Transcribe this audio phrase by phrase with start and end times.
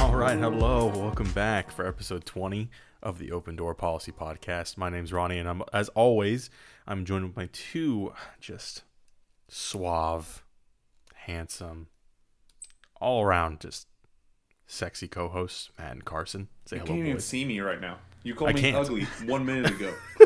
[0.00, 2.68] All right, hello, welcome back for episode 20
[3.02, 4.76] of the Open Door Policy Podcast.
[4.76, 6.50] My name's Ronnie, and I'm, as always,
[6.86, 8.82] I'm joined with my two just
[9.48, 10.44] suave,
[11.14, 11.86] handsome,
[13.00, 13.86] all around just
[14.66, 16.48] sexy co-hosts, Matt and Carson.
[16.66, 17.96] Say You hello, can't even see me right now.
[18.24, 18.76] You called I me can't.
[18.76, 19.94] ugly one minute ago.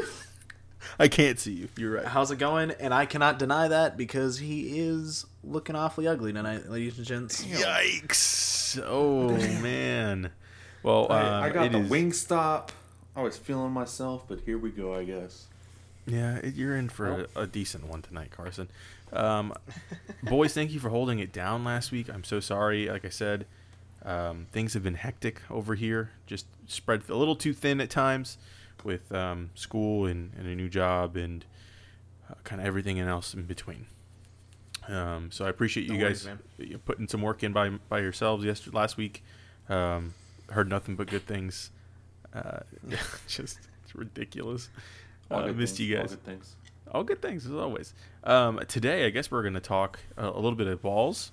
[0.98, 1.68] I can't see you.
[1.76, 2.04] You're right.
[2.04, 2.70] How's it going?
[2.72, 7.44] And I cannot deny that because he is looking awfully ugly tonight, ladies and gents.
[7.44, 8.80] Yikes!
[8.84, 9.30] Oh
[9.62, 10.30] man.
[10.82, 12.72] Well, I, um, I got it the is- wing stop.
[13.14, 14.94] I was feeling myself, but here we go.
[14.94, 15.46] I guess.
[16.06, 18.68] Yeah, you're in for a, a decent one tonight, Carson.
[19.12, 19.52] Um,
[20.22, 22.08] boys, thank you for holding it down last week.
[22.08, 22.88] I'm so sorry.
[22.88, 23.46] Like I said,
[24.05, 26.10] um, things have been hectic over here.
[26.27, 28.38] Just spread a little too thin at times
[28.86, 31.44] with um, school and, and a new job and
[32.30, 33.86] uh, kind of everything else in between.
[34.88, 36.38] Um, so I appreciate you No guys man.
[36.60, 39.22] uh, putting some work in by by yourselves yesterday last week.
[39.69, 40.14] Um,
[40.50, 41.70] heard nothing but good things.
[42.33, 42.61] Uh,
[43.27, 44.69] just it's ridiculous.
[45.30, 46.11] All Uh, good missed things, you all guys.
[46.12, 46.56] good things.
[46.92, 47.94] All good things as always.
[48.22, 51.33] Um, today, I guess we're going to talk a, a little bit of balls,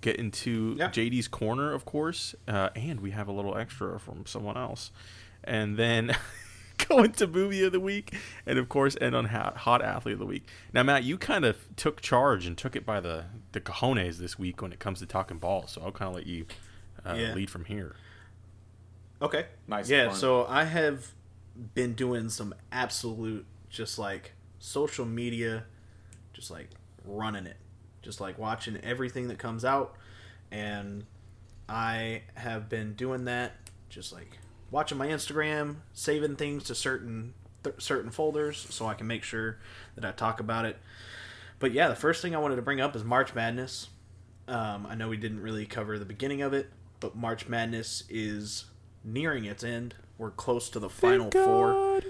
[0.00, 0.88] get into Yeah.
[0.90, 4.90] JD's corner, of course, uh, and we have a little extra from someone else,
[5.44, 6.16] and then
[6.88, 8.14] go into movie of the week,
[8.46, 10.46] and of course, end on hot, hot athlete of the week.
[10.72, 14.38] Now, Matt, you kind of took charge and took it by the the cojones this
[14.38, 16.46] week when it comes to talking balls, so I'll kind of let you
[17.06, 17.34] uh, Yeah.
[17.34, 17.94] lead from here.
[19.22, 19.46] Okay.
[19.66, 20.16] Nice Yeah, fun.
[20.16, 21.12] so I have
[21.74, 25.64] been doing some absolute, just like social media,
[26.32, 26.68] just like
[27.04, 27.56] running it,
[28.02, 29.94] just like watching everything that comes out.
[30.50, 31.04] And
[31.68, 33.52] I have been doing that,
[33.88, 34.38] just like
[34.74, 39.60] watching my Instagram, saving things to certain th- certain folders so I can make sure
[39.94, 40.78] that I talk about it.
[41.60, 43.90] But yeah, the first thing I wanted to bring up is March Madness.
[44.48, 48.64] Um, I know we didn't really cover the beginning of it, but March Madness is
[49.04, 49.94] nearing its end.
[50.18, 52.00] We're close to the final four.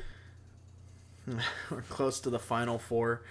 [1.71, 3.25] We're close to the final four.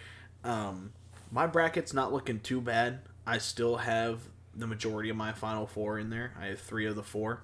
[0.44, 0.94] Um,
[1.32, 3.00] my bracket's not looking too bad.
[3.26, 4.20] I still have
[4.56, 6.36] the majority of my final four in there.
[6.40, 7.42] I have three of the four.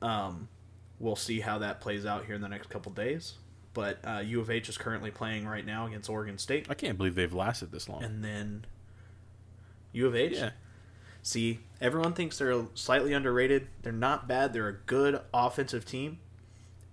[0.00, 0.48] Um,
[1.00, 3.34] we'll see how that plays out here in the next couple days.
[3.74, 6.96] But uh, U of H is currently playing right now against Oregon State, I can't
[6.98, 8.02] believe they've lasted this long.
[8.02, 8.64] and then
[9.92, 10.32] U of H.
[10.34, 10.50] yeah,
[11.22, 13.68] See, everyone thinks they're slightly underrated.
[13.82, 14.52] They're not bad.
[14.52, 16.18] They're a good offensive team,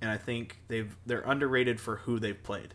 [0.01, 2.73] and I think they've they're underrated for who they've played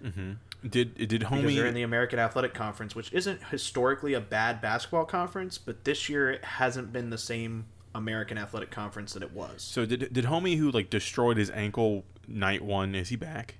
[0.69, 4.61] did did because homie they're in the American Athletic Conference, which isn't historically a bad
[4.61, 9.33] basketball conference, but this year it hasn't been the same American Athletic Conference that it
[9.33, 9.63] was.
[9.63, 12.95] So did did homie who like destroyed his ankle night one?
[12.95, 13.57] Is he back?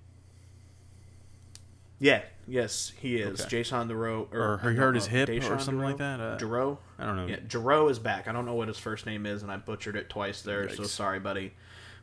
[2.01, 3.43] Yeah, yes, he is.
[3.43, 3.51] Okay.
[3.51, 6.19] Jason Dero, Or he hurt his hip or something like that?
[6.19, 7.27] Uh, Dero, I don't know.
[7.27, 8.27] Yeah, Jero is back.
[8.27, 10.85] I don't know what his first name is, and I butchered it twice there, so
[10.85, 11.53] sorry, buddy.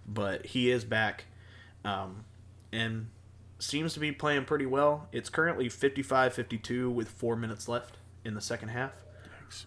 [0.07, 1.25] But he is back,
[1.83, 2.25] um,
[2.71, 3.07] and
[3.57, 5.07] seems to be playing pretty well.
[5.11, 8.91] It's currently 55-52 with four minutes left in the second half.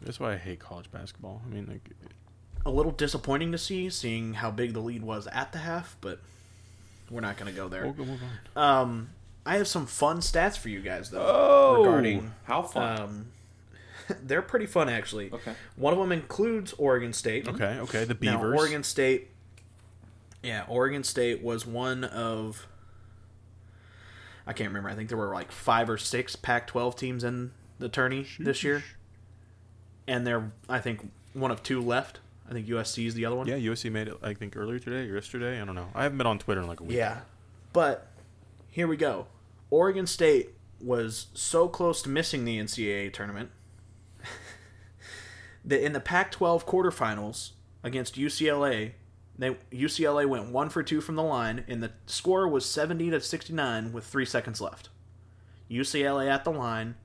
[0.02, 1.42] That's why I hate college basketball.
[1.44, 1.90] I mean, like,
[2.66, 6.20] A little disappointing to see, seeing how big the lead was at the half, but
[7.10, 7.84] we're not going to go there.
[7.84, 8.20] we'll go move
[8.56, 8.62] on.
[8.82, 9.10] Um,
[9.46, 11.82] I have some fun stats for you guys, though, Oh!
[11.82, 13.00] regarding How fun.
[13.00, 13.26] Um,
[14.22, 15.32] they're pretty fun, actually.
[15.32, 15.54] Okay.
[15.76, 17.48] One of them includes Oregon State.
[17.48, 18.58] Okay, okay, the Now, Beavers.
[18.60, 19.28] Oregon State.
[20.42, 22.66] Yeah, Oregon State was one of.
[24.46, 24.88] I can't remember.
[24.90, 28.82] I think there were like five or six Pac-12 teams in the tourney this year,
[30.06, 32.20] and they're I think one of two left.
[32.50, 33.46] I think USC is the other one.
[33.46, 34.14] Yeah, USC made it.
[34.22, 35.60] I think earlier today or yesterday.
[35.60, 35.88] I don't know.
[35.94, 36.96] I haven't been on Twitter in like a week.
[36.96, 37.20] Yeah.
[37.72, 38.08] But
[38.68, 39.26] here we go.
[39.70, 40.50] Oregon State
[40.80, 43.50] was so close to missing the NCAA tournament
[45.64, 47.50] that in the Pac-12 quarterfinals
[47.84, 48.92] against UCLA,
[49.38, 53.20] they UCLA went 1 for 2 from the line and the score was 70 to
[53.20, 54.88] 69 with 3 seconds left.
[55.70, 56.96] UCLA at the line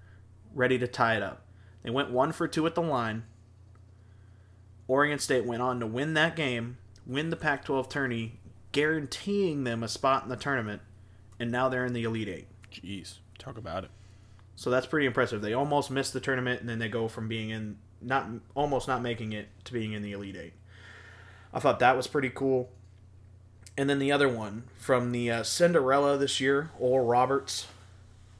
[0.55, 1.43] ready to tie it up.
[1.83, 3.25] They went 1 for 2 at the line.
[4.87, 8.39] Oregon State went on to win that game, win the Pac 12 tourney,
[8.71, 10.81] guaranteeing them a spot in the tournament,
[11.39, 12.47] and now they're in the Elite Eight.
[12.71, 13.89] Jeez, talk about it.
[14.55, 15.41] So that's pretty impressive.
[15.41, 19.01] They almost missed the tournament, and then they go from being in not almost not
[19.01, 20.53] making it to being in the Elite Eight.
[21.53, 22.69] I thought that was pretty cool.
[23.77, 27.67] And then the other one from the uh, Cinderella this year, Oral Roberts.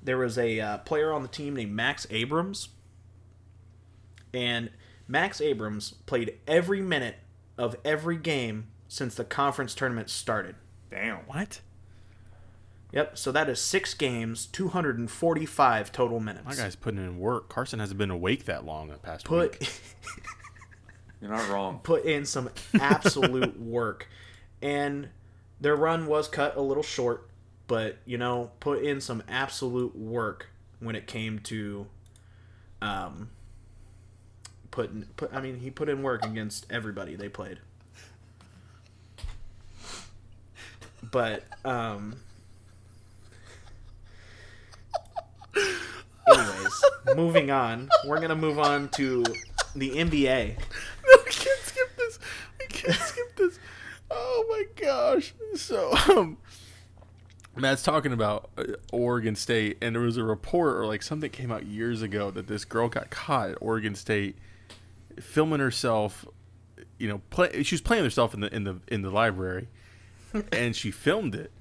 [0.02, 2.68] There was a uh, player on the team named Max Abmas,
[4.34, 4.70] and
[5.08, 7.18] Max Abmas played every minute
[7.58, 10.56] of every game since the conference tournament started.
[10.90, 11.18] Damn.
[11.28, 11.62] What?
[12.92, 13.18] Yep.
[13.18, 16.46] So that is six games, 245 total minutes.
[16.46, 17.50] My guy's putting in work.
[17.50, 19.70] Carson hasn't been awake that long the past put week.
[21.22, 21.80] You're not wrong.
[21.84, 22.50] put in some
[22.80, 24.08] absolute work,
[24.62, 25.10] and
[25.60, 27.30] their run was cut a little short,
[27.68, 30.50] but you know, put in some absolute work
[30.80, 31.88] when it came to,
[32.82, 33.30] um,
[34.76, 35.34] putting put.
[35.34, 37.60] I mean, he put in work against everybody they played.
[41.02, 42.18] But um.
[46.28, 46.84] Anyways,
[47.16, 47.90] moving on.
[48.06, 49.24] We're gonna move on to
[49.76, 50.58] the NBA.
[51.08, 52.20] No, we can't skip this.
[52.60, 53.60] We can't skip this.
[54.10, 55.36] Oh my gosh.
[55.54, 56.38] So, um,
[57.56, 61.52] Matt's talking about uh, Oregon State, and there was a report or like something came
[61.52, 64.36] out years ago that this girl got caught at Oregon State
[65.20, 66.26] filming herself.
[66.98, 67.64] You know, play.
[67.64, 69.68] She was playing herself in the in the in the library,
[70.52, 71.52] and she filmed it.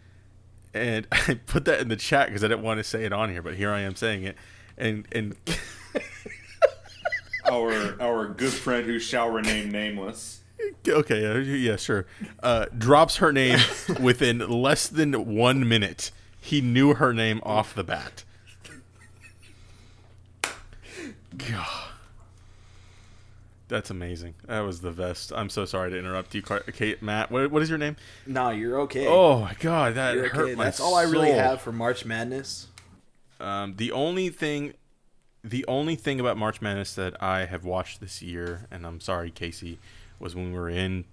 [0.72, 3.30] And I put that in the chat because I didn't want to say it on
[3.30, 4.36] here, but here I am saying it.
[4.76, 5.36] And and
[7.50, 10.40] our our good friend who shall remain nameless.
[10.86, 12.06] Okay, uh, yeah, sure.
[12.42, 13.58] Uh, drops her name
[14.00, 16.10] within less than one minute.
[16.40, 18.24] He knew her name off the bat.
[21.36, 21.93] God.
[23.74, 24.34] That's amazing.
[24.46, 25.32] That was the best.
[25.32, 27.32] I'm so sorry to interrupt you, Kate, Matt.
[27.32, 27.96] What, what is your name?
[28.24, 29.08] No, you're okay.
[29.08, 30.54] Oh my God, that You're hurt okay.
[30.54, 31.38] my That's all I really soul.
[31.40, 32.68] have for March Madness.
[33.40, 34.74] Um, the only thing,
[35.42, 39.32] the only thing about March Madness that I have watched this year, and I'm sorry,
[39.32, 39.80] Casey,
[40.20, 41.04] was when we were in,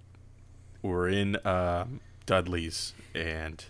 [0.82, 1.86] we were in uh,
[2.26, 3.64] Dudley's and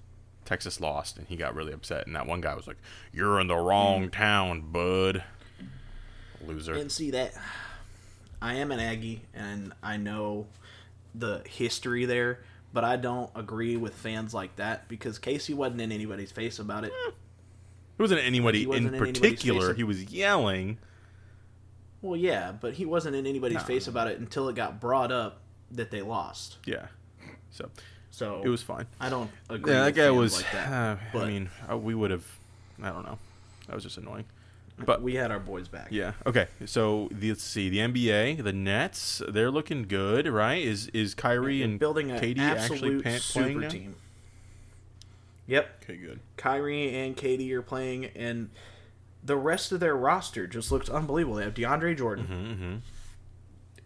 [0.44, 2.76] Texas lost, and he got really upset, and that one guy was like,
[3.10, 5.24] "You're in the wrong town, bud."
[6.46, 6.74] Loser.
[6.74, 7.32] And see that
[8.42, 10.46] I am an Aggie and I know
[11.14, 12.40] the history there,
[12.72, 16.84] but I don't agree with fans like that because Casey wasn't in anybody's face about
[16.84, 16.92] it.
[17.06, 19.74] It wasn't anybody wasn't in in particular.
[19.74, 20.78] He was yelling.
[22.00, 23.92] Well, yeah, but he wasn't in anybody's No, face no.
[23.92, 25.38] about it until it got brought up
[25.70, 26.56] that they lost.
[26.66, 26.86] Yeah.
[27.52, 27.70] So
[28.10, 28.86] So it was fine.
[28.98, 29.72] I don't agree.
[29.72, 30.36] Yeah, that guy was.
[30.36, 30.72] Like that.
[31.14, 31.48] uh, I mean,
[31.80, 32.26] we would have.
[32.82, 33.18] I don't know.
[33.68, 34.24] That was just annoying.
[34.84, 35.88] But we had our boys back.
[35.90, 36.12] Yeah.
[36.26, 36.46] Okay.
[36.66, 37.68] So the, let's see.
[37.68, 40.62] The NBA, the Nets, they're looking good, right?
[40.62, 43.68] Is is Kyrie and building an Katie actually playing super now?
[43.68, 43.96] team.
[45.46, 46.20] Yep, Okay, good.
[46.36, 48.50] Kyrie and Katie are playing, and
[49.24, 51.36] the rest of their roster just looks unbelievable.
[51.36, 52.26] They have DeAndre Jordan.
[52.26, 52.76] Mm-hmm.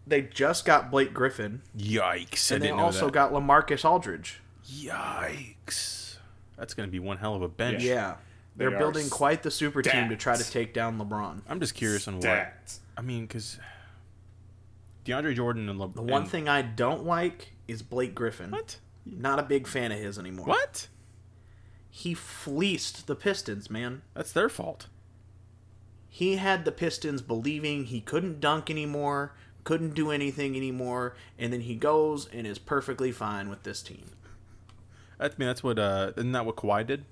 [0.05, 2.51] They just got Blake Griffin, Yikes!
[2.51, 4.39] And they also got Lamarcus Aldridge.
[4.65, 6.17] Yikes!
[6.57, 7.83] That's gonna be one hell of a bench.
[7.83, 8.15] Yeah,
[8.57, 11.41] they're They building quite the super team to try to take down LeBron.
[11.47, 12.53] I'm just curious on what.
[12.97, 13.59] I mean, because
[15.05, 18.51] DeAndre Jordan and Le- The one and- thing I don't like is Blake Griffin.
[18.51, 18.77] What?
[19.05, 20.47] Not a big fan of his anymore.
[20.47, 20.87] What?
[21.89, 24.01] He fleeced the Pistons, man.
[24.13, 24.87] That's their fault.
[26.09, 29.33] He had the Pistons believing he couldn't dunk anymore,
[29.63, 34.05] couldn't do anything anymore, and then he goes and is perfectly fine with this team.
[35.19, 35.79] I mean, that's what.
[35.79, 37.05] Uh, isn't that what Kawhi did?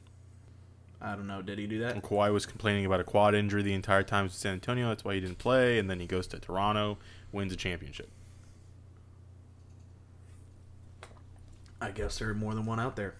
[1.01, 1.41] I don't know.
[1.41, 1.93] Did he do that?
[1.93, 5.03] When Kawhi was complaining about a quad injury the entire time in San Antonio, that's
[5.03, 6.97] why he didn't play, and then he goes to Toronto,
[7.31, 8.09] wins a championship.
[11.81, 13.15] I guess there are more than one out there.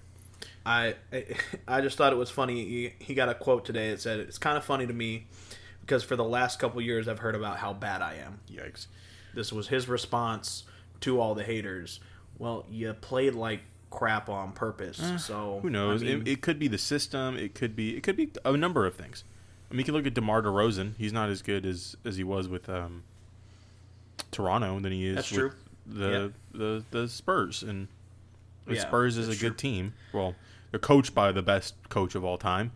[0.66, 1.25] I I,
[1.68, 2.66] I just thought it was funny.
[2.66, 5.27] He, he got a quote today that said, "It's kind of funny to me
[5.81, 8.88] because for the last couple years I've heard about how bad I am." Yikes!
[9.34, 10.63] This was his response
[11.01, 12.00] to all the haters.
[12.38, 13.62] Well, you played like
[13.96, 16.04] crap on purpose, so Eh, Who knows?
[16.04, 17.38] I mean, it, it could be the system.
[17.38, 17.96] It could be.
[17.96, 19.24] It could be a number of things.
[19.70, 20.94] I mean, you can look at Demar Derozan.
[20.98, 23.04] He's not as good as as he was with um,
[24.32, 25.52] Toronto than he is That's with true.
[25.88, 27.64] the the the Spurs.
[27.64, 27.88] And
[28.68, 29.94] the Yeah, Spurs is a that's good team.
[30.14, 30.36] Well,
[30.72, 32.72] they're coached by the best coach of all time.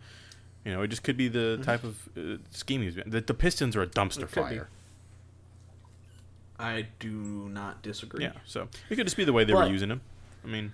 [0.64, 1.62] You know, it just could be the Mm-hmm.
[1.62, 3.08] type of uh, scheme he's been.
[3.10, 4.56] The, the Pistons are a dumpster could be.
[4.56, 4.68] fire.
[6.58, 8.22] I do not disagree.
[8.24, 10.02] Yeah, so it could just be the way they were using him.
[10.44, 10.72] I mean,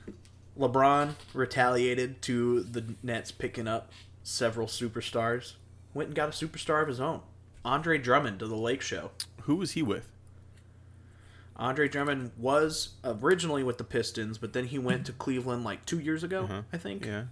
[0.59, 3.91] LeBron retaliated to the Nets picking up
[4.23, 5.55] several superstars.
[5.95, 7.21] Went and got a superstar of his own.
[7.65, 9.11] Andre Drummond to the Lake Show.
[9.43, 10.09] who was he with?
[11.57, 15.99] Andre Drummond was originally with the Pistons, but then he went to Cleveland like two
[15.99, 16.63] years ago, Uh-huh.
[16.73, 17.07] I think.
[17.07, 17.25] Yeah.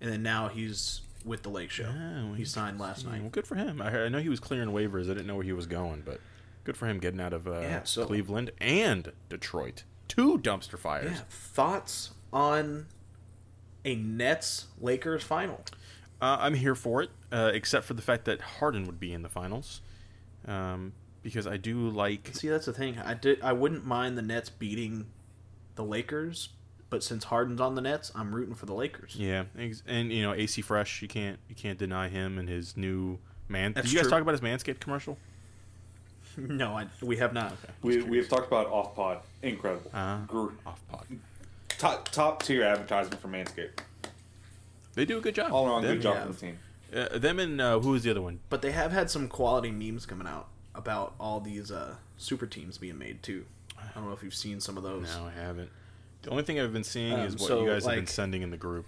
[0.00, 1.86] And then now he's with the Lake Show.
[1.92, 3.20] Oh, he signed last night.
[3.20, 3.82] well, good for him.
[3.82, 5.04] I, heard- I know he was clearing waivers.
[5.04, 6.20] I didn't know where he was going, but
[6.64, 9.82] good for him getting out of uh, Yeah, so- Cleveland and Detroit.
[10.06, 11.10] Two dumpster fires.
[11.18, 11.22] Yeah.
[11.28, 12.86] Thoughts on
[13.84, 15.64] a Nets Lakers final?
[16.20, 19.22] Uh, I'm here for it, uh, except for the fact that Harden would be in
[19.22, 19.80] the finals,
[20.46, 20.92] um,
[21.22, 22.30] because I do like.
[22.32, 22.98] See, that's the thing.
[22.98, 23.40] I did.
[23.40, 25.06] I wouldn't mind the Nets beating
[25.76, 26.48] the Lakers,
[26.90, 29.14] But since Harden's on the Nets, I'm rooting for the Lakers.
[29.14, 29.44] Yeah,
[29.86, 33.18] and you know AC Fresh, you can't you can't deny him and his new
[33.48, 33.74] man.
[33.74, 34.10] That's Did you guys true.
[34.10, 35.18] talk about his Manscaped commercial?
[36.36, 37.54] no, I, we have not.
[37.82, 39.20] We we have talked about off pod.
[39.42, 39.90] Incredible.
[39.94, 41.06] Uh, Gr- off pod.
[41.78, 43.80] Top top tier advertisement for Manscaped.
[44.94, 45.52] They do a good job.
[45.52, 46.22] All around them, good job yeah.
[46.24, 46.58] from the team.
[46.94, 48.40] Uh, them and uh, who was the other one?
[48.48, 52.78] But they have had some quality memes coming out about all these uh, super teams
[52.78, 53.44] being made too.
[53.78, 55.14] I don't know if you've seen some of those.
[55.16, 55.70] No, I haven't.
[56.22, 58.42] The only thing I've been seeing Um, is what so, you guys have been sending
[58.42, 58.86] in the group.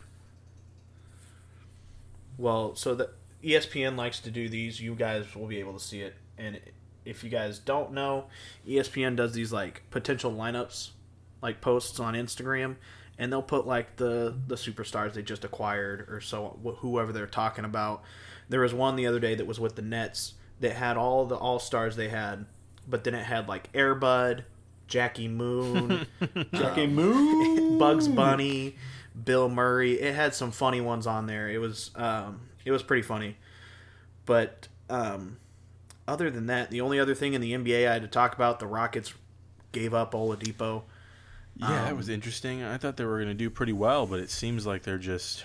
[2.39, 3.11] Well, so the
[3.45, 4.81] ESPN likes to do these.
[4.81, 6.15] You guys will be able to see it.
[6.39, 6.59] And
[7.05, 8.27] if you guys don't know,
[8.67, 10.91] ESPN does these like potential lineups,
[11.43, 12.77] like posts on Instagram,
[13.19, 17.65] and they'll put like the the superstars they just acquired or so whoever they're talking
[17.65, 18.03] about.
[18.49, 21.37] There was one the other day that was with the Nets that had all the
[21.37, 22.47] all stars they had,
[22.89, 24.45] but then it had like Airbud,
[24.87, 26.07] Jackie Moon,
[26.53, 27.61] Jackie Moon.
[27.81, 28.77] Bugs Bunny,
[29.25, 29.95] Bill Murray.
[29.95, 31.49] It had some funny ones on there.
[31.49, 33.37] It was um, it was pretty funny.
[34.27, 35.39] But um,
[36.07, 38.61] other than that, the only other thing in the NBA I had to talk about,
[38.61, 39.15] the Rockets
[39.73, 40.83] gave up Oladipo.
[41.61, 42.63] Yeah, it Um, was interesting.
[42.63, 45.45] I thought they were going to do pretty well, but it seems like they're just,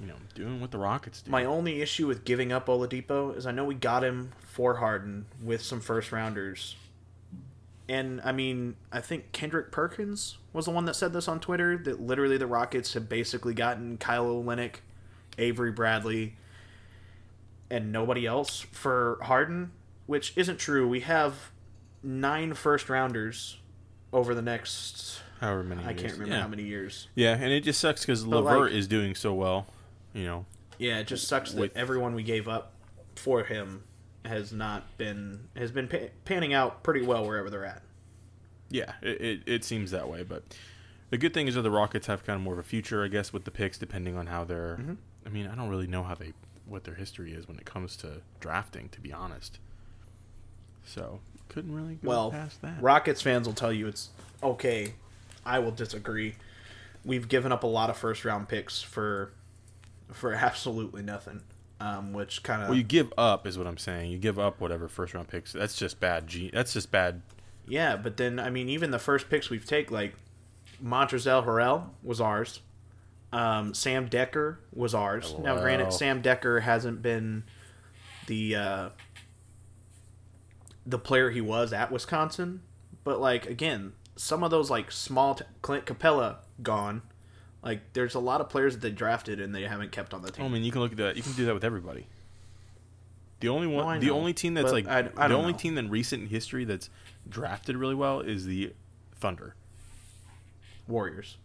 [0.00, 1.30] you know, doing what the Rockets do.
[1.30, 5.26] My only issue with giving up Oladipo is I know we got him for Harden
[5.42, 6.76] with some first rounders.
[7.88, 11.78] And I mean, I think Kendrick Perkins was the one that said this on Twitter
[11.78, 14.76] that literally the Rockets have basically gotten Kyle Olynyk,
[15.38, 16.36] Avery Bradley,
[17.70, 19.72] and nobody else for Harden,
[20.06, 20.86] which isn't true.
[20.86, 21.50] We have
[22.02, 23.58] nine first rounders
[24.12, 25.82] over the next However many.
[25.84, 26.00] I years.
[26.00, 26.42] can't remember yeah.
[26.42, 27.08] how many years.
[27.14, 29.66] Yeah, and it just sucks because But, Levert like- is doing so well.
[30.14, 30.46] You know,
[30.78, 32.72] Yeah, it just sucks that everyone we gave up
[33.16, 33.84] for him
[34.24, 37.82] has not been has been pa- panning out pretty well wherever they're at.
[38.70, 40.22] yeah, it, it, it seems that way.
[40.22, 40.42] But
[41.10, 43.08] the good thing is that the Rockets have kind of more of a future, I
[43.08, 44.76] guess, with the picks, depending on how they're.
[44.80, 44.94] Mm-hmm.
[45.26, 46.32] I mean, I don't really know how they
[46.66, 49.58] what their history is when it comes to drafting, to be honest.
[50.84, 52.82] So couldn't really go Well, past that.
[52.82, 54.10] Rockets fans will tell you it's
[54.42, 54.94] okay.
[55.48, 56.34] I will disagree.
[57.04, 59.32] We've given up a lot of first round picks for
[60.12, 61.42] for absolutely nothing,
[61.80, 64.10] um, which kind of Well, you give up is what I'm saying.
[64.10, 65.52] You give up whatever first round picks.
[65.52, 66.26] That's just bad.
[66.26, 66.50] G.
[66.52, 67.22] That's just bad.
[67.66, 67.96] yeah.
[67.96, 70.14] But then I mean, even the first picks we've taken, like
[70.84, 72.60] Montrezl Harrell was ours.
[73.32, 75.34] Um, Sam Dekker was ours.
[75.38, 75.62] Now, LOL.
[75.62, 77.44] granted, Sam Dekker hasn't been
[78.26, 78.88] the uh,
[80.86, 82.62] the player he was at Wisconsin,
[83.04, 87.02] but like again, some of those like small t- Clint Capela gone.
[87.62, 90.30] Like, there's a lot of players that they drafted and they haven't kept on the
[90.30, 90.44] team.
[90.44, 91.16] I mean, you can look at that.
[91.16, 92.06] You can do that with everybody.
[93.40, 95.58] The only one, No, the know, only team that's like I- I the only know.
[95.58, 96.90] team in recent history that's
[97.28, 98.72] drafted really well is the
[99.16, 99.54] Thunder.
[100.86, 101.36] Warriors.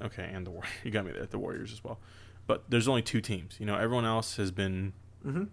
[0.00, 1.26] Okay, and the War- you got me there.
[1.26, 1.98] The Warriors as well,
[2.46, 3.56] but there's only two teams.
[3.58, 4.92] You know, everyone else has been
[5.26, 5.48] Mhm.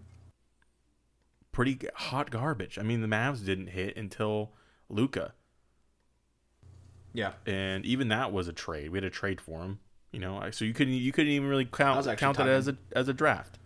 [1.51, 2.77] pretty hot garbage.
[2.77, 4.51] I mean, the Mavs didn't hit until
[4.89, 5.33] Luka,
[7.15, 7.31] Yeah.
[7.45, 8.91] and even that was a trade.
[8.91, 9.79] We had a trade for him.
[10.11, 12.77] You know, so you couldn't you couldn't even really count count it talking- as a
[12.95, 13.57] as a draft.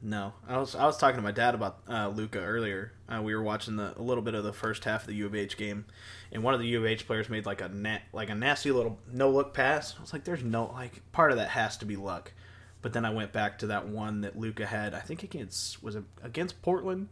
[0.00, 2.92] No, I was I was talking to my dad about uh, Luka earlier.
[3.08, 5.26] Uh, we were watching the a little bit of the first half of the U
[5.26, 5.86] of H game,
[6.30, 8.70] and one of the U of H players made like a na- like a nasty
[8.70, 9.96] little no look pass.
[9.98, 12.32] I was like, "There's no like part of that has to be luck."
[12.80, 14.94] But then I went back to that one that Luka had.
[14.94, 17.08] I think against was it against Portland.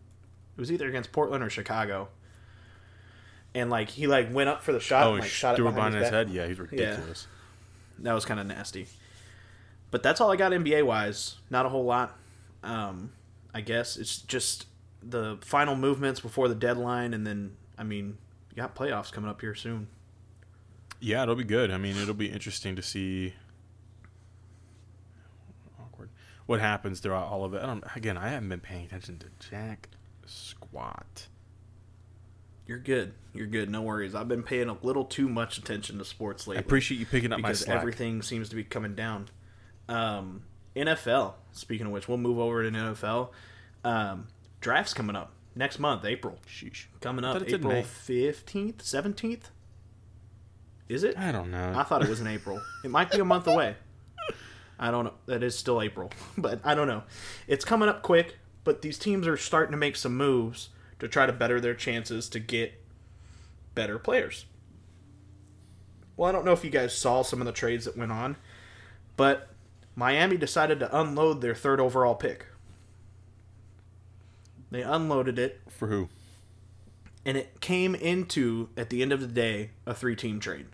[0.56, 2.08] It was either against Portland or Chicago.
[3.56, 5.74] And like he like went up for the shot Oh, and like shot it behind
[5.76, 6.28] behind his, his head.
[6.30, 7.26] Yeah, he's ridiculous.
[8.00, 8.86] That was kind of nasty.
[9.90, 11.36] But that's all I got NBA wise.
[11.48, 12.18] Not a whole lot.
[12.62, 13.12] Um,
[13.54, 14.66] I guess it's just
[15.02, 18.18] the final movements before the deadline, and then I mean,
[18.50, 19.88] you got playoffs coming up here soon.
[21.00, 21.70] Yeah, it'll be good.
[21.70, 23.32] I mean, it'll be interesting to see
[25.80, 26.10] awkward
[26.46, 27.62] what happens throughout all of it.
[27.62, 29.88] I don't, again, I haven't been paying attention to jack
[30.26, 31.28] squat.
[32.66, 33.14] You're good.
[33.32, 33.70] You're good.
[33.70, 34.14] No worries.
[34.14, 36.58] I've been paying a little too much attention to sports lately.
[36.58, 37.76] I appreciate you picking up my because slack.
[37.76, 39.28] everything seems to be coming down.
[39.88, 40.42] Um,
[40.74, 41.34] NFL.
[41.52, 43.30] Speaking of which, we'll move over to an NFL.
[43.84, 44.26] Um,
[44.60, 46.38] drafts coming up next month, April.
[46.48, 46.86] Sheesh.
[47.00, 49.50] Coming up thought it said April fifteenth, seventeenth.
[50.88, 51.16] Is it?
[51.18, 51.72] I don't know.
[51.74, 52.60] I thought it was in April.
[52.84, 53.76] It might be a month away.
[54.78, 55.14] I don't know.
[55.26, 57.04] That is still April, but I don't know.
[57.46, 61.26] It's coming up quick, but these teams are starting to make some moves to try
[61.26, 62.82] to better their chances to get
[63.74, 64.46] better players.
[66.16, 68.36] Well, I don't know if you guys saw some of the trades that went on,
[69.16, 69.48] but
[69.94, 72.46] Miami decided to unload their third overall pick.
[74.70, 76.08] They unloaded it, For who?
[77.24, 80.66] and it came into, at the end of the day, a three team trade.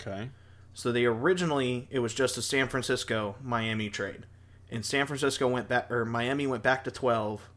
[0.00, 0.30] Okay.
[0.74, 4.26] So they originally it was just a San Francisco Miami trade,
[4.70, 7.48] and San Francisco went back or Miami went back to twelve,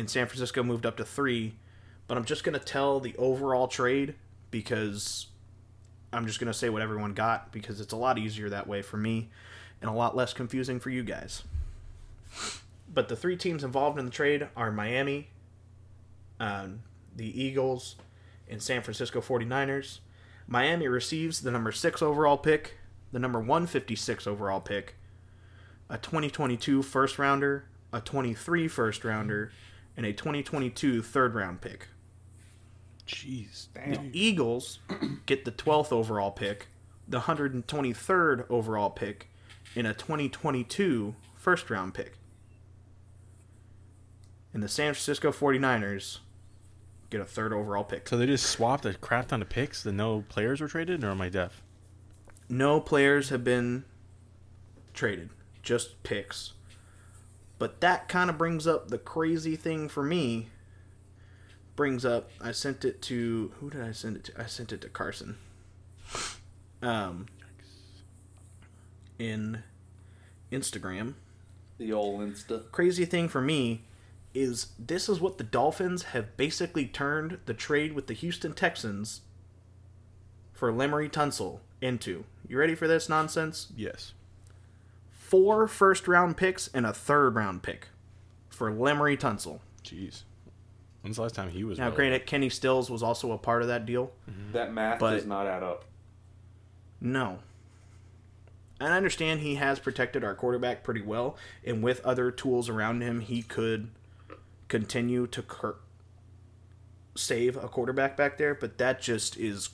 [0.00, 1.54] and San Francisco moved up to three.
[2.08, 4.14] But I'm just gonna tell the overall trade
[4.50, 5.28] because
[6.12, 8.96] I'm just gonna say what everyone got because it's a lot easier that way for
[8.96, 9.28] me,
[9.80, 11.44] and a lot less confusing for you guys.
[12.92, 15.28] But the three teams involved in the trade are Miami,
[16.40, 16.80] um,
[17.14, 17.94] the Eagles,
[18.48, 20.00] and San Francisco 49ers.
[20.48, 22.78] Miami receives the number 6 overall pick,
[23.12, 24.96] the number 156 overall pick,
[25.88, 29.52] a 2022 first rounder, a 23 first rounder,
[30.00, 31.88] and a 2022 third round pick.
[33.06, 33.66] Jeez.
[33.74, 34.78] The Eagles
[35.26, 36.68] get the 12th overall pick,
[37.06, 39.28] the 123rd overall pick,
[39.76, 42.14] and a 2022 first round pick.
[44.54, 46.20] And the San Francisco 49ers
[47.10, 48.08] get a third overall pick.
[48.08, 49.82] So they just swapped a crap ton of picks.
[49.82, 51.60] The no players were traded, or am I deaf?
[52.48, 53.84] No players have been
[54.94, 55.28] traded,
[55.62, 56.54] just picks.
[57.60, 60.48] But that kind of brings up the crazy thing for me.
[61.76, 64.40] Brings up, I sent it to who did I send it to?
[64.40, 65.36] I sent it to Carson.
[66.82, 67.26] Um,
[69.18, 69.62] in
[70.50, 71.14] Instagram.
[71.76, 72.70] The old Insta.
[72.72, 73.82] Crazy thing for me
[74.32, 79.20] is this is what the Dolphins have basically turned the trade with the Houston Texans
[80.54, 82.24] for Laremy Tunsil into.
[82.48, 83.70] You ready for this nonsense?
[83.76, 84.14] Yes.
[85.30, 87.86] Four first round picks and a third round pick
[88.48, 89.60] for Laremy Tunsil.
[89.84, 90.24] Jeez.
[91.02, 91.78] When's the last time he was?
[91.78, 91.96] Now, relevant?
[91.96, 94.10] granted, Kenny Stills was also a part of that deal.
[94.28, 94.52] Mm-hmm.
[94.52, 95.84] That math But- does not add up.
[97.00, 97.38] No.
[98.80, 103.02] And I understand he has protected our quarterback pretty well, and with other tools around
[103.02, 103.90] him, he could
[104.68, 105.76] continue to cur-
[107.14, 109.70] save a quarterback back there, but that just is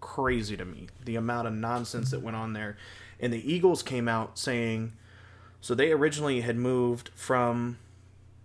[0.00, 0.86] crazy to me.
[1.04, 2.76] The amount of nonsense that went on there.
[3.18, 4.92] And the Eagles came out saying
[5.60, 7.78] so they originally had moved from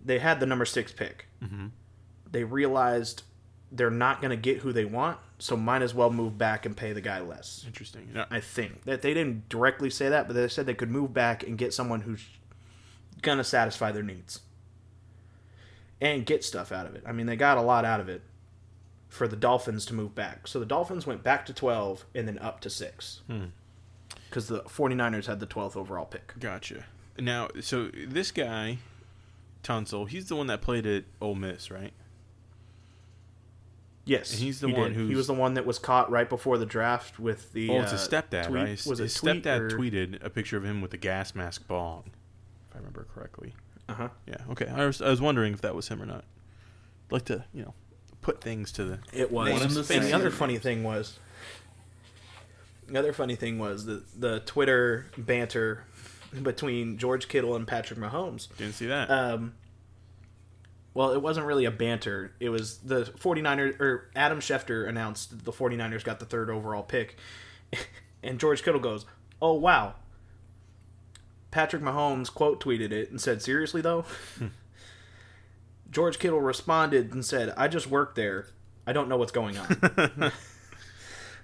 [0.04, 1.26] they had the number 6 pick.
[1.40, 1.68] Mm-hmm.
[2.28, 3.22] They realized
[3.70, 6.76] they're not going to get who they want, so might as well move back and
[6.76, 7.62] pay the guy less.
[7.64, 8.10] Interesting.
[8.12, 11.14] No, I think that they didn't directly say that, but they said they could move
[11.14, 12.26] back and get someone who's
[13.22, 14.40] gonna satisfy their needs
[16.00, 17.04] and get stuff out of it.
[17.06, 18.22] I mean, they got a lot out of it
[19.08, 20.48] for the Dolphins to move back.
[20.48, 23.20] So the Dolphins went back to 12 and then up to 6.
[23.28, 23.44] Hmm.
[24.32, 26.32] Because the 49ers had the 12th overall pick.
[26.40, 26.86] Gotcha.
[27.18, 28.78] Now, so this guy,
[29.62, 31.92] Tunsil, he's the one that played at Ole Miss, right?
[34.06, 34.32] Yes.
[34.32, 35.08] And he's the he one did.
[35.08, 37.68] He was the one that was caught right before the draft with the.
[37.68, 38.54] Oh, it's his uh, stepdad, tweet.
[38.54, 38.68] right?
[38.68, 41.34] His, Was it his tweet stepdad or- tweeted a picture of him with a gas
[41.34, 42.04] mask bong,
[42.70, 43.54] if I remember correctly.
[43.88, 44.08] Uh huh.
[44.26, 44.38] Yeah.
[44.52, 44.66] Okay.
[44.66, 46.24] I was, I was wondering if that was him or not.
[47.08, 47.74] I'd like to, you know,
[48.22, 48.98] put things to the.
[49.12, 49.52] It was.
[49.52, 51.18] One and the and the other funny thing was,
[52.92, 55.84] the other funny thing was the the Twitter banter
[56.42, 58.48] between George Kittle and Patrick Mahomes.
[58.56, 59.10] Didn't see that.
[59.10, 59.54] Um,
[60.94, 62.32] well, it wasn't really a banter.
[62.38, 66.82] It was the 49ers, or Adam Schefter announced that the 49ers got the third overall
[66.82, 67.16] pick.
[68.24, 69.04] And George Kittle goes,
[69.40, 69.94] Oh, wow.
[71.50, 74.04] Patrick Mahomes quote tweeted it and said, Seriously, though?
[75.90, 78.46] George Kittle responded and said, I just work there.
[78.86, 80.30] I don't know what's going on.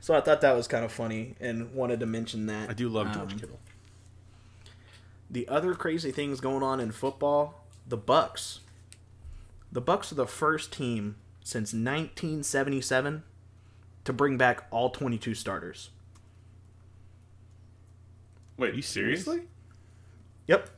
[0.00, 2.70] so I thought that was kind of funny and wanted to mention that.
[2.70, 3.58] I do love George Um, Kittle.
[5.30, 8.60] the other crazy things going on in football, the Bucks.
[9.70, 13.22] The Bucks are the first team since 1977
[14.04, 15.90] to bring back all 22 starters.
[18.56, 19.42] Wait, Are you seriously?
[20.46, 20.70] Yep.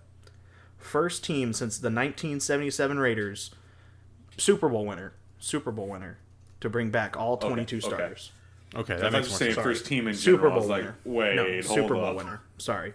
[0.76, 3.50] First team since the 1977 Raiders,
[4.36, 6.18] Super Bowl winner, Super Bowl winner,
[6.60, 7.86] to bring back all 22 okay.
[7.86, 8.32] starters.
[8.32, 8.39] Okay,
[8.74, 9.64] I that thought you makes more saying sense.
[9.64, 10.60] first team in Super general.
[10.60, 10.96] Bowl like, winner.
[11.04, 12.16] wait, no, hold Super Bowl up.
[12.16, 12.40] winner.
[12.58, 12.94] Sorry.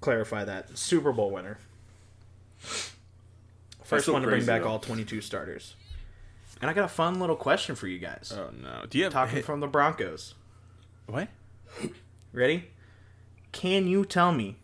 [0.00, 0.76] Clarify that.
[0.78, 1.58] Super Bowl winner.
[3.82, 4.68] First one to bring back though.
[4.68, 5.74] all 22 starters.
[6.60, 8.32] And I got a fun little question for you guys.
[8.36, 8.84] Oh no!
[8.88, 10.34] Do you have Talking hey, from the Broncos.
[11.06, 11.28] what?
[12.32, 12.68] Ready?
[13.52, 14.58] Can you tell me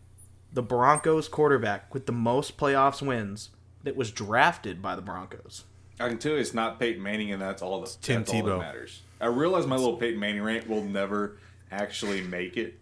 [0.53, 3.49] the Broncos quarterback with the most playoffs wins
[3.83, 5.65] that was drafted by the Broncos?
[5.99, 8.43] I can tell you it's not Peyton Manning, and that's all that, Tim that's all
[8.43, 8.59] that Tebow.
[8.59, 9.01] matters.
[9.19, 11.37] I realize my little Peyton Manning rant will never
[11.71, 12.79] actually make it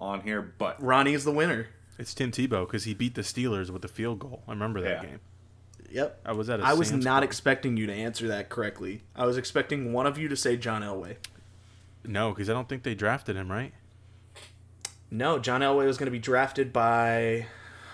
[0.00, 1.68] on here, but Ronnie is the winner.
[1.98, 4.42] It's Tim Tebow because he beat the Steelers with a field goal.
[4.48, 5.08] I remember that Yeah.
[5.10, 5.20] game.
[5.90, 6.20] Yep.
[6.26, 6.58] I was at.
[6.60, 7.24] a I was Sam's not Club.
[7.24, 9.02] expecting you to answer that correctly.
[9.14, 11.16] I was expecting one of you to say John Elway.
[12.04, 13.72] No, because I don't think they drafted him right.
[15.10, 17.46] No, John Elway was going to be drafted by.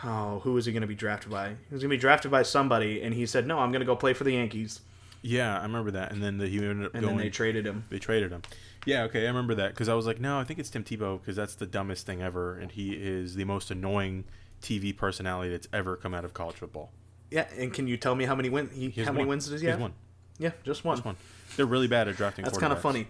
[0.02, 1.48] Oh, who was he going to be drafted by?
[1.50, 3.86] He was going to be drafted by somebody, and he said, "No, I'm going to
[3.86, 4.80] go play for the Yankees."
[5.22, 6.12] Yeah, I remember that.
[6.12, 7.16] And then the, he ended up and going.
[7.16, 7.84] then they traded him.
[7.90, 8.42] They traded him.
[8.86, 11.20] Yeah, okay, I remember that because I was like, no, I think it's Tim Tebow
[11.20, 14.24] because that's the dumbest thing ever, and he is the most annoying
[14.62, 16.90] TV personality that's ever come out of college football.
[17.30, 18.70] Yeah, and can you tell me how many win?
[18.72, 19.28] He, He how many one.
[19.28, 19.80] wins does he He have?
[19.80, 19.92] one.
[20.38, 20.96] Yeah, just one.
[20.96, 21.16] Just one.
[21.56, 22.44] They're really bad at drafting.
[22.44, 23.06] That's kind of funny.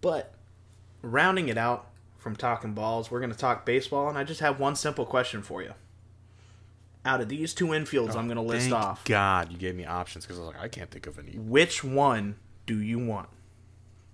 [0.00, 0.34] But
[1.02, 4.60] rounding it out from talking balls, we're going to talk baseball, and I just have
[4.60, 5.72] one simple question for you.
[7.04, 9.04] Out of these two infields, I'm oh, going to list Thank off.
[9.04, 11.32] God, you gave me options because I was like, I can't think of any.
[11.32, 12.36] Which one
[12.66, 13.28] do you want?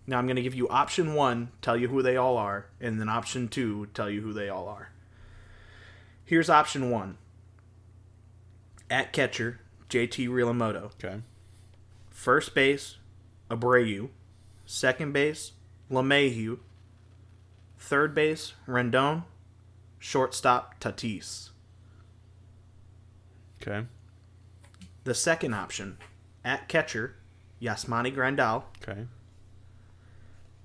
[0.06, 3.00] Now I'm going to give you option one, tell you who they all are, and
[3.00, 4.90] then option two, tell you who they all are.
[6.24, 7.16] Here's option one.
[8.90, 10.90] At catcher, JT Realmuto.
[10.94, 11.22] Okay.
[12.10, 12.96] First base,
[13.48, 14.08] Abreu.
[14.66, 15.52] Second base,
[15.90, 16.58] LeMahieu.
[17.78, 19.24] Third base, Rendon.
[19.98, 21.50] Shortstop, Tatis.
[23.62, 23.86] Okay.
[25.04, 25.98] The second option,
[26.44, 27.16] at catcher,
[27.60, 28.64] Yasmani Grandal.
[28.82, 29.06] Okay.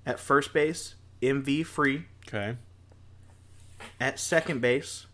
[0.04, 2.04] At first base, MV Free.
[2.28, 2.56] Okay.
[4.00, 5.06] At second base,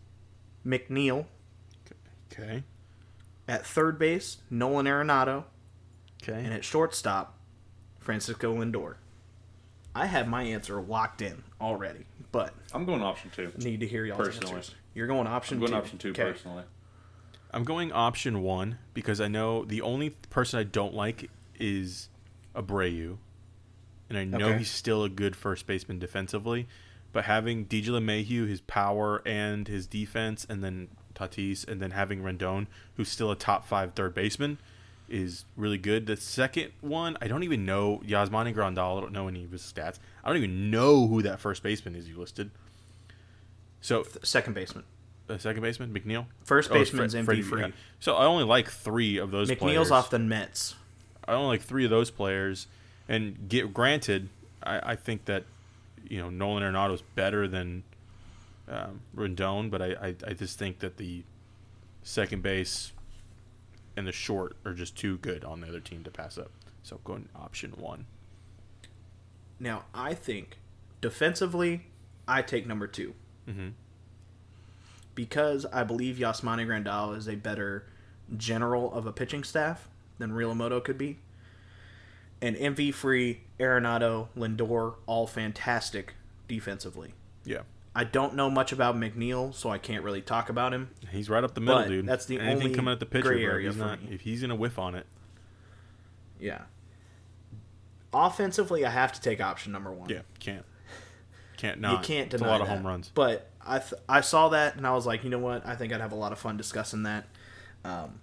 [0.65, 1.25] McNeil.
[2.31, 2.63] Okay.
[3.47, 5.45] At third base, Nolan Arenado.
[6.21, 6.41] Okay.
[6.43, 7.37] And at shortstop,
[7.99, 8.95] Francisco Lindor.
[9.95, 13.51] I have my answer locked in already, but I'm going option two.
[13.59, 14.55] need to hear y'all's Personally.
[14.55, 14.75] answers.
[14.95, 15.77] You're going option I'm going two.
[15.77, 16.23] option two Okay.
[16.23, 16.63] personally.
[17.53, 22.09] I'm going option one because I know the only person I don't like is
[22.55, 23.17] Abreu,
[24.09, 24.57] and I know Okay.
[24.59, 26.67] he's still a good first baseman defensively.
[27.11, 32.23] But having DJ LeMahieu, his power and his defense, and then Tatis, and then having
[32.23, 32.65] Rendon,
[32.97, 34.57] who's still a top five third baseman,
[35.07, 36.07] is really good.
[36.07, 38.97] The second one, I don't even know Yasmani Grandal.
[38.97, 39.99] I don't know any of his stats.
[40.23, 42.49] I don't even know who that first baseman is you listed.
[43.79, 44.85] So Second baseman.
[45.27, 46.25] The second baseman, McNeil.
[46.43, 47.61] First Oh, it's baseman's Freddie, Free.
[47.61, 47.67] yeah.
[47.99, 49.91] So I only like three of those McNeil's players.
[49.91, 50.75] off the Mets.
[51.27, 52.67] I only like three of those players.
[53.07, 54.29] And get granted,
[54.61, 55.43] I, I think that
[56.09, 57.83] you know Nolan Arenado is better than
[58.67, 61.23] um, Rendon, but I, I, I just think that the
[62.03, 62.91] second base
[63.95, 66.51] and the short are just too good on the other team to pass up.
[66.81, 68.05] So going option one.
[69.59, 70.57] Now, I think
[70.99, 71.85] defensively,
[72.27, 73.13] I take number two.
[73.47, 73.69] Mm-hmm.
[75.15, 77.85] Because I believe Yasmani Grandal is a better
[78.35, 81.19] general of a pitching staff than Realmuto could be.
[82.41, 86.15] And MV Free, Arenado, Lindor, all fantastic
[86.47, 87.13] defensively.
[87.45, 87.61] Yeah,
[87.95, 90.89] I don't know much about McNeil, so I can't really talk about him.
[91.11, 92.05] he's right up the middle, But dude.
[92.07, 94.09] that's the Anything only coming at the pitcher, gray area he's for not, me.
[94.13, 95.05] if he's gonna whiff on it.
[96.39, 96.63] Yeah.
[98.13, 100.09] Offensively, I have to take option number one.
[100.09, 100.65] Yeah, can't.
[101.57, 101.91] Can't not.
[101.93, 102.75] you can't It's a lot of that.
[102.75, 103.11] home runs.
[103.13, 105.65] But I th- I saw that and I was like, you know what?
[105.65, 107.25] I think I'd have a lot of fun discussing that.
[107.85, 108.19] Um,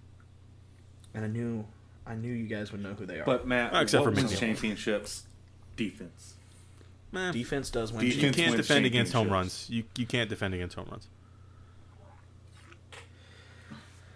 [1.14, 1.64] and I knew
[2.06, 3.24] I knew you guys would know who they are.
[3.24, 5.24] But Matt, Oh, except what for wins championships?
[5.76, 6.34] Defense.
[7.12, 7.32] Meh.
[7.32, 8.06] defense does win.
[8.06, 9.66] you can't defend against home runs.
[9.68, 11.08] You you can't defend against home runs.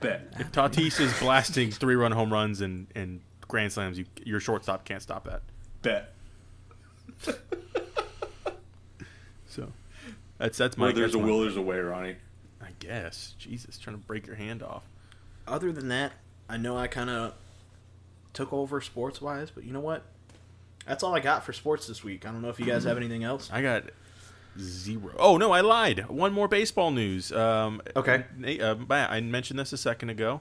[0.00, 0.32] Bet.
[0.38, 4.84] If Tatis is blasting three run home runs and, and grand slams, you, your shortstop
[4.84, 5.42] can't stop that.
[5.82, 6.12] Bet.
[10.38, 10.86] So that's that's my.
[10.86, 12.16] Where there's a will, there's a way, Ronnie.
[12.62, 13.34] I guess.
[13.38, 14.82] Jesus, trying to break your hand off.
[15.46, 16.12] Other than that,
[16.48, 17.34] I know I kind of
[18.32, 20.02] took over sports wise, but you know what?
[20.86, 22.26] That's all I got for sports this week.
[22.26, 23.48] I don't know if you guys have anything else.
[23.52, 23.84] I got
[24.58, 25.14] zero.
[25.18, 26.08] Oh no, I lied.
[26.08, 27.32] One more baseball news.
[27.32, 28.24] Um, Okay.
[28.36, 30.40] Nate, uh, I mentioned this a second ago.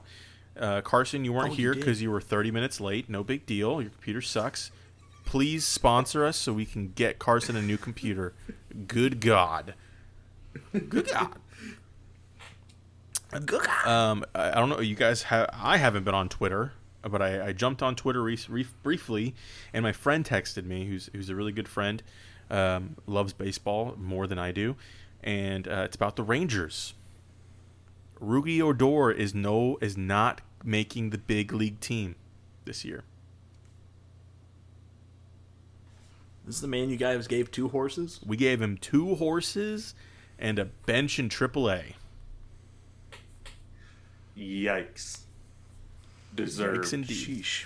[0.58, 1.80] Uh, Carson, you weren't Oh, here did.
[1.80, 3.08] because you were 30 minutes late.
[3.10, 3.80] No big deal.
[3.82, 4.70] Your computer sucks.
[5.24, 8.34] Please sponsor us so we can get Carson a new computer.
[8.86, 9.74] Good God.
[10.72, 11.34] Good God.
[13.30, 13.86] Good God.
[13.86, 14.80] Um, I I don't know.
[14.80, 15.50] You guys have.
[15.52, 19.34] I haven't been on Twitter, but I, I jumped on Twitter re- re- briefly,
[19.72, 22.02] and my friend texted me, who's who's a really good friend,
[22.50, 24.76] um, loves baseball more than I do,
[25.22, 26.94] and uh, it's about the Rangers.
[28.20, 32.14] Rougned Odor is no is not making the big league team
[32.64, 33.04] this year.
[36.46, 38.20] This is the man you guys gave two horses.
[38.24, 39.94] We gave him two horses
[40.38, 41.94] and a bench in AAA.
[44.36, 45.20] Yikes.
[46.34, 46.84] Deserved.
[46.84, 47.16] Yikes indeed.
[47.16, 47.64] Sheesh.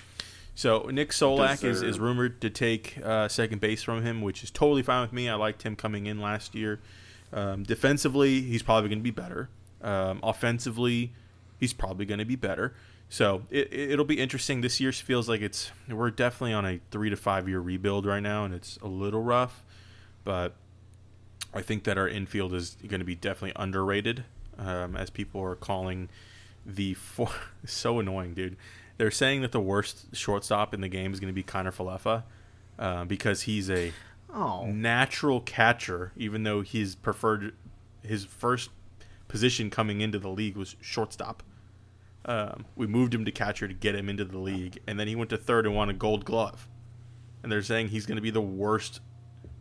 [0.55, 4.51] So Nick Solak is, is rumored to take uh, second base from him, which is
[4.51, 5.29] totally fine with me.
[5.29, 6.79] I liked him coming in last year.
[7.31, 9.49] Um, defensively, he's probably going to be better.
[9.81, 11.13] Um, offensively,
[11.59, 12.75] he's probably going to be better.
[13.07, 14.59] So it, it- it'll be interesting.
[14.61, 18.19] This year feels like it's we're definitely on a three to five year rebuild right
[18.21, 19.63] now, and it's a little rough.
[20.25, 20.55] But
[21.53, 24.25] I think that our infield is going to be definitely underrated,
[24.57, 26.09] um, as people are calling
[26.65, 27.29] the four.
[27.65, 28.57] so annoying, dude.
[28.97, 32.23] They're saying that the worst shortstop in the game is going to be Kiner-Falefa
[32.77, 33.93] uh, because he's a
[34.31, 37.55] Oh, natural catcher, even though his preferred
[38.03, 38.69] his first
[39.27, 41.41] position coming into the league was shortstop.
[42.25, 45.15] Um, we moved him to catcher to get him into the league, and then he
[45.15, 46.67] went to third and won a Gold Glove.
[47.41, 48.99] And they're saying he's going to be the worst,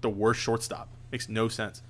[0.00, 0.88] the worst shortstop.
[1.10, 1.82] Makes no sense.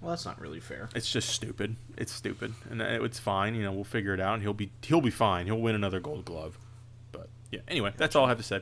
[0.00, 0.88] well, that's not really fair.
[0.94, 1.76] It's just stupid.
[1.96, 3.54] It's stupid, and uh, it's fine.
[3.54, 5.46] You know, we'll figure it out, and he'll be he'll be fine.
[5.46, 6.58] He'll win another Gold Glove.
[7.12, 8.60] But yeah, anyway, that's all I have to say.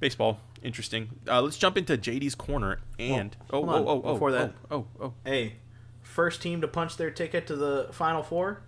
[0.00, 1.10] Baseball, interesting.
[1.28, 4.86] Uh, let's jump into JD's corner and Well, oh oh oh oh before that- oh
[5.00, 5.14] oh oh.
[5.24, 5.56] Hey,
[6.02, 8.62] first team to punch their ticket to the Final Four,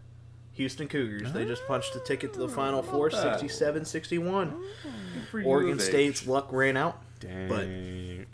[0.55, 1.33] Houston Cougars.
[1.33, 4.61] They just punched the ticket to the Final Four, 67-61.
[5.31, 5.87] For Oregon of age.
[5.87, 7.01] State's luck ran out.
[7.21, 7.49] Dang.
[7.49, 7.67] But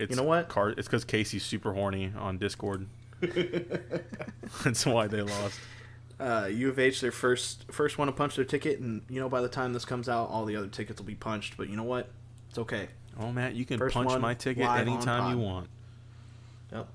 [0.03, 0.49] it's know what?
[0.49, 2.87] Car- it's because Casey's super horny on Discord.
[3.21, 5.59] That's why they lost.
[6.19, 9.29] Uh, U of H, their first first one to punch their ticket, and you know
[9.29, 11.57] by the time this comes out, all the other tickets will be punched.
[11.57, 12.09] But you know what?
[12.49, 12.89] It's okay.
[13.19, 15.69] Oh, Matt, you can First punch one my ticket anytime you want.
[16.73, 16.89] Yep.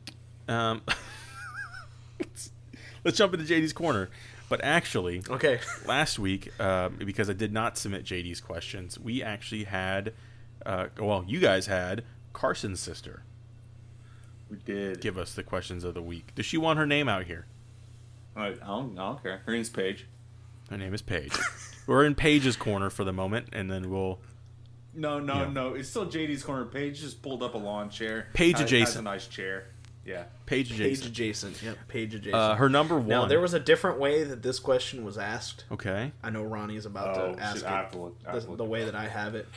[0.48, 0.82] Um,
[3.04, 4.10] let's jump into JD's corner.
[4.50, 5.60] But actually, Okay.
[5.86, 10.14] last week, um, because I did not submit JD's questions, we actually had,
[10.66, 13.24] uh, well, you guys had Carson's sister
[14.50, 15.02] We did.
[15.02, 16.34] give us the questions of the week.
[16.36, 17.46] Does she want her name out here?
[18.36, 19.42] I, I, don't, I don't care.
[19.46, 20.08] Her name's Paige.
[20.70, 21.34] Her name is Paige.
[21.88, 24.20] We're in Paige's corner for the moment, and then we'll.
[24.94, 25.50] No, no, Yeah.
[25.50, 25.74] no.
[25.74, 26.66] It's still JD's corner.
[26.66, 28.28] Paige just pulled up a lawn chair.
[28.34, 28.88] Paige Has- adjacent.
[28.88, 29.66] Has a nice chair.
[30.06, 30.24] Yeah.
[30.48, 31.08] Paige Page Jason.
[31.08, 31.62] adjacent.
[31.64, 31.78] Yep.
[31.88, 32.36] Page adjacent.
[32.36, 33.08] Uh, her number one.
[33.08, 35.66] now there was a different way that this question was asked.
[35.72, 36.12] Okay.
[36.24, 38.32] I know Ronnie is about Oh, to ask shit, I have it to look- I
[38.32, 39.48] have the, to look the way that I have it,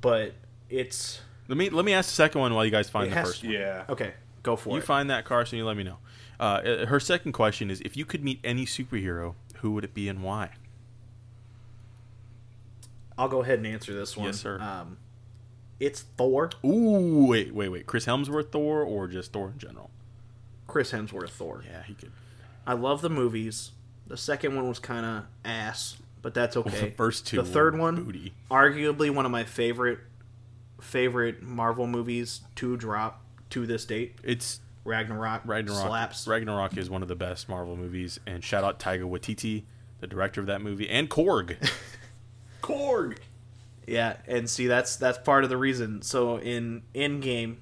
[0.00, 0.34] but
[0.70, 3.28] it's Let me let me ask the second one while you guys find the has-
[3.28, 3.52] first one.
[3.52, 3.84] Yeah.
[3.88, 4.14] okay.
[4.42, 4.72] Go for it.
[4.74, 4.84] You it.
[4.84, 5.98] find that Carson, you let me know.
[6.38, 10.08] Uh, her second question is: If you could meet any superhero, who would it be
[10.08, 10.50] and why?
[13.18, 14.26] I'll go ahead and answer this one.
[14.26, 14.60] Yes, sir.
[14.60, 14.98] Um,
[15.80, 16.50] it's Thor.
[16.64, 17.86] Ooh, wait, wait, wait.
[17.86, 19.90] Chris Hemsworth Thor or just Thor in general?
[20.66, 21.64] Chris Hemsworth Thor.
[21.66, 22.12] Yeah, he could.
[22.66, 23.72] I love the movies.
[24.06, 26.80] The second one was kind of ass, but that's okay.
[26.80, 27.36] the first two.
[27.36, 28.32] The third one, booty.
[28.50, 29.98] arguably one of my favorite
[30.80, 34.16] favorite Marvel movies to drop to this date.
[34.22, 35.42] It's Ragnarok.
[35.44, 35.86] Ragnarok.
[35.86, 36.26] slaps.
[36.26, 39.64] Ragnarok is one of the best Marvel movies, and shout out Taika Waititi,
[40.00, 41.56] the director of that movie, and Korg.
[42.62, 43.18] Korg.
[43.86, 46.02] Yeah, and see that's that's part of the reason.
[46.02, 47.58] So in in game,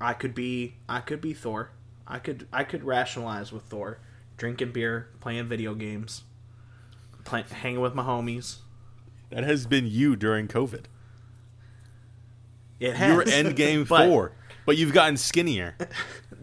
[0.00, 1.70] I could be I could be Thor.
[2.06, 3.98] I could I could rationalize with Thor,
[4.36, 6.24] drinking beer, playing video games,
[7.24, 8.56] play, hanging with my homies.
[9.30, 10.84] that has been you during COVID.
[12.80, 14.32] It has You were Endgame But four,
[14.66, 15.76] but you've gotten skinnier.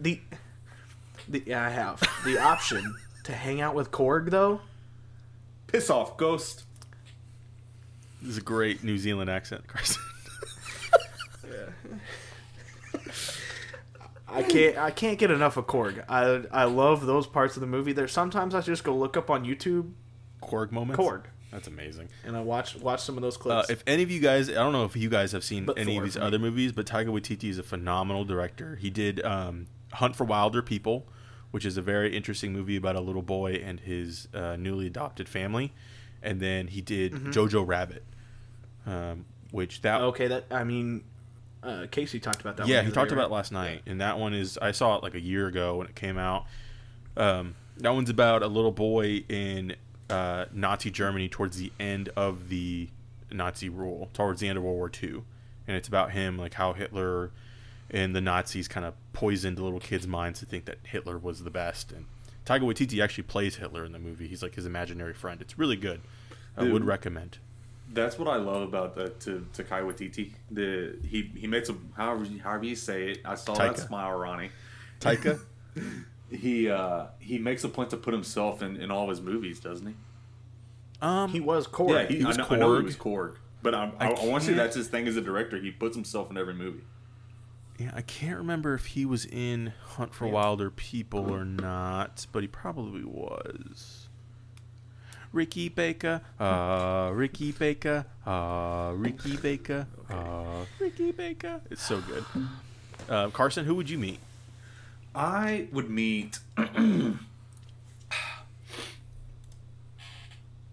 [0.02, 0.18] The
[1.28, 4.62] the yeah, I have the option to hang out with Korg though.
[5.66, 6.64] Piss off, Ghost.
[8.22, 10.00] This is a great New Zealand accent, Carson.
[11.52, 13.00] Yeah.
[14.28, 16.04] I can't I can't get enough of Korg.
[16.08, 17.92] I I love those parts of the movie.
[17.92, 19.92] There sometimes I just go look up on YouTube
[20.42, 21.00] Korg moments.
[21.02, 22.08] Korg That's amazing.
[22.24, 23.70] and I watch watch some of those Uh, clips.
[23.70, 25.94] if any of you guys, I don't know if you guys have seen But any
[25.94, 28.76] Thor of these other movies, but Taika Waititi is a phenomenal director.
[28.76, 31.02] He did um, Hunt for Wilderpeople,
[31.50, 35.28] which is a very interesting movie about a little boy and his uh, newly adopted
[35.28, 35.72] family,
[36.22, 37.30] and then he did Mm-hmm.
[37.30, 38.04] Jojo Rabbit,
[38.86, 41.02] um, which that okay, that I mean,
[41.62, 42.68] uh, Casey talked about that.
[42.68, 43.36] yeah one he talked other day, about it right?
[43.36, 45.94] last night, and that one is I saw it like a year ago when it
[45.96, 46.46] came out.
[47.16, 49.74] Um, that one's about a little boy in
[50.10, 52.88] uh, Nazi Germany towards the end of the
[53.30, 55.22] Nazi rule, towards the end of World War II,
[55.66, 57.30] and it's about him like how Hitler
[57.90, 61.50] and the Nazis kind of poisoned little kids' minds to think that Hitler was the
[61.50, 61.92] best.
[61.92, 62.06] And
[62.46, 64.28] Taika Waititi actually plays Hitler in the movie.
[64.28, 65.40] He's like his imaginary friend.
[65.40, 66.00] It's really good.
[66.56, 67.38] I would recommend.
[67.92, 70.32] That's what I love about the to to Kai Waititi.
[70.50, 73.20] The he he makes a however however you say it.
[73.24, 74.50] I saw that smile, Ronnie.
[75.00, 75.40] Taika.
[76.30, 79.58] He uh he makes a point to put himself in, in all of his movies,
[79.60, 79.94] doesn't he?
[81.02, 81.90] um, He was Korg.
[81.92, 82.84] Yeah, he, he was I, know, I know he Korg.
[82.84, 85.20] was Korg, but I'm, I, I I, want to say that's his thing as a
[85.20, 85.56] director.
[85.58, 86.82] He puts himself in every movie.
[87.78, 90.34] Yeah, I can't remember if he was in Hunt for Yeah.
[90.34, 94.06] Wilderpeople or not, but he probably was.
[95.32, 101.60] Ricky Baker, uh, Ricky Baker, uh, Ricky Baker, uh, Ricky Baker.
[101.70, 102.24] It's so good.
[103.08, 104.18] Uh, Carson, who would you meet?
[105.14, 106.38] I would meet.
[106.56, 107.18] I'm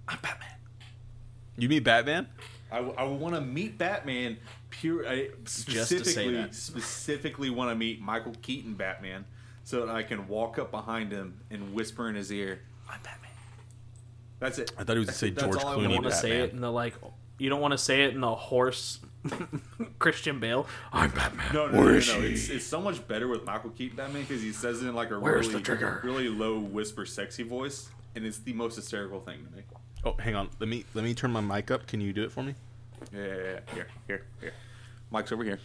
[0.07, 0.49] Batman.
[1.57, 2.27] You meet Batman?
[2.71, 4.37] I, I want to meet Batman.
[4.69, 6.53] Pure, I say specifically, that.
[6.53, 9.25] specifically want to meet Michael Keaton Batman,
[9.63, 13.31] so that I can walk up behind him and whisper in his ear, "I'm Batman."
[14.39, 14.71] That's it.
[14.77, 15.83] I thought he was going to say George all I Clooney.
[15.83, 16.93] You want to say it in the like.
[17.39, 18.99] You don't want to say it in the horse
[19.99, 20.67] Christian Bale.
[20.91, 21.53] I'm Batman.
[21.53, 22.21] No, no, Where no, no, is no.
[22.21, 22.27] she?
[22.27, 25.11] It's, it's so much better with Michael Keaton Batman because he says it in like
[25.11, 29.45] a Where's really, the really low whisper, sexy voice, and it's the most hysterical thing
[29.45, 29.63] to me.
[30.05, 30.49] Oh, hang on.
[30.59, 31.87] Let me let me turn my mic up.
[31.87, 32.55] Can you do it for me?
[33.13, 33.59] Yeah, yeah, yeah.
[33.73, 34.53] Here, here, here.
[35.11, 35.59] Mike's over here.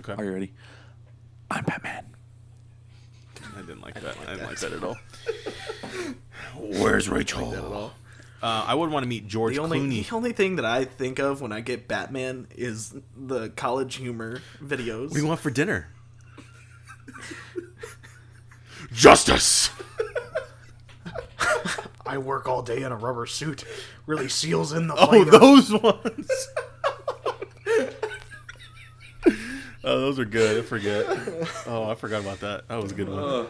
[0.00, 0.14] Okay.
[0.14, 0.52] Are you ready?
[1.50, 2.06] I'm Batman.
[3.56, 4.16] I didn't like that.
[4.26, 4.96] I didn't like that at all.
[6.56, 7.92] Where's Rachel?
[8.40, 8.62] That at all.
[8.62, 10.08] Uh, I would want to meet George The only Clooney.
[10.08, 14.40] the only thing that I think of when I get Batman is the college humor
[14.62, 15.02] videos.
[15.08, 15.88] What do you want for dinner?
[18.92, 19.70] Justice.
[22.06, 23.64] I work all day in a rubber suit.
[24.06, 25.30] Really seals in the Oh, flavor.
[25.32, 26.48] those ones.
[29.84, 30.58] oh, those are good.
[30.58, 31.04] I forget.
[31.66, 32.68] Oh, I forgot about that.
[32.68, 33.46] That was a good one.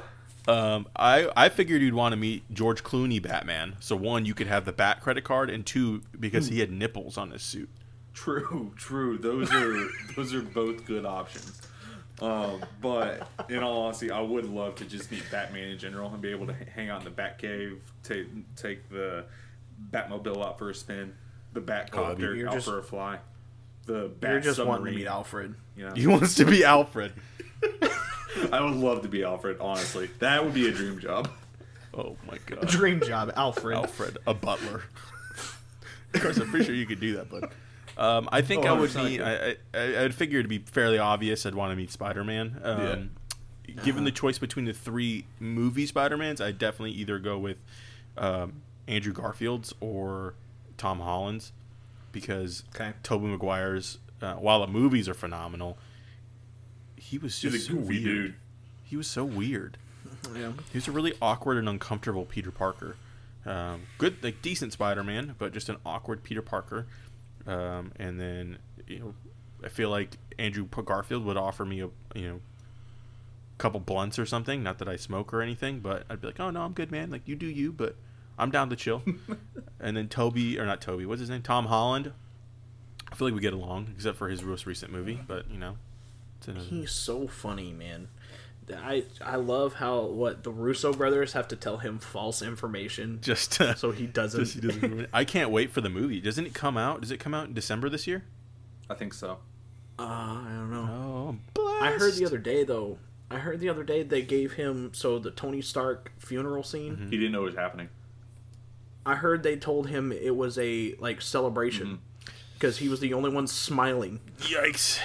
[0.49, 3.77] Um, I I figured you'd want to meet George Clooney Batman.
[3.81, 7.17] So one, you could have the Bat credit card, and two, because he had nipples
[7.19, 7.69] on his suit.
[8.15, 9.19] True, true.
[9.19, 9.77] Those are
[10.17, 11.61] those are both good options.
[12.21, 16.21] Um, but in all honesty, I would love to just meet Batman in general and
[16.21, 19.25] be able to hang out in the Batcave, take take the
[19.93, 21.15] Batmobile out for a spin,
[21.53, 23.19] the Batcopter You're out just- for a fly,
[23.87, 24.79] the Bat You're just submarine.
[24.81, 25.55] wanting to meet Alfred.
[25.77, 25.95] You know?
[25.95, 27.13] He wants to be Alfred.
[28.53, 29.59] I would love to be Alfred.
[29.61, 31.29] Honestly, that would be a dream job.
[31.95, 32.67] Oh my god.
[32.69, 33.77] Dream job, Alfred.
[33.77, 34.83] Alfred, a butler.
[36.15, 37.53] of course, I'm pretty sure you could do that, but
[38.03, 41.45] um, I think Oh, I would 100% I, I I'd figure it'd be fairly obvious.
[41.47, 42.61] I'd want to meet Spider Man.
[42.63, 43.11] Um,
[43.85, 47.59] Given the choice between the three movie Spider Mans, I'd definitely either go with
[48.17, 50.33] um, Andrew Garfield's or
[50.79, 51.53] Tom Holland's
[52.11, 52.93] because Okay.
[53.03, 53.99] Tobey Maguire's.
[54.23, 55.77] Uh, while the movies are phenomenal,
[57.09, 58.05] he was He's just a so goofy weird.
[58.05, 58.35] dude.
[58.85, 59.77] He was so weird.
[60.37, 60.53] Yeah.
[60.73, 62.97] He was a really awkward and uncomfortable Peter Parker.
[63.47, 66.87] Um, good, like decent Spider-Man, but just an awkward Peter Parker.
[67.47, 69.15] Um, and then you know,
[69.65, 74.27] I feel like Andrew Garfield would offer me a you know, a couple blunts or
[74.27, 74.63] something.
[74.63, 77.11] Not that I smoke or anything, but I'd be like, oh no, I'm good, man.
[77.11, 77.95] Like you do you, but
[78.39, 79.03] I'm down to chill.
[79.81, 81.43] and then Toby or not Toby, what's his name?
[81.43, 82.13] Tom Holland.
[83.11, 85.21] I feel like we get along, except for his most recent movie.
[85.27, 85.79] But you know, it's another-
[86.69, 88.09] He's so funny, man.
[88.71, 93.59] I I love how what the Russo brothers have to tell him false information just
[93.61, 94.41] uh, so he doesn't.
[94.45, 96.21] Just he doesn't- I can't wait for the movie.
[96.21, 97.01] Doesn't it come out?
[97.01, 98.25] Does it come out in December this year?
[98.91, 99.39] I think so.
[99.99, 101.39] uh, I don't know.
[101.59, 102.99] Oh, I heard the other day though.
[103.31, 107.09] I heard the other day they gave him so the Tony Stark funeral scene.
[107.11, 107.89] He didn't know what was happening.
[109.07, 112.01] I heard they told him it was a like celebration
[112.55, 114.99] because he was the only one smiling Yikes!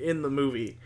[0.00, 0.78] In the movie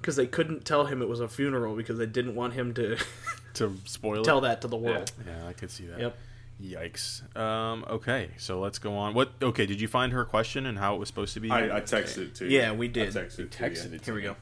[0.00, 2.96] because they couldn't tell him it was a funeral because they didn't want him to
[3.54, 4.42] To spoil tell it.
[4.42, 5.12] that to the world.
[5.26, 5.98] Yeah, I could see that.
[6.00, 6.16] Yep.
[6.62, 7.36] Yikes.
[7.36, 7.84] Um.
[7.88, 9.14] Okay, so let's go on.
[9.14, 9.32] What?
[9.42, 11.50] Okay, did you find her question and how it was supposed to be?
[11.50, 12.58] I, I texted it to you.
[12.58, 13.16] Yeah, we did.
[13.16, 13.96] I texted it to texted you.
[13.96, 14.04] it.
[14.04, 14.36] Here we go.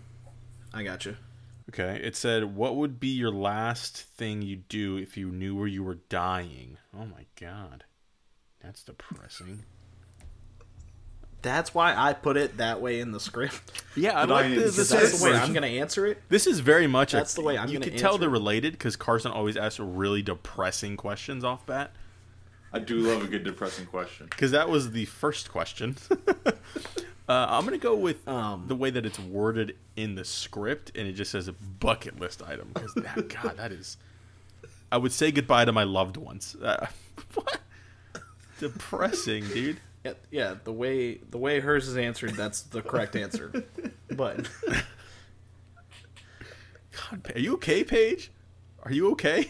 [0.74, 1.16] I got you.
[1.70, 5.66] Okay, it said, "What would be your last thing you'd do if you knew where
[5.68, 7.84] you were dying?" Oh my god,
[8.62, 9.64] that's depressing.
[11.42, 13.82] That's why I put it that way in the script.
[13.94, 14.74] Yeah, I like this.
[14.74, 16.22] this that's is, the way I'm going to answer it.
[16.30, 17.12] this is very much.
[17.12, 19.54] That's a, the way I'm You gonna can tell answer they're related because Carson always
[19.54, 21.90] asks really depressing questions off bat.
[22.72, 24.28] I do love a good depressing question.
[24.30, 25.96] because that was the first question.
[26.46, 26.52] uh,
[27.28, 31.12] I'm gonna go with Um, the way that it's worded in the script, and it
[31.12, 32.70] just says a bucket list item.
[32.72, 33.98] Because that, God, that is.
[34.90, 36.56] I would say goodbye to my loved ones.
[36.56, 36.86] Uh,
[37.34, 37.60] what?
[38.58, 39.80] Depressing, dude.
[40.04, 43.52] Yeah, yeah, the way the way hers is answered, that's the correct answer.
[44.14, 44.50] But
[46.92, 48.30] God, are you okay, Paige?
[48.82, 49.48] Are you okay?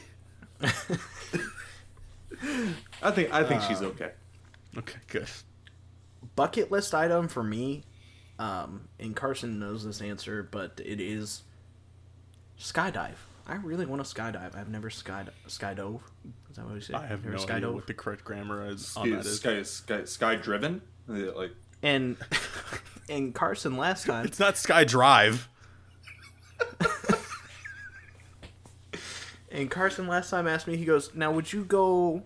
[3.03, 4.13] I think I think Uh, she's okay.
[4.79, 5.27] Okay, good.
[6.37, 7.83] bucket list item for me,
[8.39, 11.43] um, and Carson knows this answer, but it is
[12.59, 13.17] skydive.
[13.47, 14.57] I really want to skydive.
[14.57, 16.01] I've never sky skydove.
[16.51, 16.95] Is that what you say?
[16.95, 19.37] I have Never no idea what the correct grammar is on Sky, that is.
[19.37, 20.81] sky, sky, sky driven.
[21.09, 21.53] Like
[21.83, 22.17] And
[23.09, 25.49] and Carson last time, It's not Sky Drive.
[29.51, 32.23] and Carson last time asked me, he goes, "Now would you go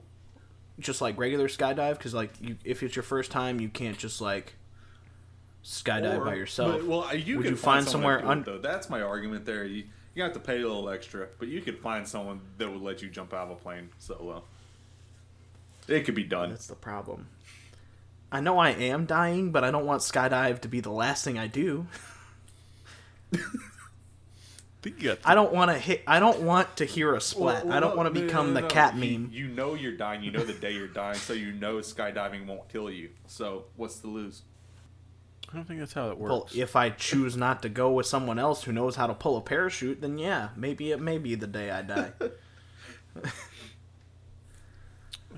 [0.78, 1.96] just like regular skydive?
[1.96, 4.54] Because like you, if it's your first time, you can't just like
[5.64, 6.72] skydive or- by yourself.
[6.80, 8.58] but- well, you Would could you find someone somewhere to un- though.
[8.58, 9.64] That's my argument there.
[9.64, 9.84] You
[10.16, 13.02] you have to pay a little extra, but you could find someone that would let
[13.02, 14.42] you jump out of a plane solo.
[15.86, 16.48] It could be done.
[16.50, 17.28] That's the problem.
[18.32, 21.38] I know I am dying, but I don't want skydive to be the last thing
[21.38, 21.86] I do.
[24.82, 26.02] think you got I don't want to hit.
[26.06, 27.66] I don't want to hear a splat.
[27.70, 29.30] I don't want to No, no, become no, the cat You- meme.
[29.32, 30.22] You know you're dying.
[30.22, 33.10] You know the day you're dying, so you know skydiving won't kill you.
[33.26, 34.42] So what's to lose?
[35.52, 36.30] I don't think that's how it works.
[36.30, 36.56] Well, works.
[36.56, 39.40] if I choose not to go with someone else who knows how to pull a
[39.40, 42.12] parachute, then yeah, maybe it may be the day I die.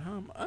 [0.06, 0.46] um, uh,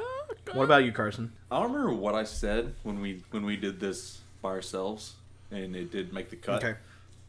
[0.53, 1.32] what about you, Carson?
[1.51, 5.14] I don't remember what I said when we when we did this by ourselves,
[5.51, 6.64] and it did make the cut.
[6.64, 6.78] Okay.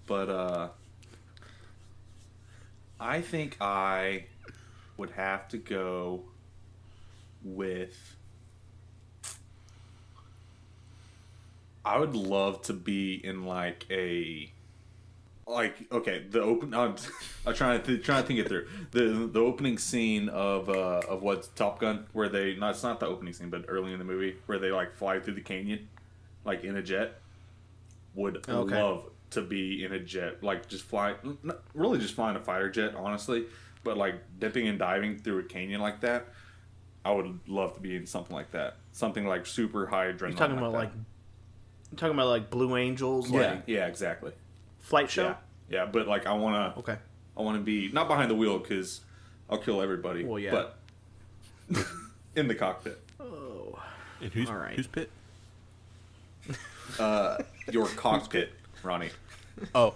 [0.06, 0.68] But uh,
[2.98, 4.24] I think I
[4.96, 6.22] would have to go
[7.44, 8.16] with.
[11.84, 14.52] I would love to be in like a,
[15.46, 16.72] like okay, the open.
[16.74, 16.94] I'm,
[17.46, 21.00] I'm trying to th- trying to think it through the the opening scene of uh
[21.08, 23.98] of what's Top Gun where they not it's not the opening scene but early in
[23.98, 25.88] the movie where they like fly through the canyon,
[26.44, 27.18] like in a jet.
[28.14, 28.74] Would Okay.
[28.76, 32.70] love to be in a jet, like just fly, not really just flying a fighter
[32.70, 33.46] jet, honestly,
[33.82, 36.28] but like dipping and diving through a canyon like that.
[37.06, 40.20] I would love to be in something like that, something like super high adrenaline.
[40.28, 40.78] You're talking about that.
[40.78, 40.92] like,
[41.92, 44.32] you're talking about like Blue Angels, yeah, like yeah, exactly.
[44.80, 45.36] flight show.
[45.68, 46.96] Yeah, yeah, but like I want to, Okay.
[47.36, 49.02] I want to be not behind the wheel because
[49.50, 50.24] I'll kill everybody.
[50.24, 50.50] Well, yeah.
[51.68, 51.86] but
[52.36, 52.98] in the cockpit.
[53.20, 53.78] Oh.
[54.22, 54.74] and who's all right.
[54.74, 55.10] who's pit?
[56.98, 57.38] Uh,
[57.70, 59.10] your cockpit, Ronnie.
[59.74, 59.94] Oh,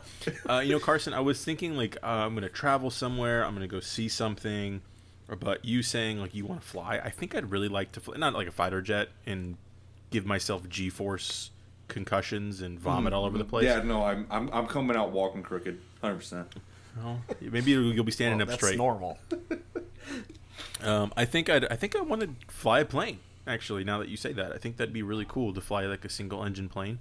[0.49, 3.45] uh, you know, Carson, I was thinking like uh, I'm gonna travel somewhere.
[3.45, 4.83] I'm gonna go see something.
[5.41, 7.01] But you saying like you want to fly?
[7.03, 9.57] I think I'd really like to fly, not like a fighter jet, and
[10.11, 11.51] give myself G-force
[11.89, 13.65] concussions and vomit all over the place.
[13.67, 16.55] Yeah, no, I'm I'm, I'm coming out walking crooked, hundred percent.
[16.97, 18.79] Well, maybe you'll you'll be standing Well, up that's straight.
[18.79, 19.19] normal.
[20.83, 23.19] Um, I think I'd, I think I want to fly a plane.
[23.47, 26.05] Actually, now that you say that, I think that'd be really cool to fly like
[26.05, 26.99] a single engine plane.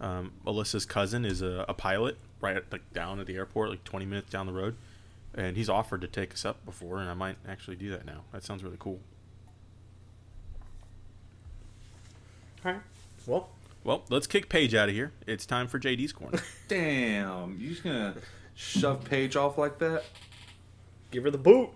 [0.00, 4.06] Um, Alyssa's cousin is a, a pilot right like down at the airport, like 20
[4.06, 4.76] minutes down the road,
[5.34, 8.22] and he's offered to take us up before, and I might actually do that now.
[8.32, 9.00] That sounds really cool.
[12.64, 12.80] All right.
[13.26, 13.48] Well,
[13.84, 15.12] Well, let's kick Paige out of here.
[15.26, 16.38] It's time for JD's corner.
[16.68, 18.14] Damn, you just gonna
[18.54, 20.04] shove Paige off like that?
[21.10, 21.70] give her the boot.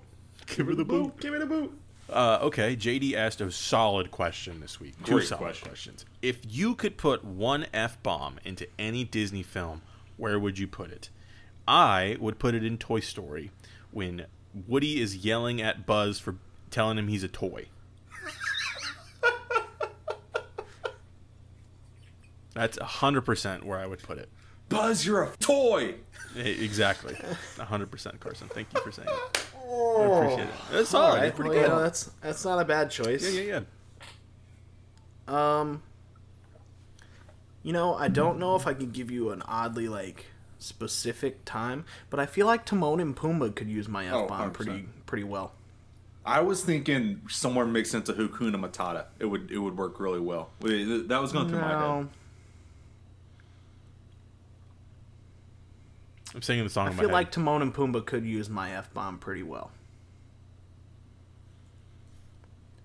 [0.47, 1.19] Give her the boot.
[1.19, 1.77] Give her the boot.
[2.11, 4.95] Uh, okay, JD asked a solid question this week.
[5.05, 5.69] Two Great solid question.
[5.69, 6.05] questions.
[6.21, 9.81] If you could put one F bomb into any Disney film,
[10.19, 11.09] where would you put it?
[11.67, 13.51] I would put it in Toy Story
[13.91, 14.27] when
[14.69, 16.37] Woody is yelling at Buzz for
[16.71, 17.67] telling him he's a toy.
[22.55, 24.29] That's 100% where I would put it.
[24.69, 25.95] Buzz, you're a toy.
[26.37, 27.15] Exactly.
[27.57, 28.49] 100% Carson.
[28.49, 29.47] Thank you for saying it.
[29.57, 30.55] I appreciate it.
[30.73, 31.05] That's solid.
[31.07, 31.21] All right.
[31.25, 33.29] That's pretty well, you know, that's that's not a bad choice.
[33.35, 33.61] yeah, yeah,
[35.29, 35.61] yeah.
[35.61, 35.83] Um,
[37.63, 40.27] you know, I don't know if I can give you an oddly like
[40.59, 44.51] specific time, but I feel like Timon and Pumbaa could use my Oh, f bomb
[44.51, 44.55] 100%.
[44.55, 45.53] pretty pretty well.
[46.27, 49.07] I was thinking somewhere mixed into Hakuna Matata.
[49.19, 50.51] It would it would work really well.
[50.61, 52.09] That was going through my head.
[56.35, 59.19] I'm singing the song I feel like Timon and Pumbaa could use my f bomb
[59.19, 59.71] pretty well.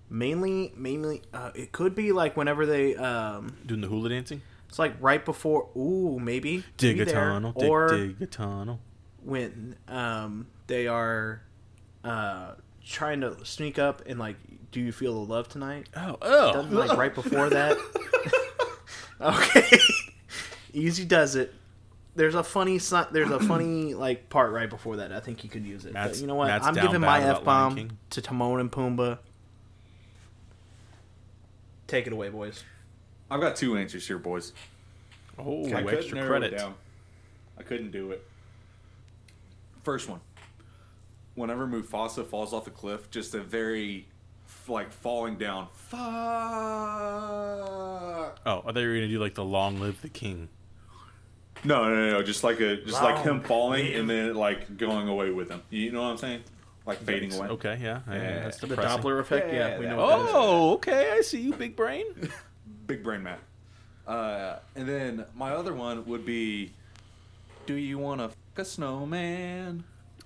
[0.08, 4.42] Mainly, mainly, uh, it could be like whenever they, um, Doing the hula dancing?
[4.68, 5.68] it's like right before.
[5.76, 8.80] Ooh, maybe Dig a tunnel, or dig a tunnel.
[9.22, 11.42] when um they are
[12.04, 12.52] uh
[12.84, 14.36] trying to sneak up and like
[14.72, 16.66] do you feel the love tonight Oh, oh.
[16.70, 17.76] Like right before that
[19.20, 19.78] okay
[20.72, 21.52] easy does it
[22.14, 25.64] there's a funny there's a funny like part right before that i think you could
[25.64, 29.18] use it but you know what Matt's i'm giving my f-bomb to timon and pumbaa
[31.86, 32.64] take it away boys
[33.30, 34.52] I've got two answers here, boys.
[35.38, 36.58] Oh, I couldn't extra credit.
[36.58, 36.74] down.
[37.56, 38.26] I couldn't do it.
[39.84, 40.20] First one.
[41.36, 44.08] Whenever Mufasa falls off a cliff, just a very
[44.66, 45.68] like falling down.
[45.72, 46.00] Fuck.
[48.44, 50.48] Oh, I thought you were gonna do like the "Long Live the King."
[51.64, 52.22] No, no, no, no.
[52.22, 54.00] Just like a, just like him falling live.
[54.00, 55.62] and then like going away with him.
[55.70, 56.42] You know what I'm saying?
[56.86, 57.48] Like fading away.
[57.48, 59.02] Okay, yeah, yeah, Yeah, that's the depressing.
[59.02, 60.30] doppler effect yeah, Yeah, we that- know what that is.
[60.34, 62.04] Oh, okay, I see you, big brain.
[62.86, 63.38] Big brain Matt.
[64.04, 66.72] Uh, and then my other one would be,
[67.66, 69.84] do you want to fuck a snowman?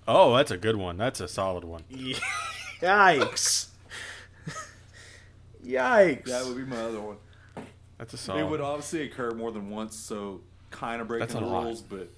[0.09, 0.97] Oh, that's a good one.
[0.97, 1.83] That's a solid one.
[2.81, 3.69] yikes
[5.67, 7.17] yikes That would be my other one.
[7.99, 8.41] That's a solid.
[8.41, 10.41] It would obviously occur more than once, so
[10.75, 11.65] kind of breaking That's a the lot.
[11.65, 12.09] rules, but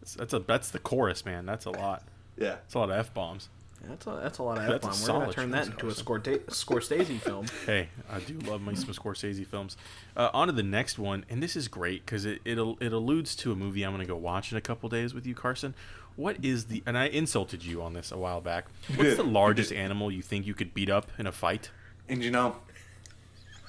[0.00, 1.46] That's, that's a that's the chorus, man.
[1.46, 2.02] That's a lot.
[2.36, 2.56] yeah.
[2.64, 3.48] it's a lot of f bombs.
[3.82, 5.14] That's a, that's a lot of That's a F bomb.
[5.16, 6.04] We're gonna turn that into a Carson.
[6.04, 7.46] Scorta- Scorsese film.
[7.66, 9.76] Hey, I do love my some Scorsese films.
[10.14, 13.34] Uh, on to the next one, and this is great because it, it it alludes
[13.36, 15.74] to a movie I'm going to go watch in a couple days with you, Carson.
[16.16, 18.66] What is the and I insulted you on this a while back.
[18.96, 21.70] What's the largest animal you think you could beat up in a fight?
[22.06, 22.56] And you know,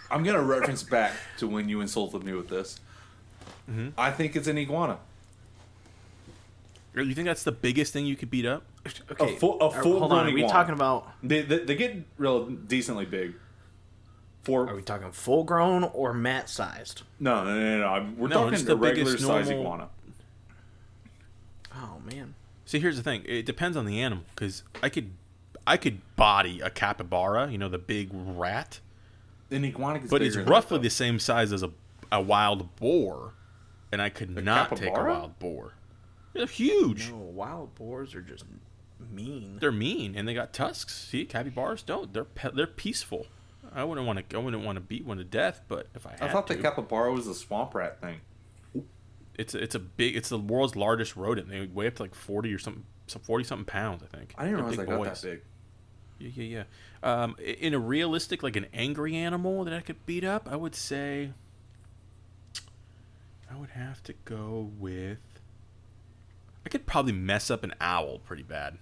[0.09, 2.81] I'm gonna reference back to when you insulted me with this.
[3.69, 3.89] Mm-hmm.
[3.97, 4.97] I think it's an iguana.
[6.93, 8.63] You think that's the biggest thing you could beat up?
[9.11, 10.19] Okay, full- a uh, full hold on.
[10.19, 10.53] Are grown we iguana.
[10.53, 11.09] talking about?
[11.23, 13.33] They, they, they get real decently big.
[14.43, 17.03] For Are we talking full grown or mat sized?
[17.19, 19.89] no, no, no, no, I'm- We're No, talking just the regular biggest size normal- iguana.
[21.75, 22.33] Oh man.
[22.65, 23.21] See, here's the thing.
[23.25, 25.11] It depends on the animal because I could
[25.67, 28.79] I could body a capybara, you know, the big rat,
[29.51, 31.69] An iguana but it's roughly that, the same size as a
[32.11, 33.33] a wild boar,
[33.91, 35.73] and I could not take a wild boar.
[36.33, 37.09] They're huge.
[37.09, 38.45] No, wild boars are just
[39.11, 39.57] mean.
[39.59, 41.07] They're mean and they got tusks.
[41.09, 42.13] See, capybaras don't.
[42.13, 43.27] They're pe- they're peaceful.
[43.73, 44.37] I wouldn't want to.
[44.37, 46.23] I wouldn't want to beat one to death, but if I had.
[46.23, 48.21] I thought to, the capybara was a swamp rat thing.
[49.37, 50.15] it's a, it's a big.
[50.15, 51.49] It's the world's largest rodent.
[51.49, 54.03] They weigh up to like forty or something, some forty something pounds.
[54.03, 54.33] I think.
[54.37, 55.41] I didn't They're realize they got that big.
[56.19, 56.63] Yeah, yeah,
[57.03, 57.23] yeah.
[57.23, 60.75] Um, in a realistic, like an angry animal that I could beat up, I would
[60.75, 61.31] say
[63.53, 65.19] I would have to go with.
[66.65, 68.77] I could probably mess up an owl pretty bad.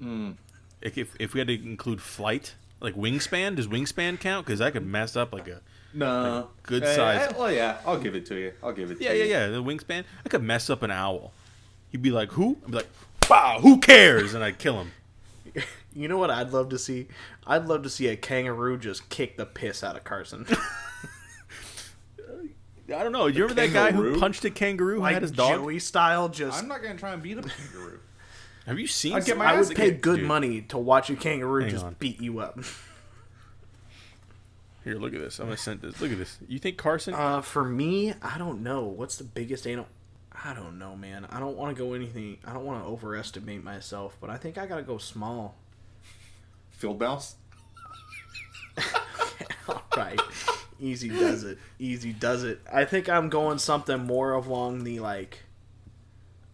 [0.00, 0.36] Mm.
[0.80, 4.46] If if we had to include flight, like wingspan, does wingspan count?
[4.46, 5.60] Because I could mess up like a.
[5.94, 7.28] No, good Eh, size.
[7.30, 8.52] eh, well, yeah, I'll give it to you.
[8.62, 8.98] I'll give it.
[9.00, 9.30] Yeah, to yeah, you.
[9.30, 9.46] yeah.
[9.48, 11.32] The wingspan, I could mess up an owl.
[11.90, 12.88] He'd be like, "Who?" I'd be like,
[13.28, 14.92] "Bah, who cares?" And I'd kill him.
[15.94, 17.08] You know what I'd love to see?
[17.46, 20.46] I'd love to see a kangaroo just kick the piss out of Carson.
[22.92, 23.26] I don't know.
[23.26, 24.20] You remember that guy who kangaroo?
[24.20, 25.60] punched a kangaroo who like had his dog?
[25.60, 26.28] Joey style.
[26.28, 28.00] Just I'm not gonna try and beat a kangaroo.
[28.66, 29.14] Have you seen?
[29.14, 30.28] I'd get my I ass would pay kicked, good dude.
[30.28, 31.96] money to watch a kangaroo Hang just on.
[31.98, 32.58] beat you up.
[34.84, 35.38] Here, look at this.
[35.38, 36.00] I'm gonna send this.
[36.00, 36.38] Look at this.
[36.48, 37.14] You think Carson?
[37.14, 38.84] Uh, for me, I don't know.
[38.84, 39.88] What's the biggest animal?
[40.44, 41.26] I don't know, man.
[41.30, 42.38] I don't want to go anything.
[42.44, 45.54] I don't want to overestimate myself, but I think I gotta go small.
[46.70, 47.36] Field mouse.
[49.68, 50.20] All right,
[50.82, 51.58] easy does it.
[51.78, 52.60] Easy does it.
[52.72, 55.40] I think I'm going something more along the like.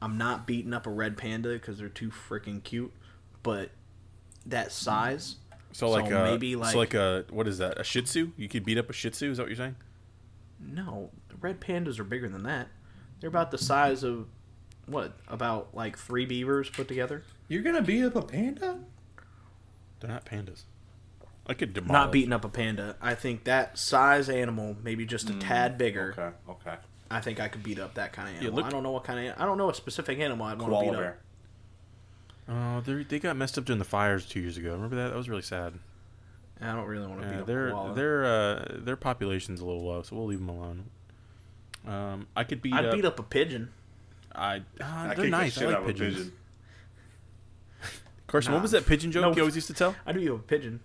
[0.00, 2.92] I'm not beating up a red panda because they're too freaking cute,
[3.42, 3.70] but
[4.46, 5.36] that size.
[5.72, 7.80] so like, uh, maybe like, so like a what is that?
[7.80, 8.30] A Shih Tzu?
[8.36, 9.30] You could beat up a Shih Tzu?
[9.30, 9.76] Is that what you're saying?
[10.60, 11.10] no,
[11.40, 12.68] red pandas are bigger than that.
[13.20, 14.26] They're about the size of
[14.86, 15.16] what?
[15.28, 17.22] About like three beavers put together.
[17.48, 18.80] You're gonna beat up a panda?
[20.00, 20.62] They're not pandas.
[21.48, 21.92] I could demolish.
[21.92, 22.96] Not beating up a panda.
[23.00, 26.14] I think that size animal, maybe just a tad bigger.
[26.18, 26.36] Okay,
[26.68, 26.76] okay.
[27.10, 28.56] I think I could beat up that kind of Yeah, animal.
[28.56, 29.40] look- I don't know what kind of.
[29.40, 31.08] I don't know a specific animal I'd want to beat bear.
[31.10, 31.18] up.
[32.50, 34.72] Oh, they they got messed up during the fires two years ago.
[34.72, 35.08] Remember that?
[35.08, 35.74] That was really sad.
[36.60, 37.94] I don't really want to beat up their koala.
[37.94, 40.84] their uh, their population's a little low, so we'll leave them alone.
[41.86, 42.94] Um, I could beat I'd up.
[42.94, 43.70] beat up a pigeon.
[44.34, 45.58] I, uh, I they're kick nice.
[45.58, 46.16] I like out of a pigeons.
[46.16, 46.32] pigeon.
[48.26, 48.58] Carson, Nah.
[48.58, 49.32] what was that pigeon joke No.
[49.34, 49.96] you always used to tell?
[50.04, 50.80] I do you have a pigeon.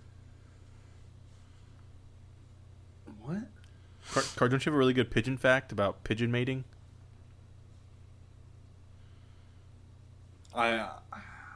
[3.23, 3.37] What?
[4.11, 6.65] Car, Car, don't you have a really good pigeon fact about pigeon mating?
[10.55, 10.89] I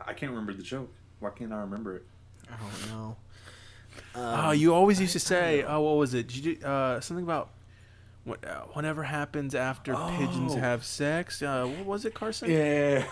[0.05, 0.91] I can't remember the joke.
[1.19, 2.05] Why can't I remember it?
[2.49, 3.17] I don't know.
[4.15, 6.27] oh, Um, you always used to say, oh, what was it?
[6.27, 7.49] Did you do uh, something about
[8.23, 10.59] what, uh, whatever happens after pigeons Oh.
[10.59, 11.41] have sex?
[11.41, 12.49] Uh, what was it, Carson?
[12.49, 13.05] Yeah.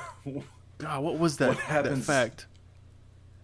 [0.77, 2.45] God, what was that, What happens- that fact?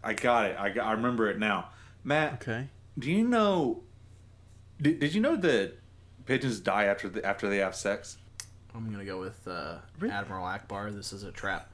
[0.03, 0.57] I got it.
[0.57, 1.70] I, got, I remember it now.
[2.03, 2.70] Matt, Okay.
[2.97, 3.84] do you know?
[4.82, 5.74] Did, did you know that
[6.26, 8.18] pigeons die after the, after they have sex?
[8.74, 10.14] I'm gonna go with uh, Really?
[10.14, 10.96] Admiral Ackbar.
[10.96, 11.70] This is a trap.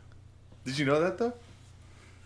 [0.65, 1.33] Did you know that though?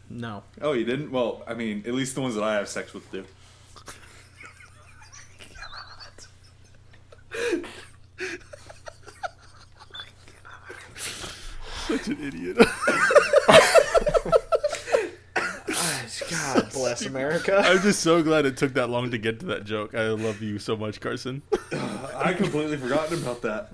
[0.09, 0.43] No.
[0.61, 1.11] Oh, you didn't?
[1.11, 3.25] Well, I mean, at least the ones that I have sex with do.
[11.87, 12.57] Such an idiot.
[16.29, 17.61] God bless America.
[17.65, 19.95] I'm just so glad it took that long to get to that joke.
[19.95, 21.41] I love you so much, Carson.
[22.15, 23.71] I completely forgotten about that.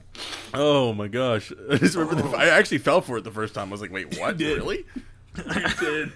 [0.53, 1.51] Oh my gosh!
[1.69, 2.21] I just remember.
[2.27, 3.69] The, I actually fell for it the first time.
[3.69, 4.37] I was like, "Wait, what?
[4.37, 4.57] did.
[4.57, 4.85] Really?"
[5.35, 6.11] You did.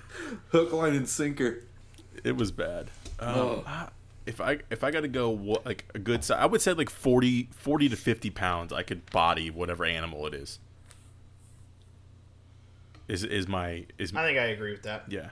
[0.51, 1.63] Hook, line, and sinker.
[2.23, 2.89] It was bad.
[3.19, 3.63] Um, Oh.
[3.67, 3.89] I-
[4.27, 6.73] if I if I got to go what, like a good size, I would say
[6.73, 8.71] like 40, 40 to fifty pounds.
[8.71, 10.59] I could body whatever animal it is.
[13.07, 15.05] Is is my is I think I agree with that.
[15.09, 15.29] yeah.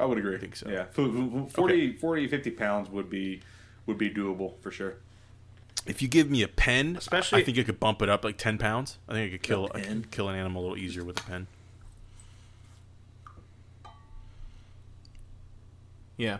[0.00, 0.36] I would agree.
[0.36, 0.68] I think so.
[0.68, 3.40] Yeah, F- f- 40, 40, 50 pounds would be
[3.86, 4.94] would be doable for sure.
[5.86, 8.36] If you give me a pen, Especially- I think I could bump it up like
[8.36, 8.98] ten pounds.
[9.08, 10.02] I think I could kill I pen?
[10.02, 11.46] could kill an animal a little easier with a pen.
[16.16, 16.38] Yeah.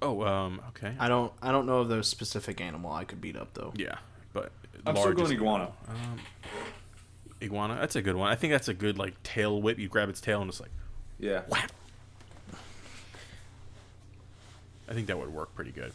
[0.00, 0.94] Oh, um, okay.
[0.98, 3.72] I don't I don't know of the specific animal I could beat up though.
[3.76, 3.96] Yeah,
[4.32, 4.52] but
[4.86, 5.72] I'm still going iguana.
[5.88, 6.18] Um,
[7.42, 7.76] iguana.
[7.80, 8.30] That's a good one.
[8.30, 9.78] I think that's a good like tail whip.
[9.78, 10.70] You grab its tail and it's like
[11.18, 11.42] Yeah.
[11.48, 11.72] whap.
[14.88, 15.92] I think that would work pretty good.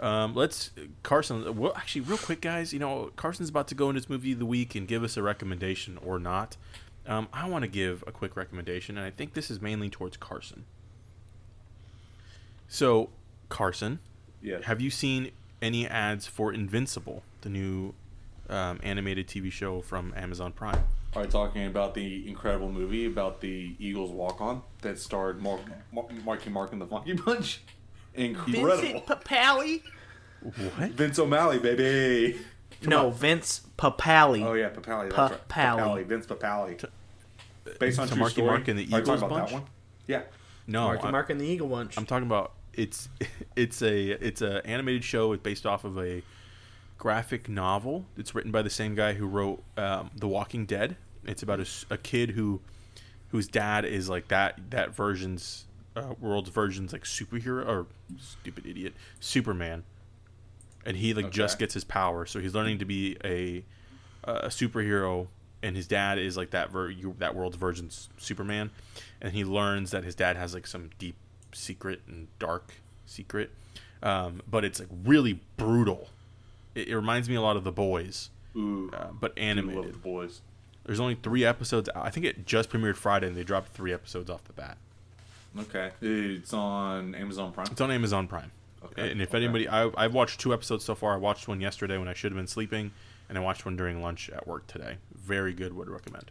[0.00, 0.70] Um, let's
[1.02, 1.56] Carson.
[1.56, 2.72] Well, actually, real quick, guys.
[2.72, 5.16] You know, Carson's about to go into his movie of the week and give us
[5.16, 6.56] a recommendation or not.
[7.06, 10.16] Um, I want to give a quick recommendation, and I think this is mainly towards
[10.16, 10.64] Carson.
[12.68, 13.10] So,
[13.48, 14.00] Carson,
[14.42, 14.58] Yeah.
[14.64, 15.30] have you seen
[15.62, 17.94] any ads for Invincible, the new
[18.48, 20.84] um, animated TV show from Amazon Prime?
[21.16, 25.60] Are you talking about the incredible movie about the Eagles walk on that starred Mark,
[25.92, 27.60] Mark, Marky Mark and the Funky Bunch?
[28.14, 29.00] Incredible.
[29.02, 29.82] Papale?
[30.40, 30.90] What?
[30.90, 32.38] Vince O'Malley, baby.
[32.82, 34.44] No, Vince Papale.
[34.44, 35.10] Oh yeah, Papale.
[35.10, 35.48] That's right.
[35.48, 35.78] Papale.
[35.78, 36.06] Papale.
[36.06, 36.84] Vince Papale.
[37.78, 38.46] Based on to true Marky story.
[38.48, 39.48] Mark and the Are you talking Eagles about bunch?
[39.50, 39.64] that one?
[40.06, 40.22] Yeah.
[40.66, 41.96] No, Marky I'm, Mark and the Eagle Bunch.
[41.96, 43.08] I'm talking about it's
[43.56, 45.32] it's a it's a animated show.
[45.32, 46.22] It's based off of a
[46.98, 48.06] graphic novel.
[48.16, 50.96] It's written by the same guy who wrote um, The Walking Dead.
[51.24, 52.60] It's about a kid who
[53.28, 55.64] whose dad is like that that version's
[55.96, 57.86] uh, world's version's like superhero or
[58.18, 59.84] stupid idiot Superman,
[60.84, 62.26] and he like just gets his power.
[62.26, 63.64] So he's learning to be a
[64.24, 65.28] a superhero,
[65.62, 68.70] and his dad is like that ver- that world's version's Superman,
[69.20, 71.16] and he learns that his dad has like some deep
[71.52, 72.74] secret and dark
[73.06, 73.50] secret,
[74.02, 76.08] um, but it's like really brutal.
[76.74, 78.90] It, it reminds me a lot of The Boys, Ooh.
[78.92, 79.94] uh, but animated.
[79.94, 80.40] the boys.
[80.84, 81.88] There's only three episodes.
[81.94, 84.76] I think it just premiered Friday, and they dropped three episodes off the bat.
[85.58, 85.92] Okay.
[86.02, 87.68] It's on Amazon Prime.
[87.70, 88.50] It's on Amazon Prime.
[88.84, 89.38] Okay, And if okay.
[89.38, 91.14] anybody, I, I've watched two episodes so far.
[91.14, 92.90] I watched one yesterday when I should have been sleeping,
[93.30, 94.96] and I watched one during lunch at work today.
[95.14, 95.74] Very good.
[95.74, 96.30] Would recommend.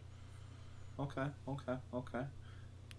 [0.99, 1.25] Okay.
[1.47, 1.73] Okay.
[1.93, 2.25] Okay.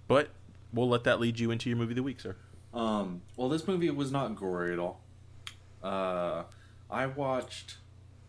[0.08, 0.30] But
[0.72, 2.34] we'll let that lead you into your movie of the week, sir.
[2.72, 5.00] Um, well, this movie was not gory at all.
[5.84, 6.42] Uh,
[6.94, 7.78] I watched,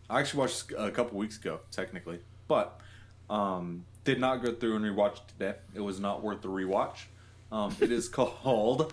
[0.09, 2.82] I actually watched a couple weeks ago, technically, but
[3.30, 5.53] um, did not go through and rewatch it today.
[5.76, 7.05] It was not worth the rewatch.
[7.51, 8.91] Um, it is called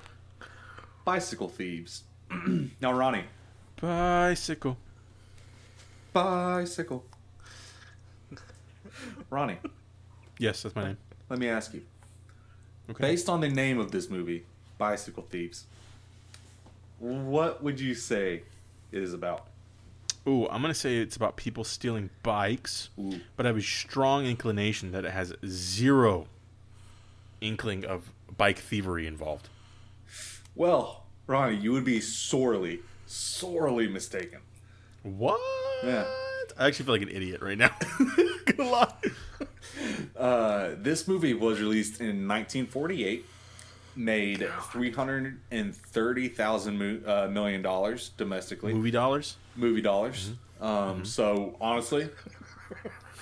[1.07, 2.03] Bicycle Thieves.
[2.83, 3.25] now, Ronnie,
[3.81, 4.77] Bicycle.
[6.13, 7.05] bicycle.
[9.31, 9.57] Ronnie,
[10.39, 10.99] Yes, that's my name.
[11.31, 11.83] let me ask you.
[12.91, 13.01] Okay.
[13.01, 14.45] Based on the name of this movie,
[14.77, 15.65] Bicycle Thieves,
[16.99, 18.43] what would you say
[18.93, 19.47] it is about?
[20.27, 23.21] Ooh, I'm gonna say it's about people stealing bikes, Ooh.
[23.37, 26.27] but I have a strong inclination that it has zero
[27.41, 29.49] inkling of bike thievery involved.
[30.55, 34.41] Well, Ronnie, you would be sorely, sorely mistaken.
[35.03, 35.41] What?
[35.85, 36.05] Yeah.
[36.59, 37.75] I actually feel like an idiot right now.
[38.47, 39.05] Good luck.
[40.17, 43.25] Uh, this movie was released in 1948,
[43.97, 49.37] made 330,000 mo- uh, million dollars domestically, Movie dollars?
[49.57, 50.33] movie dollars.
[50.61, 52.09] Um, So honestly,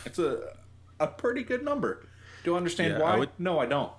[0.05, 0.53] it's a
[0.99, 2.03] a pretty good number.
[2.45, 3.19] Do you understand Yeah, I why?
[3.21, 3.93] would- No, I don't.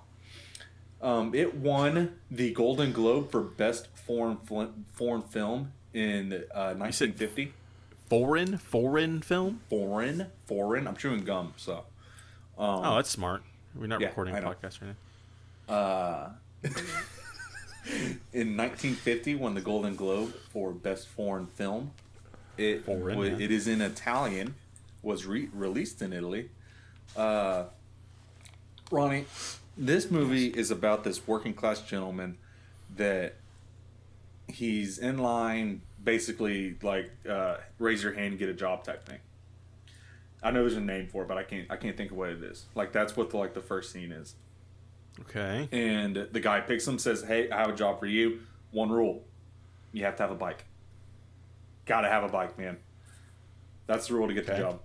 [1.00, 7.52] Um, it won the Golden Globe for Best Foreign fl- Foreign Film in uh, 1950.
[8.08, 8.58] Foreign?
[8.58, 9.60] Foreign film?
[9.68, 10.86] Foreign, foreign.
[10.86, 11.78] I'm chewing gum, so.
[12.56, 13.42] Um, Oh, that's smart.
[13.74, 14.48] We're not Yeah, recording a I know.
[14.50, 14.94] podcast right
[15.68, 15.74] now.
[15.74, 16.30] Uh,
[18.32, 21.92] in 1950, won the Golden Globe for Best Foreign Film.
[22.56, 23.36] It Foreign, wa- yeah.
[23.38, 24.54] it is in Italian.
[25.02, 26.50] Was re- released in Italy.
[27.16, 27.64] Uh,
[28.90, 29.24] Ronnie,
[29.76, 32.38] this movie is about this working class gentleman
[32.96, 33.34] that
[34.46, 39.18] he's in line, basically like uh, raise your hand, get a job type thing.
[40.42, 42.30] I know there's a name for it, but I can't I can't think of what
[42.30, 42.66] it is.
[42.76, 44.34] Like that's what the like the first scene is
[45.20, 45.68] Okay.
[45.70, 48.40] and the guy picks him says hey i have a job for you.
[48.70, 49.22] One rule
[49.92, 50.64] you have to have a bike.
[51.84, 52.78] Gotta have a bike man.
[53.86, 54.80] That's the rule to get the job.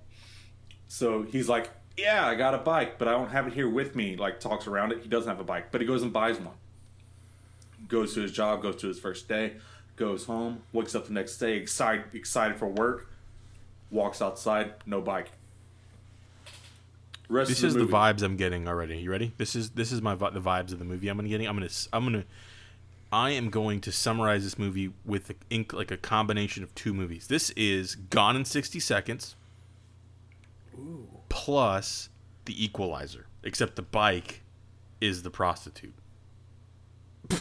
[0.87, 3.95] So he's like yeah i got a bike but i don't have it here with
[3.95, 4.15] me.
[4.17, 5.01] Like talks around it.
[5.01, 6.55] He doesn't have a bike but he goes and buys one.
[7.87, 9.53] Goes to his job goes to his first day
[9.95, 13.11] goes home wakes up the next day excited excited for work
[13.89, 15.31] walks outside no bike
[17.29, 18.97] Rest This of is the vibes I'm getting already.
[18.99, 19.33] You ready?
[19.37, 21.47] This is this is my the vibes of the movie I'm gonna getting.
[21.47, 22.23] I'm gonna s- I'm gonna
[23.11, 26.93] I am going to summarize this movie with a, ink like a combination of two
[26.93, 27.27] movies.
[27.27, 29.35] This is Gone in 60 Seconds
[31.29, 32.09] plus
[32.45, 34.41] The Equalizer, except the bike
[35.01, 35.93] is the prostitute.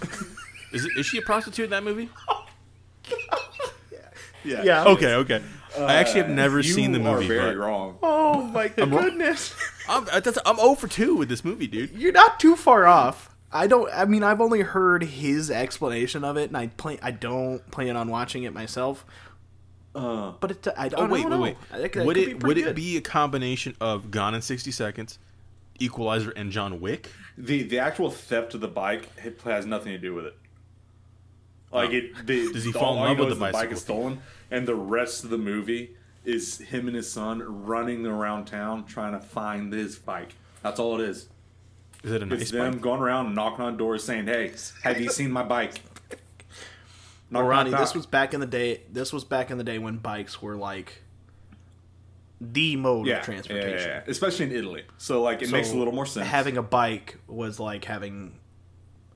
[0.72, 2.09] is it, is she a prostitute in that movie?
[4.45, 4.84] yeah Yeah.
[4.84, 5.43] Okay, okay.
[5.78, 7.28] I actually have never Uh, You seen the are movie.
[7.28, 9.55] very but wrong Oh my I'm goodness!
[9.89, 11.91] I'm, that's, I'm 0 for 2 with this movie, dude.
[11.93, 13.34] You're not too far off.
[13.53, 13.89] I don't.
[13.95, 16.99] I mean, I've only heard his explanation of it, and I plan.
[17.03, 19.05] I don't plan on watching it myself.
[19.95, 21.41] Uh, But it, I, Oh I wait, don't wait, know.
[21.41, 21.57] wait.
[21.70, 25.18] That Would could it would pretty it be a combination of Gone in sixty seconds,
[25.78, 27.11] Equalizer, and John Wick?
[27.39, 30.37] the the actual theft of the bike it has nothing to do with it.
[31.72, 33.74] Like it, the, Does he all- fall in love know with is the bike bicycle
[33.76, 35.97] is stolen, and the rest of the movie
[36.27, 40.35] is him and his son running around town trying to find this bike.
[40.62, 41.29] That's all it is.
[42.03, 42.43] Is it a nice bike?
[42.43, 42.83] It's them bike?
[42.83, 44.53] going around knocking on doors saying, "Hey,
[44.83, 45.81] have you seen my bike?"
[47.29, 48.83] Knock, Well, Ronnie, knock, this was back in the day.
[48.93, 51.03] This was back in the day when bikes were like
[52.41, 53.70] the mode yeah, of transportation.
[53.70, 54.03] Yeah, yeah, yeah.
[54.07, 54.85] especially in Italy.
[54.99, 56.27] So like it makes a little more sense.
[56.27, 58.39] Having a bike was like having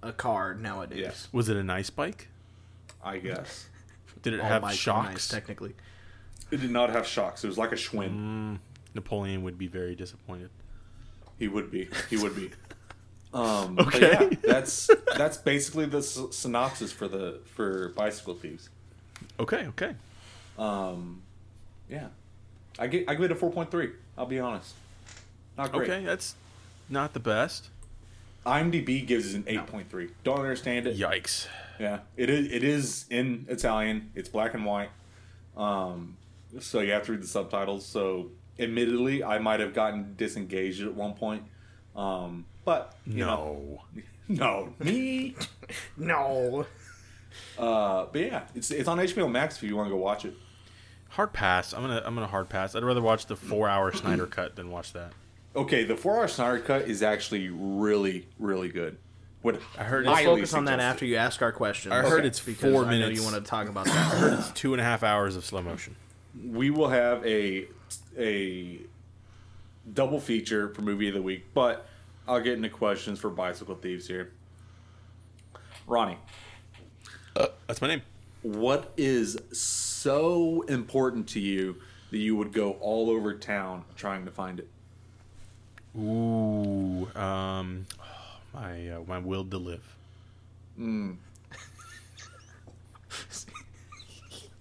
[0.02, 0.98] a car nowadays.
[0.98, 1.28] Yes.
[1.32, 2.28] Was it a nice bike?
[3.02, 3.68] I guess
[4.22, 5.08] Did it All have bikes are shocks?
[5.10, 5.74] nice, technically.
[6.50, 7.44] It did not have shocks.
[7.44, 8.10] It was like a Schwinn.
[8.16, 8.58] Mm,
[8.94, 10.50] Napoleon would be very disappointed.
[11.38, 11.88] He would be.
[12.08, 12.50] He would be.
[13.32, 14.00] Um, Okay.
[14.18, 18.68] But yeah, that's that's basically the s- synopsis for the for bicycle thieves.
[19.38, 19.94] Okay, okay.
[20.58, 21.22] Um,
[21.88, 22.08] yeah,
[22.76, 23.90] I get I give it a four point three.
[24.18, 24.74] I'll be honest.
[25.56, 25.88] Not great.
[25.88, 26.34] Okay, that's
[26.88, 27.68] not the best.
[28.44, 30.08] IMDb gives it an eight point three.
[30.24, 30.98] Don't understand it.
[30.98, 31.46] Yikes.
[31.78, 32.50] Yeah, it is.
[32.50, 34.10] It is in Italian.
[34.16, 34.90] It's black and white.
[35.56, 36.16] Um,
[36.58, 37.86] so you have to read the subtitles.
[37.86, 41.44] So, admittedly, I might have gotten disengaged at one point.
[41.96, 43.82] Um, but you know,
[44.28, 44.72] No.
[44.78, 45.34] no, me.
[45.96, 46.66] No.
[47.58, 50.34] Uh, but yeah, it's it's on HBO Max if you want to go watch it.
[51.10, 51.72] Hard pass.
[51.72, 52.74] I'm gonna I'm gonna hard pass.
[52.74, 55.12] I'd rather watch the four hour Snyder cut than watch that.
[55.56, 58.96] Okay, the four hour Snyder cut is actually really really good.
[59.42, 61.92] Would I heard Let's it's, highly focus on that after you ask our question.
[61.92, 62.26] I heard Okay.
[62.28, 63.18] it's because four I know minutes.
[63.18, 63.94] you want to talk about that.
[63.94, 64.18] I that.
[64.18, 65.96] heard it's two and a half hours of slow motion.
[66.46, 67.66] We will have a
[68.18, 68.80] a
[69.92, 71.86] double feature for movie of the week, but
[72.28, 74.32] I'll get into questions for bicycle thieves here.
[75.86, 76.18] Ronnie,
[77.66, 78.02] That's my name.
[78.42, 81.76] what is so important to you
[82.10, 84.68] that you would go all over town trying to find it?
[85.98, 87.86] Ooh, um,
[88.54, 89.96] my uh, my will to live.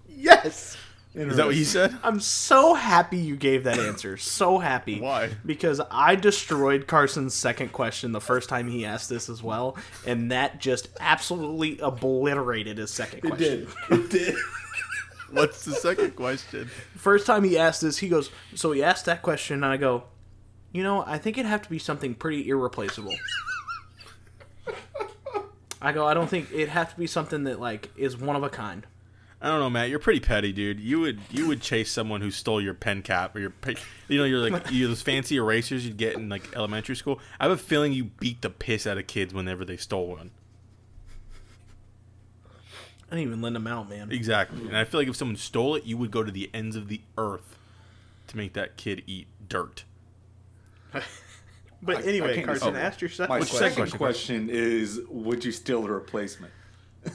[0.08, 0.76] yes.
[1.12, 1.96] Is that what you said?
[2.04, 4.16] I'm so happy you gave that answer.
[4.16, 5.00] So happy.
[5.00, 5.30] Why?
[5.44, 10.30] Because I destroyed Carson's second question the first time he asked this as well, and
[10.30, 13.66] that just absolutely obliterated his second question.
[13.88, 14.00] It did.
[14.00, 14.34] It did.
[15.32, 16.70] What's the second question?
[16.96, 20.04] First time he asked this, he goes, So he asked that question, and I go,
[20.72, 23.14] You know, I think it'd have to be something pretty irreplaceable.
[25.82, 28.42] I go, I don't think it'd have to be something that, like, is one of
[28.44, 28.86] a kind.
[29.42, 29.88] I don't know, Matt.
[29.88, 30.78] You're pretty petty, dude.
[30.80, 33.52] You would you would chase someone who stole your pen cap or your,
[34.08, 37.18] you know, you're like you those fancy erasers you'd get in like elementary school.
[37.38, 40.30] I have a feeling you beat the piss out of kids whenever they stole one.
[43.10, 44.12] I didn't even lend them out, man.
[44.12, 44.60] Exactly.
[44.68, 46.88] And I feel like if someone stole it, you would go to the ends of
[46.88, 47.58] the earth
[48.28, 49.84] to make that kid eat dirt.
[50.92, 52.84] But I- I anyway, can't Carson, decide.
[52.84, 53.58] ask your second My question.
[53.58, 53.98] second question?
[53.98, 56.52] question is: Would you steal a replacement?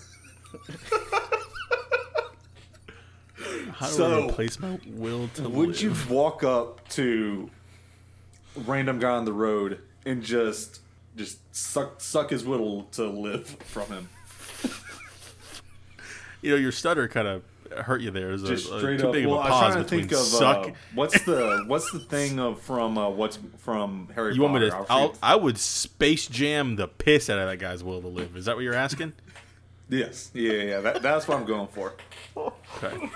[3.75, 5.81] How do So, I replace my will to Would live?
[5.81, 7.49] you walk up to
[8.55, 10.79] a random guy on the road and just
[11.17, 14.09] just suck suck his will to live from him?
[16.41, 17.43] You know, your stutter kind of
[17.85, 18.35] hurt you there.
[18.37, 19.13] Just a- straight too up.
[19.13, 20.67] big Well, of I a pause between think of suck.
[20.67, 24.65] uh, what's the what's the thing of from uh, what's from Harry you want Potter.
[24.65, 24.91] me to?
[24.91, 28.35] I'll, I would space jam the piss out of that guy's will to live.
[28.37, 29.13] Is that what you're asking?
[29.89, 30.79] yes, yeah, yeah.
[30.81, 31.93] That, that's what I'm going for.
[32.83, 33.09] Okay.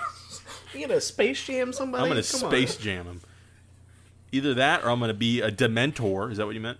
[0.74, 2.04] You gonna space jam somebody?
[2.04, 2.50] I'm gonna Come on.
[2.50, 3.20] space jam him.
[4.32, 6.30] Either that, or I'm gonna be a Dementor.
[6.30, 6.78] Is that what you meant?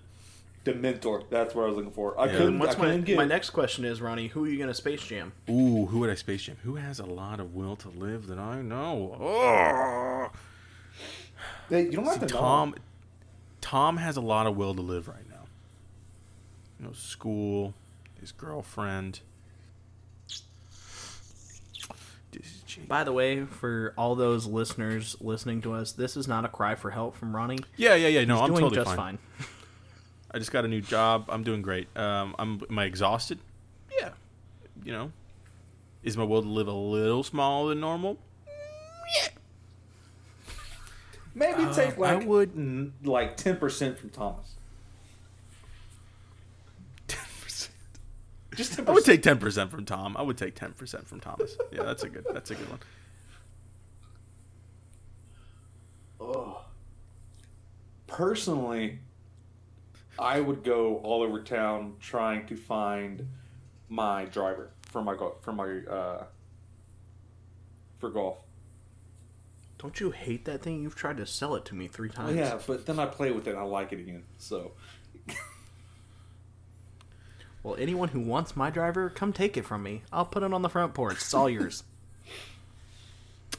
[0.64, 1.24] Dementor.
[1.30, 2.18] That's what I was looking for.
[2.20, 2.32] I Yeah.
[2.36, 2.58] couldn't.
[2.58, 3.16] What's I my couldn't get.
[3.16, 4.28] my next question is, Ronnie?
[4.28, 5.32] Who are you gonna space jam?
[5.48, 6.56] Ooh, who would I space jam?
[6.64, 9.16] Who has a lot of will to live that I know?
[9.20, 10.30] Oh,
[11.68, 12.40] Hey, you don't have to know.
[12.40, 12.74] Tom.
[13.60, 15.46] Tom has a lot of will to live right now.
[16.78, 17.74] You know, school,
[18.20, 19.20] his girlfriend.
[22.88, 26.74] By the way, for all those listeners listening to us, this is not a cry
[26.74, 27.58] for help from Ronnie.
[27.76, 28.24] Yeah, yeah, yeah.
[28.24, 29.18] No, He's I'm doing totally just fine.
[29.38, 29.46] fine.
[30.32, 31.26] I just got a new job.
[31.28, 31.88] I'm doing great.
[31.96, 33.38] Um, I'm am I exhausted?
[33.98, 34.10] Yeah.
[34.84, 35.12] You know,
[36.02, 38.16] is my will to live a little smaller than normal?
[41.34, 44.54] Maybe take like I would- n- like ten percent from Thomas.
[47.06, 47.72] Ten percent.
[48.60, 50.16] Just ten I would take ten percent from Tom.
[50.18, 51.56] I would take ten percent from Thomas.
[51.72, 52.26] Yeah, that's a good.
[52.30, 52.78] That's a good one.
[56.20, 56.60] Oh.
[58.06, 58.98] Personally,
[60.18, 63.26] I would go all over town trying to find
[63.88, 66.24] my driver for my golf for my uh,
[67.98, 68.38] for golf.
[69.78, 70.82] Don't you hate that thing?
[70.82, 72.36] You've tried to sell it to me three Well, times.
[72.36, 74.24] yeah, but then I play with it and I like it again.
[74.36, 74.72] So
[77.62, 80.02] Well, anyone who wants my driver, come take it from me.
[80.12, 81.16] I'll put it on the front porch.
[81.16, 81.84] It's all yours.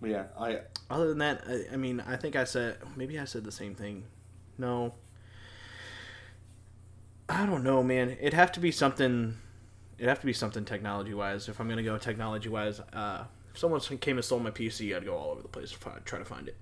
[0.00, 0.60] but yeah, I
[0.90, 3.74] Other than that, I, I mean, I think I said maybe I said the same
[3.74, 4.04] thing.
[4.58, 4.94] No,
[7.28, 8.16] I don't know, man.
[8.20, 9.38] It'd have to be something.
[9.96, 11.48] It'd have to be something technology wise.
[11.48, 15.04] If I'm gonna go technology wise, uh, if someone came and stole my PC, I'd
[15.04, 16.56] go all over the place to find, try to find it.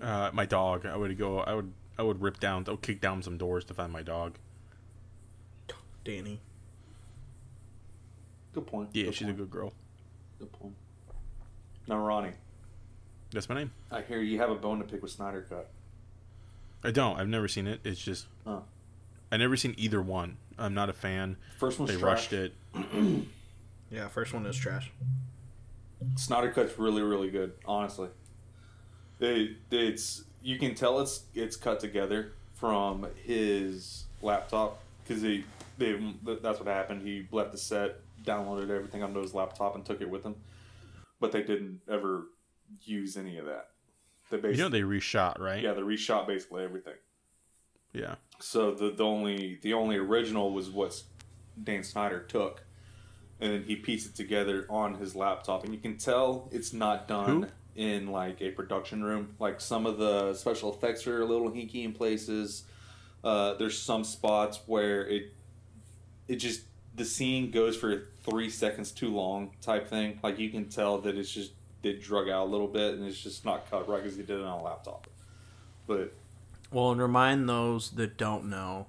[0.00, 0.86] Uh, my dog.
[0.86, 1.40] I would go.
[1.40, 1.72] I would.
[2.00, 2.64] I would rip down.
[2.66, 4.36] I would kick down some doors to find my dog.
[6.02, 6.40] Danny,
[8.54, 8.88] good point.
[8.94, 9.36] Yeah, good she's point.
[9.36, 9.74] a good girl.
[10.38, 10.74] good point.
[11.86, 12.32] Now, Ronnie,
[13.32, 13.72] That's my name.
[13.90, 15.68] I hear you have a bone to pick with Snyder Cut.
[16.82, 17.20] I don't.
[17.20, 17.80] I've never seen it.
[17.84, 18.28] It's just.
[18.46, 18.62] Oh.
[19.30, 20.38] I never seen either one.
[20.58, 21.36] I'm not a fan.
[21.58, 22.32] First one's They trash.
[22.32, 22.54] rushed it.
[23.90, 24.90] yeah, first one is trash.
[26.16, 27.52] Snyder Cut's really, really good.
[27.66, 28.08] Honestly,
[29.20, 35.44] it, it's you can tell it's it's cut together from his laptop because he
[35.78, 35.98] they
[36.42, 37.02] that's what happened.
[37.02, 40.36] He left the set, downloaded everything onto his laptop, and took it with him.
[41.20, 42.26] But they didn't ever
[42.84, 43.68] use any of that.
[44.30, 45.62] They You basically know they reshot, right?
[45.62, 46.94] yeah they reshot basically everything.
[47.92, 48.14] Yeah.
[48.38, 51.02] So the the only the only original was what
[51.62, 52.62] Dan Snyder took,
[53.40, 57.08] and then he pieced it together on his laptop, and you can tell it's not
[57.08, 57.48] done Who?
[57.80, 59.34] In like a production room.
[59.38, 62.64] Like some of the special effects are a little hinky in places.
[63.24, 65.32] Uh, there's some spots where it
[66.28, 66.64] it just
[66.94, 70.20] the scene goes for three seconds too long type thing.
[70.22, 71.52] Like you can tell that it's just
[71.82, 74.38] it drug out a little bit, and it's just not cut right because he did
[74.38, 75.06] it on a laptop.
[75.86, 76.12] But
[76.70, 78.88] Well, and remind those that don't know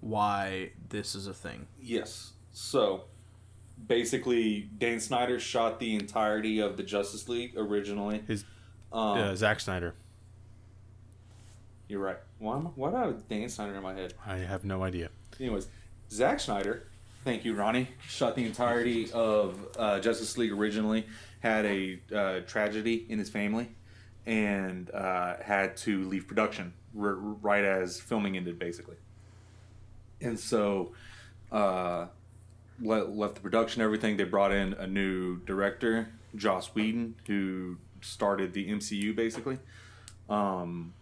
[0.00, 1.68] why this is a thing.
[1.80, 2.32] Yes.
[2.50, 3.04] So
[3.86, 8.22] basically, Dan Snyder shot the entirety of the Justice League originally.
[8.26, 8.44] His
[8.92, 9.94] Um, uh, Zack Snyder.
[11.88, 12.18] You're right.
[12.38, 14.14] Why, why do I have Dan Snyder in my head?
[14.26, 15.10] I have no idea.
[15.38, 15.68] Anyways,
[16.10, 16.86] Zack Snyder,
[17.24, 21.06] thank you, Ronnie, shot the entirety of uh, Justice League originally,
[21.40, 23.68] had a uh, tragedy in his family,
[24.26, 28.96] and uh, had to leave production r- right as filming ended, basically.
[30.20, 30.92] And so,
[31.52, 32.06] uh,
[32.80, 34.16] le- left the production, everything.
[34.16, 39.58] They brought in a new director, Joss Whedon, who started the MCU, basically.
[40.28, 40.92] Um,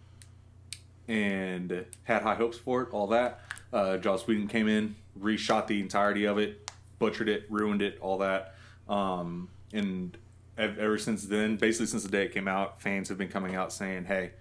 [1.07, 3.41] and had high hopes for it, all that.
[3.71, 8.17] Uh, Joss Whedon came in, reshot the entirety of it, butchered it, ruined it, all
[8.19, 8.55] that.
[8.87, 10.17] Um, and
[10.57, 13.55] ev- ever since then, basically since the day it came out, fans have been coming
[13.55, 14.31] out saying, "Hey,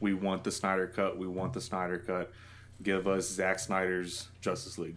[0.00, 1.16] we want the Snyder cut.
[1.16, 2.32] We want the Snyder cut.
[2.82, 4.96] Give us Zack Snyder's Justice League."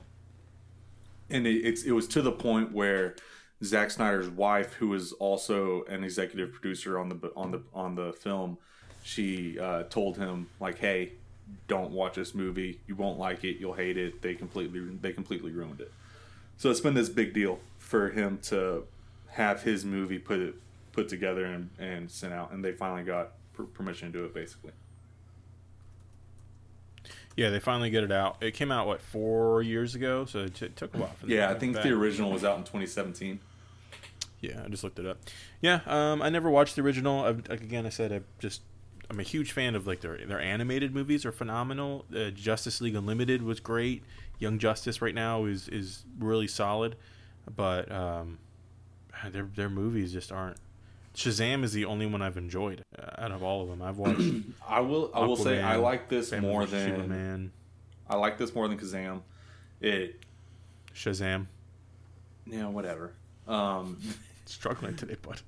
[1.29, 3.15] And it, it was to the point where
[3.63, 8.13] Zack Snyder's wife, who was also an executive producer on the on the on the
[8.13, 8.57] film,
[9.03, 11.13] she uh, told him like, "Hey,
[11.67, 12.79] don't watch this movie.
[12.87, 13.57] You won't like it.
[13.57, 14.21] You'll hate it.
[14.21, 15.91] They completely they completely ruined it."
[16.57, 18.85] So it's been this big deal for him to
[19.29, 20.61] have his movie put
[20.91, 24.33] put together and, and sent out, and they finally got per- permission to do it.
[24.33, 24.71] Basically,
[27.35, 28.37] Yeah, they finally get it out.
[28.41, 31.11] It came out what four years ago, so it, t- took a while.
[31.19, 33.39] For yeah, I think the original was out in 2017.
[34.39, 35.17] Yeah, I just looked it up.
[35.61, 37.25] Yeah, um, I never watched the original.
[37.25, 38.61] I've, like, again, I said I just
[39.09, 42.05] I'm a huge fan of like their their animated movies are phenomenal.
[42.15, 44.03] Uh, Justice League Unlimited was great.
[44.39, 46.95] Young Justice right now is is really solid,
[47.53, 48.39] but um,
[49.31, 50.57] their their movies just aren't.
[51.15, 53.81] Shazam is the only one I've enjoyed uh, out of all of them.
[53.81, 54.21] I've watched.
[54.67, 57.51] I will I will say I like this Batman more than Superman,
[58.09, 59.21] I like this more than Kazam.
[59.81, 60.19] It
[60.93, 61.47] Shazam.
[62.45, 63.13] yeah whatever.
[63.47, 63.97] Um,
[64.45, 65.41] Struggling today, but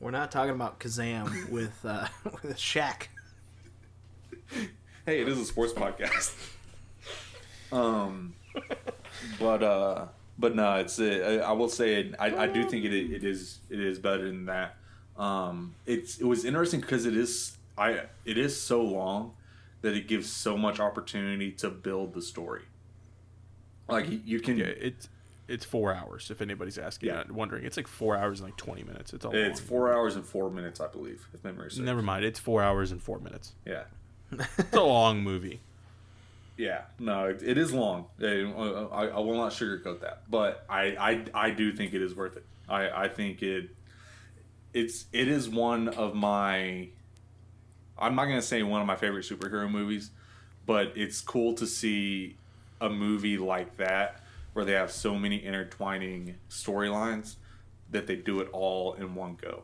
[0.00, 2.08] We're not talking about Kazam with uh,
[2.42, 3.08] with Shaq.
[5.06, 6.34] hey, it is a sports podcast.
[7.72, 8.34] um,
[9.38, 10.06] but uh,
[10.38, 13.58] but no, it's uh, I will say it, I, I do think it it is
[13.70, 14.76] it is better than that.
[15.18, 19.34] Um, it's it was interesting because it is I it is so long
[19.82, 22.62] that it gives so much opportunity to build the story.
[23.88, 25.08] Like you- can yeah, it's
[25.48, 26.30] it's four hours.
[26.30, 27.20] If anybody's asking, Yeah.
[27.20, 29.12] uh, wondering, it's like four hours and like twenty minutes.
[29.14, 29.34] It's all.
[29.34, 29.68] it's long.
[29.68, 31.78] four hours and four minutes, I believe, if memory serves.
[31.80, 32.24] Never mind.
[32.24, 33.52] It's four hours and four minutes.
[33.64, 33.84] Yeah.
[34.30, 35.60] It's a long movie.
[36.58, 38.06] Yeah, no, it, it is long.
[38.20, 38.26] Uh,
[38.88, 42.36] I, I will not sugarcoat that, but I, I, I do think it is worth
[42.36, 42.44] it.
[42.68, 43.70] I, I think it,
[44.72, 46.88] it's it is one of my,
[47.98, 50.10] I'm not gonna say one of my favorite superhero movies,
[50.66, 52.36] but it's cool to see
[52.80, 57.36] a movie like that where they have so many intertwining storylines
[57.90, 59.62] that they do it all in one go.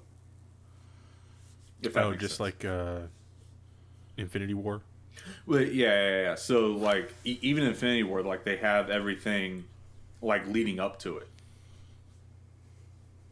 [1.83, 2.41] If oh, just sense.
[2.41, 3.01] like uh,
[4.17, 4.83] Infinity War.
[5.47, 6.35] Well, yeah, yeah, yeah.
[6.35, 9.65] So like e- even Infinity War, like they have everything
[10.23, 11.29] like leading up to it.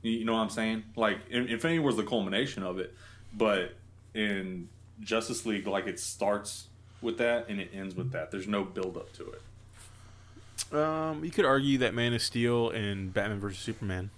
[0.02, 0.84] You know what I'm saying?
[0.96, 2.94] Like Infinity War is the culmination of it,
[3.32, 3.74] but
[4.14, 4.68] in
[5.00, 6.66] Justice League, like it starts
[7.00, 8.30] with that and it ends with that.
[8.30, 10.74] There's no build up to it.
[10.76, 14.10] Um, you could argue that Man of Steel and Batman vs Superman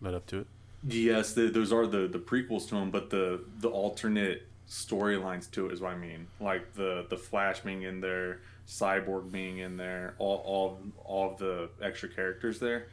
[0.00, 0.46] led up to it.
[0.86, 5.66] Yes, the, those are the the prequels to them, but the the alternate storylines to
[5.66, 6.26] it is what I mean.
[6.40, 11.38] Like the the Flash being in there, Cyborg being in there, all all all of
[11.38, 12.86] the extra characters there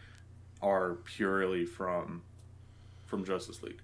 [0.61, 2.23] are purely from
[3.07, 3.81] from Justice League.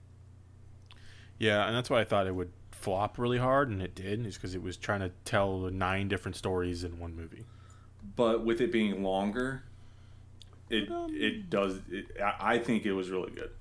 [1.39, 4.35] Yeah, and that's why I thought it would flop really hard, and it did, is
[4.35, 7.45] because it was trying to tell nine different stories in one movie.
[8.15, 9.63] But with it being longer,
[10.69, 11.79] it um, it does.
[11.89, 13.51] It, I think it was really good.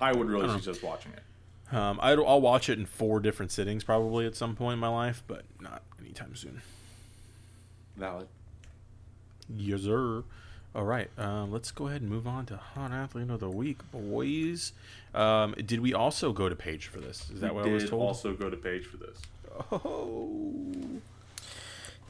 [0.00, 1.22] I would really I suggest watching it.
[1.70, 4.88] Um, i will watch it in four different sittings probably at some point in my
[4.88, 6.62] life, but not anytime soon.
[7.96, 8.28] Valid.
[9.54, 10.24] Yes, sir.
[10.78, 13.78] All right, um, let's go ahead and move on to hot athlete of the week,
[13.90, 14.72] boys.
[15.12, 17.28] Um, did we also go to page for this?
[17.30, 18.02] Is that we what I was told?
[18.02, 19.18] Did also go to page for this.
[19.72, 20.72] Oh,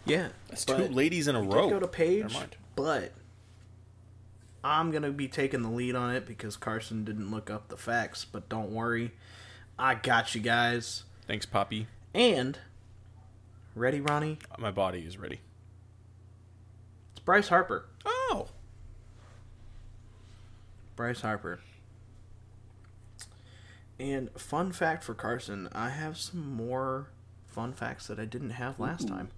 [0.04, 1.70] yeah, that's two ladies in a row.
[1.70, 2.36] Go to page,
[2.76, 3.12] but
[4.62, 8.26] I'm gonna be taking the lead on it because Carson didn't look up the facts.
[8.30, 9.12] But don't worry,
[9.78, 11.04] I got you guys.
[11.26, 11.86] Thanks, Poppy.
[12.12, 12.58] And
[13.74, 14.40] ready, Ronnie?
[14.58, 15.40] My body is ready.
[17.12, 17.86] It's Bryce Harper.
[18.04, 18.17] Oh.
[20.98, 21.60] Bryce Harper.
[24.00, 27.06] And fun fact for Carson, I have some more
[27.46, 29.10] fun facts that I didn't have last Ooh.
[29.10, 29.28] time.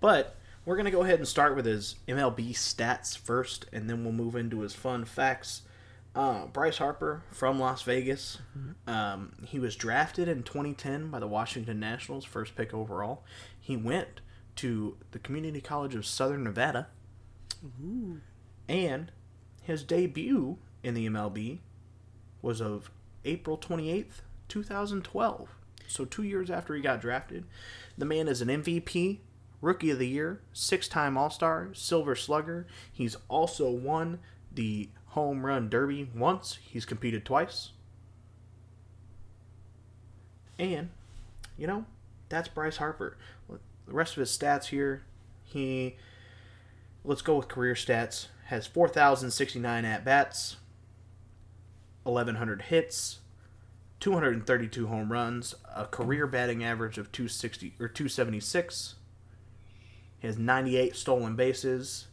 [0.00, 4.04] But we're going to go ahead and start with his MLB stats first, and then
[4.04, 5.62] we'll move into his fun facts.
[6.14, 8.38] Uh, Bryce Harper from Las Vegas.
[8.56, 8.88] Mm-hmm.
[8.88, 13.24] Um, he was drafted in 2010 by the Washington Nationals, first pick overall.
[13.58, 14.20] He went
[14.56, 16.86] to the Community College of Southern Nevada.
[17.82, 18.20] Ooh.
[18.68, 19.10] And
[19.62, 21.58] his debut in the MLB
[22.40, 22.92] was of
[23.24, 25.48] April 28th, 2012.
[25.88, 27.44] So, two years after he got drafted.
[27.98, 29.18] The man is an MVP,
[29.60, 32.68] Rookie of the Year, six time All Star, Silver Slugger.
[32.92, 34.20] He's also won
[34.52, 37.70] the Home Run Derby once, he's competed twice.
[40.56, 40.90] And,
[41.58, 41.84] you know,
[42.28, 43.16] that's Bryce Harper.
[43.48, 43.58] The
[43.92, 45.02] rest of his stats here,
[45.42, 45.96] he,
[47.04, 50.56] let's go with career stats, has 4,069 at bats,
[52.06, 53.20] 1,100 hits,
[54.00, 58.96] 232 home runs, a career batting average of 260 or 276
[60.18, 62.06] he has 98 stolen bases,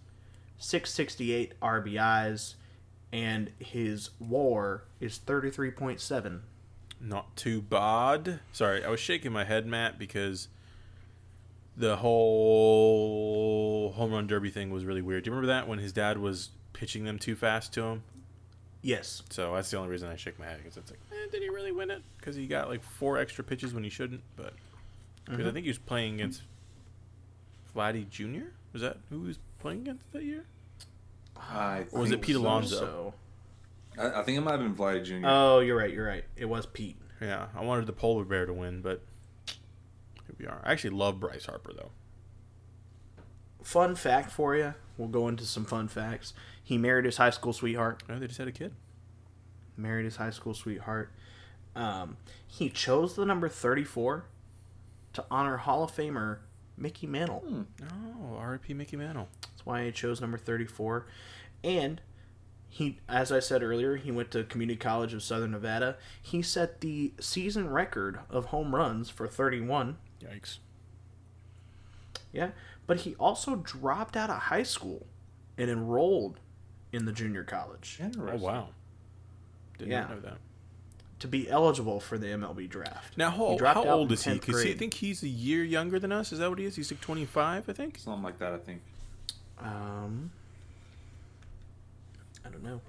[0.57, 2.55] 668 RBIs,
[3.11, 6.41] and his WAR is 33.7.
[6.99, 8.39] Not too bad.
[8.51, 10.47] Sorry, I was shaking my head, Matt, because
[11.75, 15.23] the whole home run derby thing was really weird.
[15.23, 18.03] Do you remember that when his dad was pitching them too fast to him?
[18.83, 19.23] Yes.
[19.29, 21.49] So that's the only reason I shake my head because it's like, eh, did he
[21.49, 22.03] really win it?
[22.19, 24.21] Because he got like four extra pitches when he shouldn't.
[24.35, 24.53] But
[25.25, 25.49] because mm-hmm.
[25.49, 26.41] I think he was playing against
[27.75, 28.49] Vladdy Jr.
[28.73, 30.43] Was that who he was playing against that year?
[31.37, 32.77] I or was it Pete Alonso?
[32.77, 33.13] So.
[33.97, 35.25] I, I, think it might have been Vladdy Jr.
[35.25, 35.91] Oh, you're right.
[35.91, 36.25] You're right.
[36.35, 36.97] It was Pete.
[37.21, 39.01] Yeah, I wanted the polar bear to win, but
[39.47, 40.61] here we are.
[40.63, 41.91] I actually love Bryce Harper though.
[43.61, 44.73] Fun fact for you.
[44.97, 46.33] We'll go into some fun facts.
[46.63, 48.03] He married his high school sweetheart.
[48.09, 48.73] Oh, they just had a kid.
[49.75, 51.11] Married his high school sweetheart.
[51.75, 54.25] Um, he chose the number 34
[55.13, 56.39] to honor Hall of Famer
[56.77, 57.39] Mickey Mantle.
[57.39, 57.61] Hmm.
[57.91, 58.73] Oh, R.I.P.
[58.73, 59.27] Mickey Mantle.
[59.41, 61.05] That's why I chose number 34.
[61.63, 62.01] And
[62.69, 65.97] he, as I said earlier, he went to Community College of Southern Nevada.
[66.21, 69.97] He set the season record of home runs for 31.
[70.21, 70.59] Yikes.
[72.31, 72.49] Yeah,
[72.87, 75.05] but he also dropped out of high school
[75.55, 76.39] and enrolled
[76.93, 77.99] in the junior college.
[78.01, 78.69] Oh wow!
[79.77, 80.01] Did yeah.
[80.01, 80.37] not know that
[81.23, 83.17] to be eligible for the MLB draft.
[83.17, 84.33] Now, how, how old is he?
[84.33, 86.33] Because I think he's a year younger than us.
[86.33, 86.75] Is that what he is?
[86.75, 87.97] He's like 25, I think.
[87.97, 88.81] Something like that, I think.
[89.57, 90.31] Um,
[92.45, 92.81] I don't know.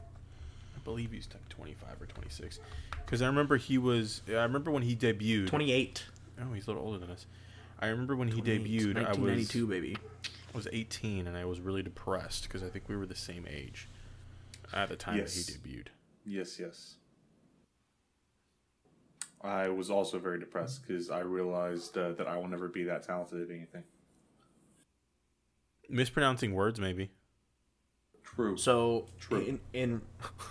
[0.00, 2.58] I believe he's like 25 or 26.
[3.04, 4.22] Because I remember he was.
[4.26, 5.48] I remember when he debuted.
[5.48, 6.06] 28.
[6.40, 7.26] Oh, he's a little older than us.
[7.78, 8.94] I remember when he debuted.
[8.94, 9.96] 1992, I was, baby.
[10.52, 13.46] I was 18, and I was really depressed because I think we were the same
[13.48, 13.88] age
[14.72, 15.34] at the time yes.
[15.34, 15.88] that he debuted.
[16.24, 16.94] Yes, yes.
[19.42, 23.04] I was also very depressed because I realized uh, that I will never be that
[23.04, 23.84] talented at anything.
[25.88, 27.10] Mispronouncing words, maybe.
[28.24, 28.56] True.
[28.56, 29.40] So, True.
[29.40, 30.02] in, in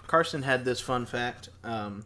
[0.07, 2.05] Carson had this fun fact, um,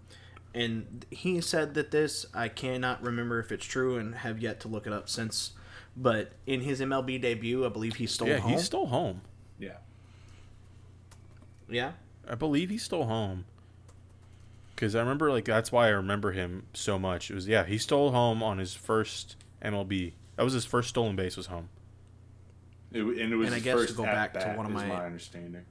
[0.53, 4.67] and he said that this I cannot remember if it's true and have yet to
[4.67, 5.51] look it up since.
[5.95, 8.51] But in his MLB debut, I believe he stole yeah, home.
[8.53, 9.21] he stole home.
[9.59, 9.77] yeah.
[11.69, 11.91] yeah,
[12.27, 13.45] I believe he stole home.
[14.75, 17.29] Because I remember, like, that's why I remember him so much.
[17.29, 20.13] It was, yeah, he stole home on his first MLB.
[20.37, 21.69] That was his first stolen base, was home.
[22.91, 24.71] It, and it was And I his guess to first go back to one of
[24.71, 25.65] my- my understanding.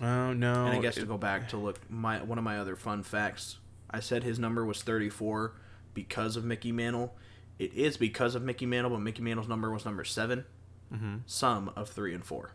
[0.00, 0.66] Oh, no.
[0.66, 3.58] and I guess to go back to look my one of my other fun facts.
[3.90, 5.54] I said his number was 34
[5.92, 7.14] because of Mickey Mantle.
[7.58, 10.44] It is because of Mickey Mantle, but Mickey Mantle's number was number 7
[10.92, 11.20] Mhm.
[11.26, 12.52] Sum of three and four,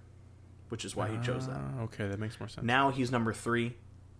[0.69, 1.57] which is why he chose that.
[1.57, 2.65] Ah, okay, that makes more sense.
[2.65, 3.75] Now he's number three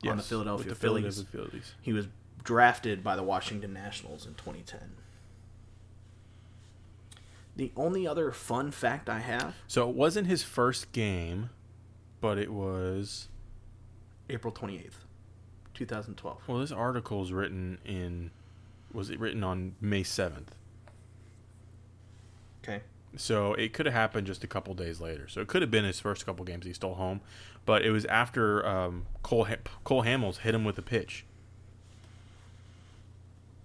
[0.07, 1.23] on the Philadelphia the Phillies.
[1.23, 1.73] Phillies.
[1.81, 2.07] He was
[2.43, 4.91] drafted by the Washington Nationals in 2010.
[7.55, 11.49] The only other fun fact I have, So it wasn't his first game,
[12.19, 13.29] but it was.
[14.29, 15.05] April 28th,
[15.73, 16.47] 2012.
[16.47, 18.31] Well, this article's written in.
[18.91, 20.49] Was it written on May 7th?
[23.15, 25.27] So it could have happened just a couple days later.
[25.27, 27.21] So it could have been his first couple games he stole home,
[27.65, 31.25] but it was after um, Cole ha- Cole Hamels hit him with a pitch.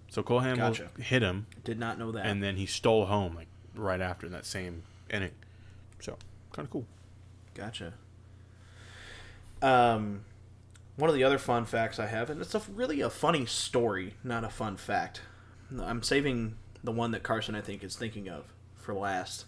[0.09, 0.89] So Cole Hamels Gotcha.
[0.99, 2.25] hit him, Did not know that.
[2.25, 5.31] and then he stole home like right after in that same inning.
[5.99, 6.17] So
[6.53, 6.85] kind of cool.
[7.53, 7.93] Gotcha.
[9.61, 10.21] Um,
[10.95, 14.13] one of the other fun facts I have, and it's a really a funny story,
[14.23, 15.21] not a fun fact.
[15.79, 18.45] I'm saving the one that Carson I think is thinking of
[18.79, 19.45] for last.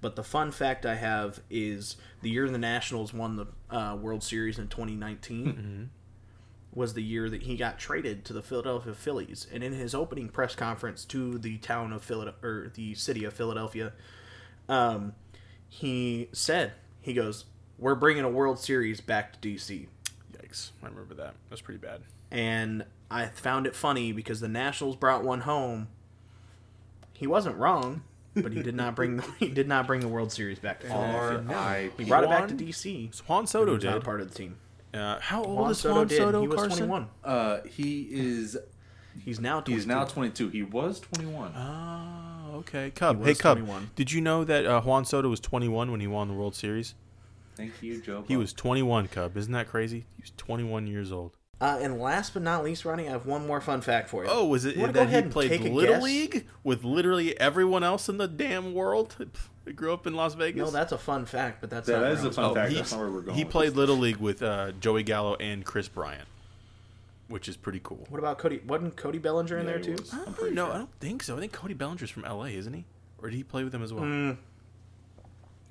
[0.00, 4.22] But the fun fact I have is the year the Nationals won the uh, World
[4.22, 5.90] Series in 2019
[6.76, 9.46] was the year that he got traded to the Philadelphia Phillies.
[9.50, 13.32] And in his opening press conference to the town of Philadelphia, or the city of
[13.32, 13.94] Philadelphia,
[14.68, 15.14] um,
[15.68, 17.46] he said, he goes,
[17.78, 19.88] "We're bringing a World Series back to DC."
[20.32, 20.72] Yikes!
[20.82, 21.34] I remember that.
[21.48, 22.02] That's pretty bad.
[22.30, 25.88] And I found it funny because the Nationals brought one home.
[27.14, 28.02] He wasn't wrong,
[28.36, 30.86] but he did not bring the, he did not bring the World Series back to
[30.86, 31.44] Philadelphia.
[31.48, 32.04] R.I.P.
[32.04, 33.20] He brought it back to DC.
[33.28, 34.02] Juan Soto He was not did.
[34.02, 34.56] a part of the team.
[34.94, 36.16] Uh, how old Juan is Soto Juan did.
[36.18, 36.40] Soto?
[36.40, 36.78] he was Carson?
[36.88, 37.08] 21.
[37.24, 38.56] Uh, he is.
[39.24, 39.72] He's now 22.
[39.76, 40.48] He's now 22.
[40.50, 41.52] He was 21.
[41.56, 42.90] Oh, okay.
[42.90, 43.18] Cub.
[43.20, 43.58] He Hey, Cub.
[43.58, 43.90] 21.
[43.94, 46.94] Did you know that uh, Juan Soto was 21 when he won the World Series?
[47.56, 48.24] Thank you, Joe.
[48.28, 49.34] He was 21, Cub.
[49.36, 50.04] Isn't that crazy?
[50.16, 51.35] He was 21 years old.
[51.58, 54.30] Uh, and last but not least, Ronnie, I have one more fun fact for you.
[54.30, 56.02] Oh, was it You that he played Little guess?
[56.02, 59.16] League with literally everyone else in the damn world?
[59.64, 60.60] He grew up in Las Vegas.
[60.66, 62.54] No, that's a fun fact, but that's That not is where I a was fun
[62.54, 62.74] fact.
[62.74, 63.76] That's not where we're going he played this.
[63.78, 66.28] Little League with uh, Joey Gallo and Kris Bryant,
[67.28, 68.06] which is pretty cool.
[68.10, 68.60] What about Cody?
[68.66, 69.92] Wasn't Cody Bellinger in Yeah, there too?
[69.92, 70.12] was.
[70.12, 70.66] I I'm don't pretty know.
[70.66, 70.74] sure.
[70.74, 71.36] I don't think so.
[71.38, 72.84] I think Cody Bellinger's from LA, isn't he?
[73.22, 74.04] Or did he play with them as well?
[74.04, 74.36] Mm,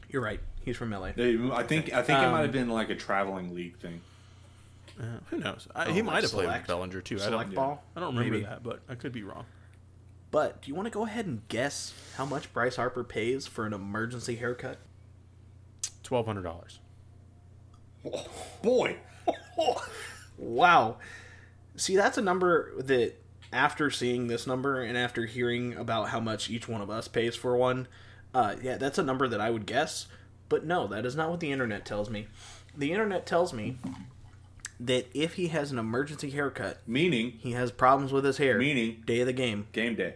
[0.10, 0.40] you're right.
[0.64, 1.12] He's from LA.
[1.16, 4.02] Yeah, I think I think it Um, might have been like a traveling league thing.
[5.00, 5.68] Uh, who knows?
[5.76, 7.20] I, Oh, he might have played with Bellinger too.
[7.22, 7.54] I don't.
[7.54, 7.84] ball.
[7.96, 8.46] I don't remember Maybe.
[8.46, 9.46] that, but I could be wrong.
[10.32, 13.66] But do you want to go ahead and guess how much Bryce Harper pays for
[13.66, 14.78] an emergency haircut?
[16.04, 16.80] Twelve hundred dollars.
[18.62, 18.98] Boy,
[20.38, 20.98] Wow.
[21.76, 23.14] See, that's a number that
[23.52, 27.36] after seeing this number and after hearing about how much each one of us pays
[27.36, 27.88] for one,
[28.34, 30.08] uh, yeah, that's a number that I would guess.
[30.50, 32.28] But no, that is not what the internet tells me.
[32.78, 33.78] The internet tells me
[34.80, 38.58] that if he has an emergency haircut, meaning he has problems with his hair.
[38.58, 39.04] Meaning?
[39.06, 40.16] day of the game, game day.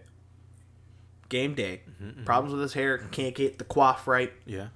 [1.29, 2.23] game day, mm-hmm.
[2.23, 4.33] problems with his hair, can't get the coif right.
[4.45, 4.67] Yeah.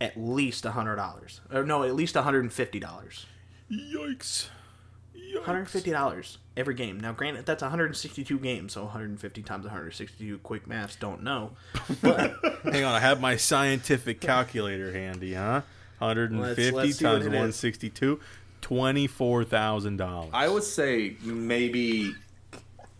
[0.00, 3.26] At least a hundred dollars, or no, at least a hundred and fifty dollars.
[3.70, 4.48] Yikes.
[5.14, 5.42] Yikes.
[5.42, 7.00] Hundred fifty dollars every game.
[7.00, 10.38] Now, granted, that's 162 games, so 150 times 162.
[10.38, 11.52] Quick maths, don't know.
[12.02, 12.34] But
[12.64, 15.62] Hang on, I have my scientific calculator handy, huh?
[16.00, 17.34] 150 Let's- let's times it is.
[17.34, 18.20] 162,
[18.62, 20.30] $24,000.
[20.32, 22.14] I would say maybe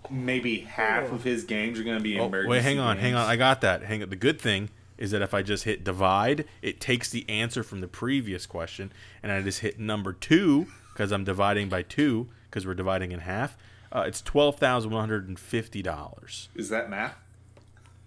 [0.08, 2.50] maybe half of his games are going to be Oh, emergency.
[2.50, 3.28] wait, hang on, hang on.
[3.28, 3.82] I got that.
[3.84, 4.08] Hang on.
[4.10, 7.80] The good thing is that if I just hit divide, it takes the answer from
[7.80, 8.90] the previous question,
[9.22, 13.20] and I just hit number two because I'm dividing by two because we're dividing in
[13.20, 13.56] half.
[13.92, 16.48] Uh, it's twelve thousand one hundred and fifty dollars.
[16.56, 17.14] Is that math?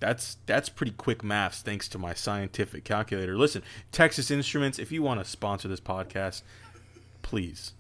[0.04, 3.38] That's that's pretty quick maths thanks to my scientific calculator.
[3.38, 3.64] Listen,
[3.94, 6.42] Texas Instruments, if you want to sponsor this podcast,
[7.22, 7.72] please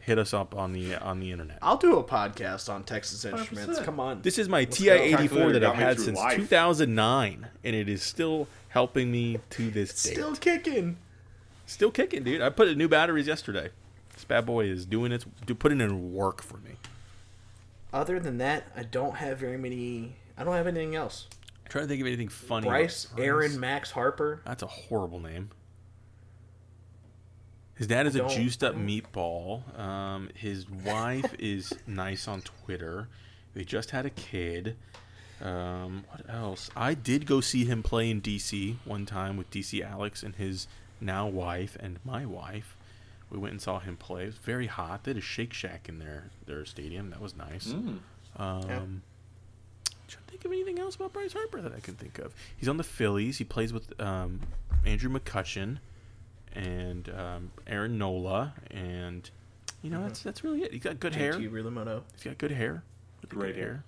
[0.00, 1.58] hit us up on the on the internet.
[1.62, 3.80] I'll do a podcast on Texas Instruments.
[3.80, 3.84] 100%.
[3.86, 4.20] Come on.
[4.20, 4.66] This is my.
[4.66, 6.36] TI eighty four that I've had since life.
[6.36, 10.12] two thousand nine, and it is still helping me to this day.
[10.12, 10.98] still kicking.
[11.64, 12.42] Still kicking, dude.
[12.42, 13.70] I put in new batteries yesterday.
[14.12, 16.72] This bad boy is doing its do putting in work for me.
[17.94, 20.16] other than that, I don't have very many.
[20.36, 21.28] I don't have anything else.
[21.66, 22.68] I'm trying to think of anything funny.
[22.68, 24.40] Bryce, about Aron, Max Harper.
[24.46, 25.50] That's a horrible name.
[27.74, 29.76] His dad is a juiced up meatball.
[29.78, 33.08] Um, his wife is nice on Twitter.
[33.54, 34.76] They just had a kid.
[35.42, 36.70] Um, what else?
[36.76, 40.68] I did go see him play in DC one time with DC Alex and his
[41.00, 42.76] now wife and my wife.
[43.28, 44.22] We went and saw him play.
[44.22, 45.02] It was very hot.
[45.02, 47.10] They had a Shake Shack in their their stadium.
[47.10, 47.66] That was nice.
[47.66, 47.98] Mm.
[48.36, 48.82] Um, Yeah.
[50.08, 52.34] Trying to think of anything else about Bryce Harper that I can think of.
[52.56, 53.38] He's on the Phillies.
[53.38, 54.40] He plays with um,
[54.84, 55.78] Andrew McCutchen
[56.54, 59.28] and um, Aaron Nola, and
[59.82, 60.72] you know that's that's really it.
[60.72, 61.34] He's got good hair.
[61.34, 62.02] JT Realmuto.
[62.14, 62.82] He's got good hair.
[63.22, 63.84] Really Great good hair.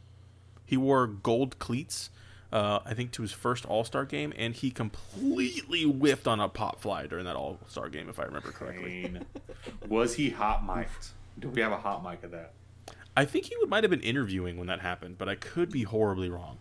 [0.64, 2.10] He wore gold cleats,
[2.52, 6.48] uh, I think, to his first All Star game, and he completely whiffed on a
[6.48, 9.12] pop fly during that All Star game, if I remember correctly.
[9.88, 11.08] Was he hot mic'd?
[11.38, 12.52] Do we have a hot mic of that?
[13.18, 16.30] I think he might have been interviewing when that happened, but I could be horribly
[16.30, 16.58] wrong.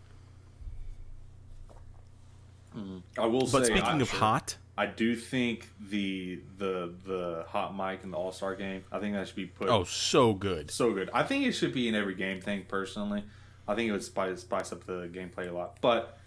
[3.15, 7.45] I will say But say, speaking I, of hot, I do think the the the
[7.47, 8.83] hot mic in the All Star game.
[8.91, 9.69] I think that should be put.
[9.69, 10.71] oh, so good.
[10.71, 11.11] so good.
[11.13, 12.65] I think it should be in every game thing.
[12.67, 13.23] Personally,
[13.67, 15.77] I think it would spice spice up the gameplay a lot.
[15.79, 16.17] But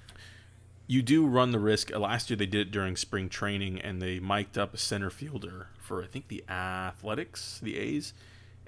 [0.86, 1.93] you do run the risk.
[1.93, 5.11] uh, Last year they did it during spring training, and they mic'd up a center
[5.11, 8.12] fielder for I think the Athletics, the A's,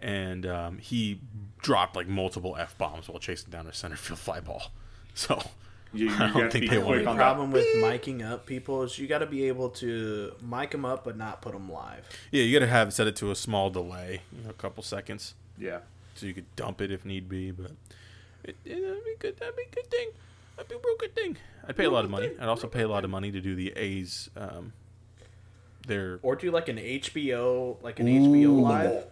[0.02, 1.20] and um, he
[1.60, 4.64] dropped like multiple f bombs while chasing down a center field fly ball.
[5.14, 5.42] So
[5.92, 8.82] you, you I don't think they quick want on The problem with miking up people
[8.82, 12.08] is you got to be able to mic them up but not put them live.
[12.30, 14.82] yeah, you got to have set it to a small delay, you know, a couple
[14.82, 15.80] seconds, Yeah.
[16.14, 17.50] so you could dump it if need be.
[17.50, 17.72] But
[18.42, 19.36] it, it, that'd be good.
[19.38, 20.08] That'd be a good thing.
[20.56, 21.36] That'd be a real good thing.
[21.68, 22.30] I'd pay a lot of money.
[22.40, 24.30] I'd also pay a lot of money to do the A's.
[24.34, 24.72] Um,
[25.86, 29.04] their Or do like an HBO, like an HBO live.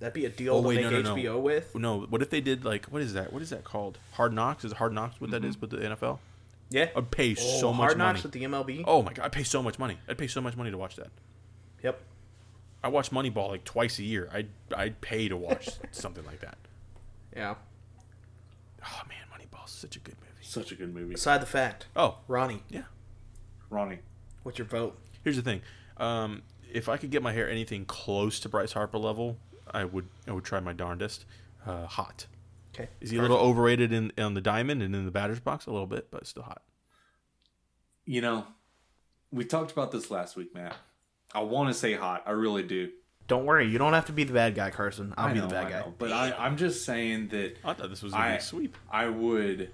[0.00, 1.14] That'd be a deal Oh, to make no, no, no.
[1.16, 1.74] HBO with.
[1.74, 3.32] No, what if they did like what is that?
[3.32, 3.98] What is that called?
[4.12, 4.64] Hard Knocks?
[4.64, 6.18] Is Hard Knocks what that is with the NFL?
[6.70, 6.90] Yeah.
[6.94, 7.78] I'd pay Oh, so much money.
[7.86, 8.12] Hard money.
[8.12, 8.84] Knocks with the MLB.
[8.86, 9.98] oh my god, I'd pay so much money.
[10.08, 11.08] I'd pay so much money to watch that.
[11.82, 12.00] Yep.
[12.84, 14.28] I watch Moneyball like twice a year.
[14.32, 16.58] I'd I'd pay to watch something like that.
[17.34, 17.54] Yeah.
[18.84, 20.32] Oh man, Moneyball's such a good movie.
[20.42, 21.14] Such a good movie.
[21.14, 22.82] Aside the fact, Oh Ronnie, yeah.
[23.70, 23.98] Ronnie.
[24.44, 24.96] what's your vote?
[25.24, 25.62] Here's the thing.
[25.96, 26.42] Um,
[26.72, 29.36] if I could get my hair anything close to Bryce Harper level,
[29.72, 31.24] I would I would try my darndest.
[31.66, 32.26] Uh, hot.
[32.74, 32.88] Okay.
[33.00, 35.70] Is he a little overrated in on the diamond and in the batter's box a
[35.70, 36.62] little bit, but still hot.
[38.04, 38.46] You know,
[39.30, 40.76] we talked about this last week, Matt.
[41.34, 42.22] I want to say hot.
[42.26, 42.90] I really do.
[43.26, 45.12] Don't worry, you don't have to be the bad guy, Carson.
[45.18, 45.80] I'll I be know, the bad I guy.
[45.80, 48.40] know, but I, I'm just saying that I thought this was gonna I be a
[48.40, 48.76] sweep.
[48.90, 49.70] I would.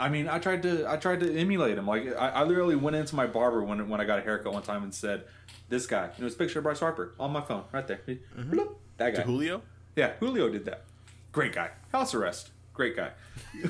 [0.00, 1.86] I mean, I tried to I tried to emulate him.
[1.86, 4.62] Like I, I literally went into my barber when when I got a haircut one
[4.62, 5.24] time and said,
[5.68, 8.00] "This guy." You know, it's a picture of Bryce Harper on my phone right there.
[8.36, 8.74] Bloop.
[8.96, 9.20] That guy.
[9.20, 9.62] To Julio?
[9.96, 10.84] Yeah, Julio did that.
[11.32, 11.70] Great guy.
[11.92, 12.50] House arrest.
[12.72, 13.10] Great guy.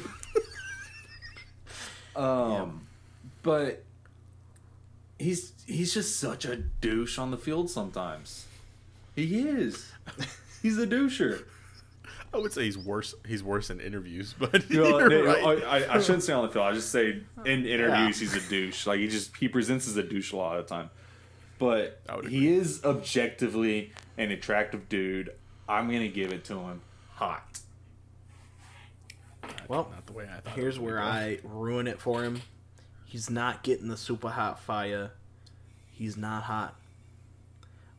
[2.17, 2.87] um,
[3.43, 3.83] but
[5.19, 8.47] he's he's just such a douche on the field sometimes.
[9.17, 9.91] He is.
[10.63, 11.45] He's a doucher.
[12.33, 13.15] I would say he's worse.
[13.27, 15.65] He's worse in interviews, but You know, you're I- right.
[15.91, 16.65] I, I shouldn't say on the field.
[16.67, 18.87] I just say in interviews he's a douche.
[18.87, 20.91] Like he just he presents as a douche a lot of the time.
[21.59, 25.31] But he is objectively an attractive dude.
[25.69, 26.81] I'm gonna give it to him
[27.15, 27.59] hot.
[29.69, 30.55] Well, Not the way I thought.
[30.55, 31.01] here's where.
[31.01, 32.43] I ruin it for him.
[33.05, 35.13] He's not getting the super hot fire.
[35.91, 36.77] He's not hot.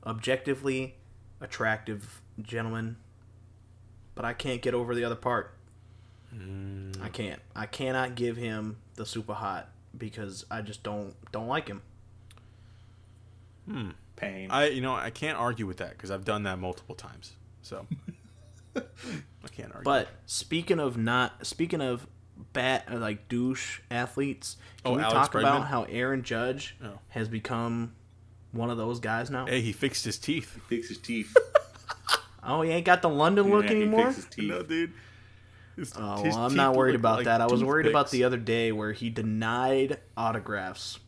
[0.06, 0.96] Objectively
[1.40, 2.98] attractive gentleman,
[4.16, 5.54] but I can't get over the other part.
[6.36, 7.02] Mm.
[7.04, 7.42] I can't.
[7.56, 11.82] I cannot give him the super hot because I just don't don't like him.
[14.18, 14.52] Pain.
[14.52, 17.34] I you know I can't argue with that because I've done that multiple times.
[17.62, 17.88] So
[18.76, 18.82] I
[19.52, 19.84] can't argue.
[19.84, 22.06] But speaking of not speaking of
[22.54, 27.00] bat uh, like douche athletes, can Oh, we Alex talk about how Aaron Judge Oh.
[27.10, 27.94] has become
[28.52, 29.46] one of those guys now?
[29.46, 30.54] hey, he fixed his teeth.
[30.56, 31.36] He fixed his teeth.
[32.44, 34.06] Oh, he ain't got the London look Yeah, he anymore.
[34.12, 34.50] fixed his teeth.
[34.50, 34.94] No, dude.
[35.76, 37.42] His- Oh, his well, I'm teeth not worried about like that.
[37.42, 41.00] I was worried about the other day where he denied autographs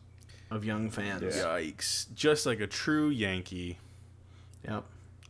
[0.50, 1.36] of young fans.
[1.36, 1.44] Yeah.
[1.44, 2.12] Yikes!
[2.14, 3.78] Just like a true Yankee.
[4.66, 4.84] Yep.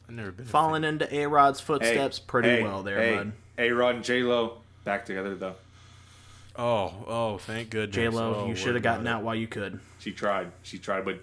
[0.09, 3.33] I've never been falling into A Rod's footsteps pretty hey, well there, hey, bud.
[3.59, 5.55] A Rod and J Lo back together though.
[6.57, 7.97] Oh, oh, thank goodness.
[7.97, 9.81] J Lo, Oh, you should have gotten out while you could.
[9.99, 10.53] She tried.
[10.63, 11.19] She tried, but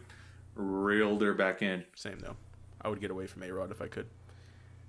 [0.56, 1.86] reeled her back in.
[1.95, 2.36] Same though.
[2.82, 4.08] I would get away from A Rod if I could.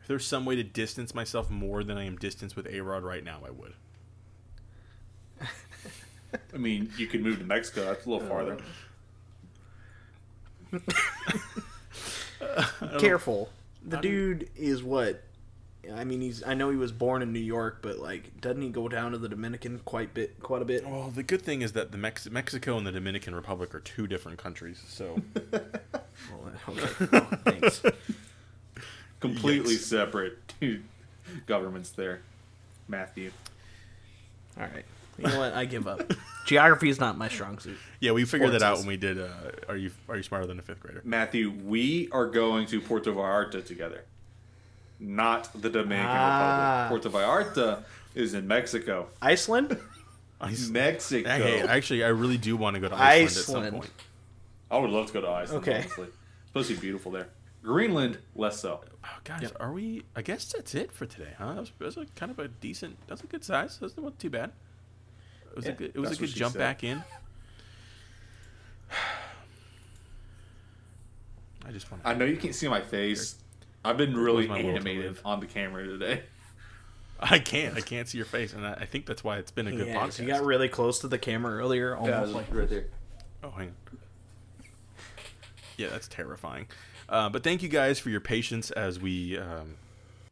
[0.03, 3.05] If there's some way to distance myself more than I am distanced with A Rod
[3.05, 3.75] right now, I would.
[6.55, 7.85] I mean, you could move to Mexico.
[7.85, 8.59] That's a little farther.
[12.99, 13.51] Careful.
[13.85, 15.23] The dude is what
[15.93, 16.45] I mean, he's.
[16.45, 19.19] I know he was born in New York, but like, doesn't he go down to
[19.19, 20.87] the Dominican quite bit, quite a bit?
[20.87, 24.07] Well, the good thing is that the Mex- Mexico and the Dominican Republic are two
[24.07, 24.81] different countries.
[24.87, 25.21] So
[25.93, 27.83] Well, okay, well, thanks.
[29.23, 29.87] Completely Yes.
[29.87, 30.39] separate
[31.47, 32.21] governments there.
[32.89, 33.31] Matthew.
[34.59, 34.85] All right.
[35.19, 35.55] You know what?
[35.55, 36.13] I give up.
[36.47, 37.79] Geography is not my strong suit.
[38.01, 39.19] yeah, we figured that out when we did.
[39.21, 39.29] Uh,
[39.69, 41.01] are you are you smarter than a fifth grader?
[41.05, 44.05] Matthew, we are going to Puerto Vallarta together.
[44.99, 46.89] Not the Dominican Ah.
[46.91, 47.03] Republic.
[47.03, 47.85] Puerto Vallarta
[48.15, 49.09] is in Mexico.
[49.23, 49.79] Iceland?
[50.41, 50.73] Iceland.
[50.73, 51.29] Mexico.
[51.29, 53.91] Hey, actually, I really do want to go to Iceland, at some point.
[54.71, 55.79] I would love to go to Iceland, Okay.
[55.81, 56.05] honestly.
[56.07, 57.29] It's supposed to be beautiful there.
[57.63, 58.81] Greenland, less so.
[59.05, 60.03] Oh, guys, are we?
[60.17, 61.55] I guess that's it for today, huh?
[61.55, 62.97] That was, that was a kind of a decent.
[63.07, 63.79] That's a good size.
[63.81, 64.51] That's not too bad.
[65.51, 65.93] It was Yeah, a good.
[65.95, 66.59] It was a good jump said.
[66.59, 67.03] back in.
[71.67, 72.03] I just want.
[72.05, 73.37] I know you can't see my face.
[73.85, 76.23] I've been really my will to animated on the camera today.
[77.21, 77.77] I can't.
[77.77, 79.87] I can't see your face, and I, I think that's why it's been a good
[79.87, 80.19] Yeah, podcast.
[80.21, 82.87] you got really close to the camera earlier, almost like right there.
[83.45, 83.99] Oh, hang on.
[85.79, 86.67] Yeah, that's terrifying.
[87.13, 89.77] Uh, but thank you guys for your patience as we, um,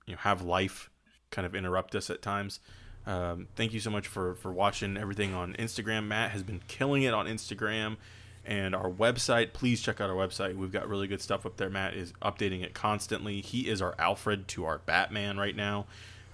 [0.07, 0.89] you know, have life
[1.31, 2.59] kind of interrupt us at times.
[3.07, 6.07] Um, thank you so much for for watching everything on Instagram.
[6.07, 7.98] Matt has been killing it on Instagram
[8.47, 9.52] and our website.
[9.52, 10.57] Please check out our website.
[10.57, 11.69] We've got really good stuff up there.
[11.69, 13.43] Matt is updating it constantly.
[13.43, 15.85] He is our Alfred to our Batman right now.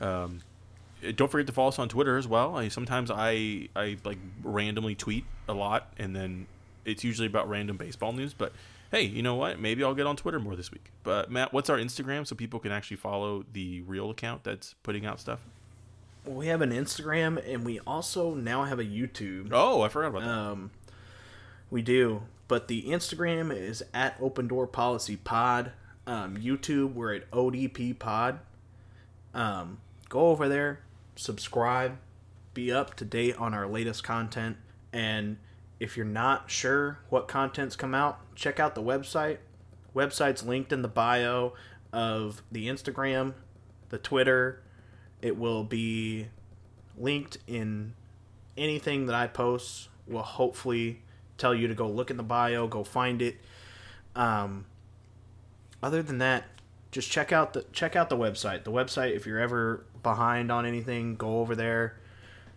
[0.01, 0.43] Um,
[1.17, 2.57] don't forget to follow us on Twitter as well.
[2.57, 6.47] I, sometimes I I like randomly tweet a lot, and then
[6.85, 8.33] it's usually about random baseball news.
[8.33, 8.53] But
[8.97, 9.61] hey, you know what?
[9.61, 10.91] Maybe I'll get on Twitter more this week.
[11.03, 15.05] But Matt, what's our Instagram so people can actually follow the real account that's putting
[15.05, 15.41] out stuff?
[16.27, 19.51] we have an Instagram and we also now have a YouTube.
[19.53, 20.29] Oh, I forgot about that.
[20.29, 20.71] Um,
[21.71, 25.73] we do, but the Instagram is at Open Door Policy Pod.
[26.07, 28.41] Um, YouTube, we're at ODP Pod.
[29.35, 29.79] Um,
[30.09, 30.81] go over there,
[31.17, 31.99] subscribe,
[32.55, 34.57] be up to date on our latest content,
[34.93, 35.37] and
[35.79, 39.39] if you're not sure what content's come out, check out the website.
[39.95, 41.53] Website's linked in the bio
[41.93, 43.35] of the Instagram,
[43.91, 44.63] the Twitter.
[45.21, 46.29] It will be
[46.97, 47.95] linked in
[48.57, 51.03] anything that I post will hopefully
[51.37, 53.37] tell you to go look in the bio, go find it.
[54.15, 54.67] Um,
[55.83, 56.45] other than that,
[56.91, 58.65] just check out the check out the website.
[58.65, 61.99] The website, if you're ever behind on anything, go over there.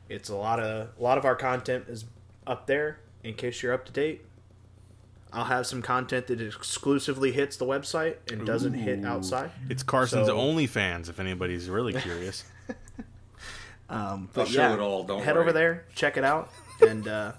[0.08, 2.06] It's a lot of a lot of our content is
[2.48, 4.26] up there in case you're up to date.
[5.32, 9.52] I'll have some content that exclusively hits the website and doesn't hit outside.
[9.70, 11.08] It's Carson's so- OnlyFans.
[11.10, 12.44] If anybody's really curious.
[13.90, 15.44] Um, I'll but show yeah, it all, don't head worry.
[15.44, 16.52] over there, check it out,
[16.88, 17.32] and uh,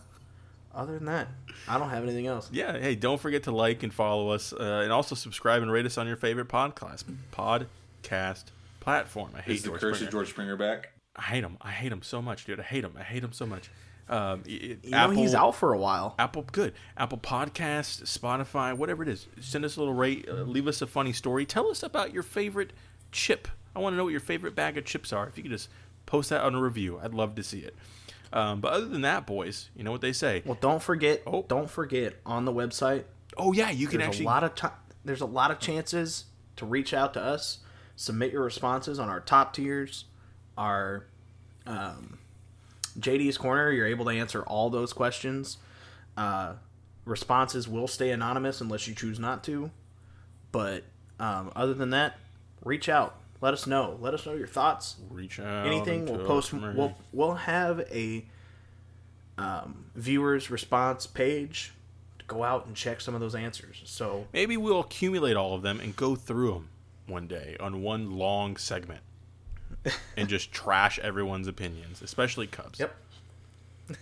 [0.75, 1.29] other than that,
[1.69, 2.49] I don't have anything else.
[2.53, 2.77] yeah.
[2.77, 5.97] Hey, don't forget to like and follow us, uh, and also subscribe and rate us
[5.97, 8.45] on your favorite podcast podcast
[8.81, 9.31] platform.
[9.37, 10.09] I hate Is the George curse Springer.
[10.09, 10.91] of George Springer back?
[11.15, 11.57] I hate him.
[11.61, 12.59] I hate him so much, dude.
[12.59, 12.95] I hate him.
[12.99, 13.71] I hate him so much.
[14.11, 16.15] Um, y- You know he's out for a while.
[16.19, 16.75] Apple, good.
[16.97, 19.27] Apple Podcast, Spotify, whatever it is.
[19.41, 20.27] Send us a little rate.
[20.29, 21.47] Uh, leave us a funny story.
[21.47, 22.73] Tell us about your favorite
[23.13, 23.47] chip.
[23.75, 25.29] I want to know what your favorite bag of chips are.
[25.29, 25.69] If you could just
[26.07, 27.75] post that on a review, I'd love to see it.
[28.33, 30.43] Um, but other than that, boys, you know what they say.
[30.45, 31.23] Well, don't forget.
[31.27, 31.45] Oh.
[31.49, 33.05] Don't forget on the website.
[33.37, 34.25] Oh yeah, you can actually.
[34.25, 34.73] a lot of time.
[35.05, 36.27] There's a lot of chances
[36.57, 37.59] to reach out to us.
[37.97, 40.05] Submit your responses on our top tiers,
[40.57, 41.07] our
[41.67, 42.19] um,
[42.99, 43.71] JD's corner.
[43.71, 45.59] You're able to answer all those questions.
[46.17, 46.55] Uh,
[47.05, 49.71] responses will stay anonymous unless you choose not to.
[50.53, 50.85] But
[51.19, 52.19] um, other than that,
[52.65, 53.17] reach out.
[53.41, 53.97] Let us know.
[54.01, 54.97] Let us know your thoughts.
[55.11, 55.67] reach out.
[55.67, 58.25] anything we'll post we'll we'll have a
[59.39, 61.73] um, viewers response page
[62.19, 65.63] to go out and check some of those answers so Maybe we'll accumulate all of
[65.63, 66.69] them and go through them
[67.07, 69.01] one day on one long segment,
[70.17, 72.79] and just trash everyone's opinions, especially Cubs.
[72.81, 72.95] yep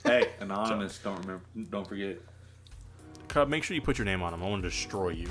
[0.05, 0.99] Hey, anonymous.
[0.99, 1.43] don't remember.
[1.71, 2.19] Don't forget.
[3.29, 4.43] Cub, make sure you put your name on them.
[4.43, 5.29] I want to destroy you.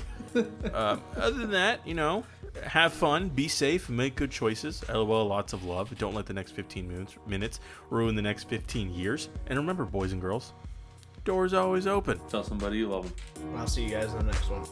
[0.72, 2.24] um, other than that, you know,
[2.64, 4.84] have fun, be safe, make good choices.
[4.88, 5.96] LOL, lots of love.
[5.98, 7.60] Don't let the next 15 minutes, minutes
[7.90, 9.28] ruin the next 15 years.
[9.48, 10.52] And remember, boys and girls,
[11.24, 12.20] doors always open.
[12.28, 13.54] Tell somebody you love them.
[13.56, 14.64] i'll see you guys in the next one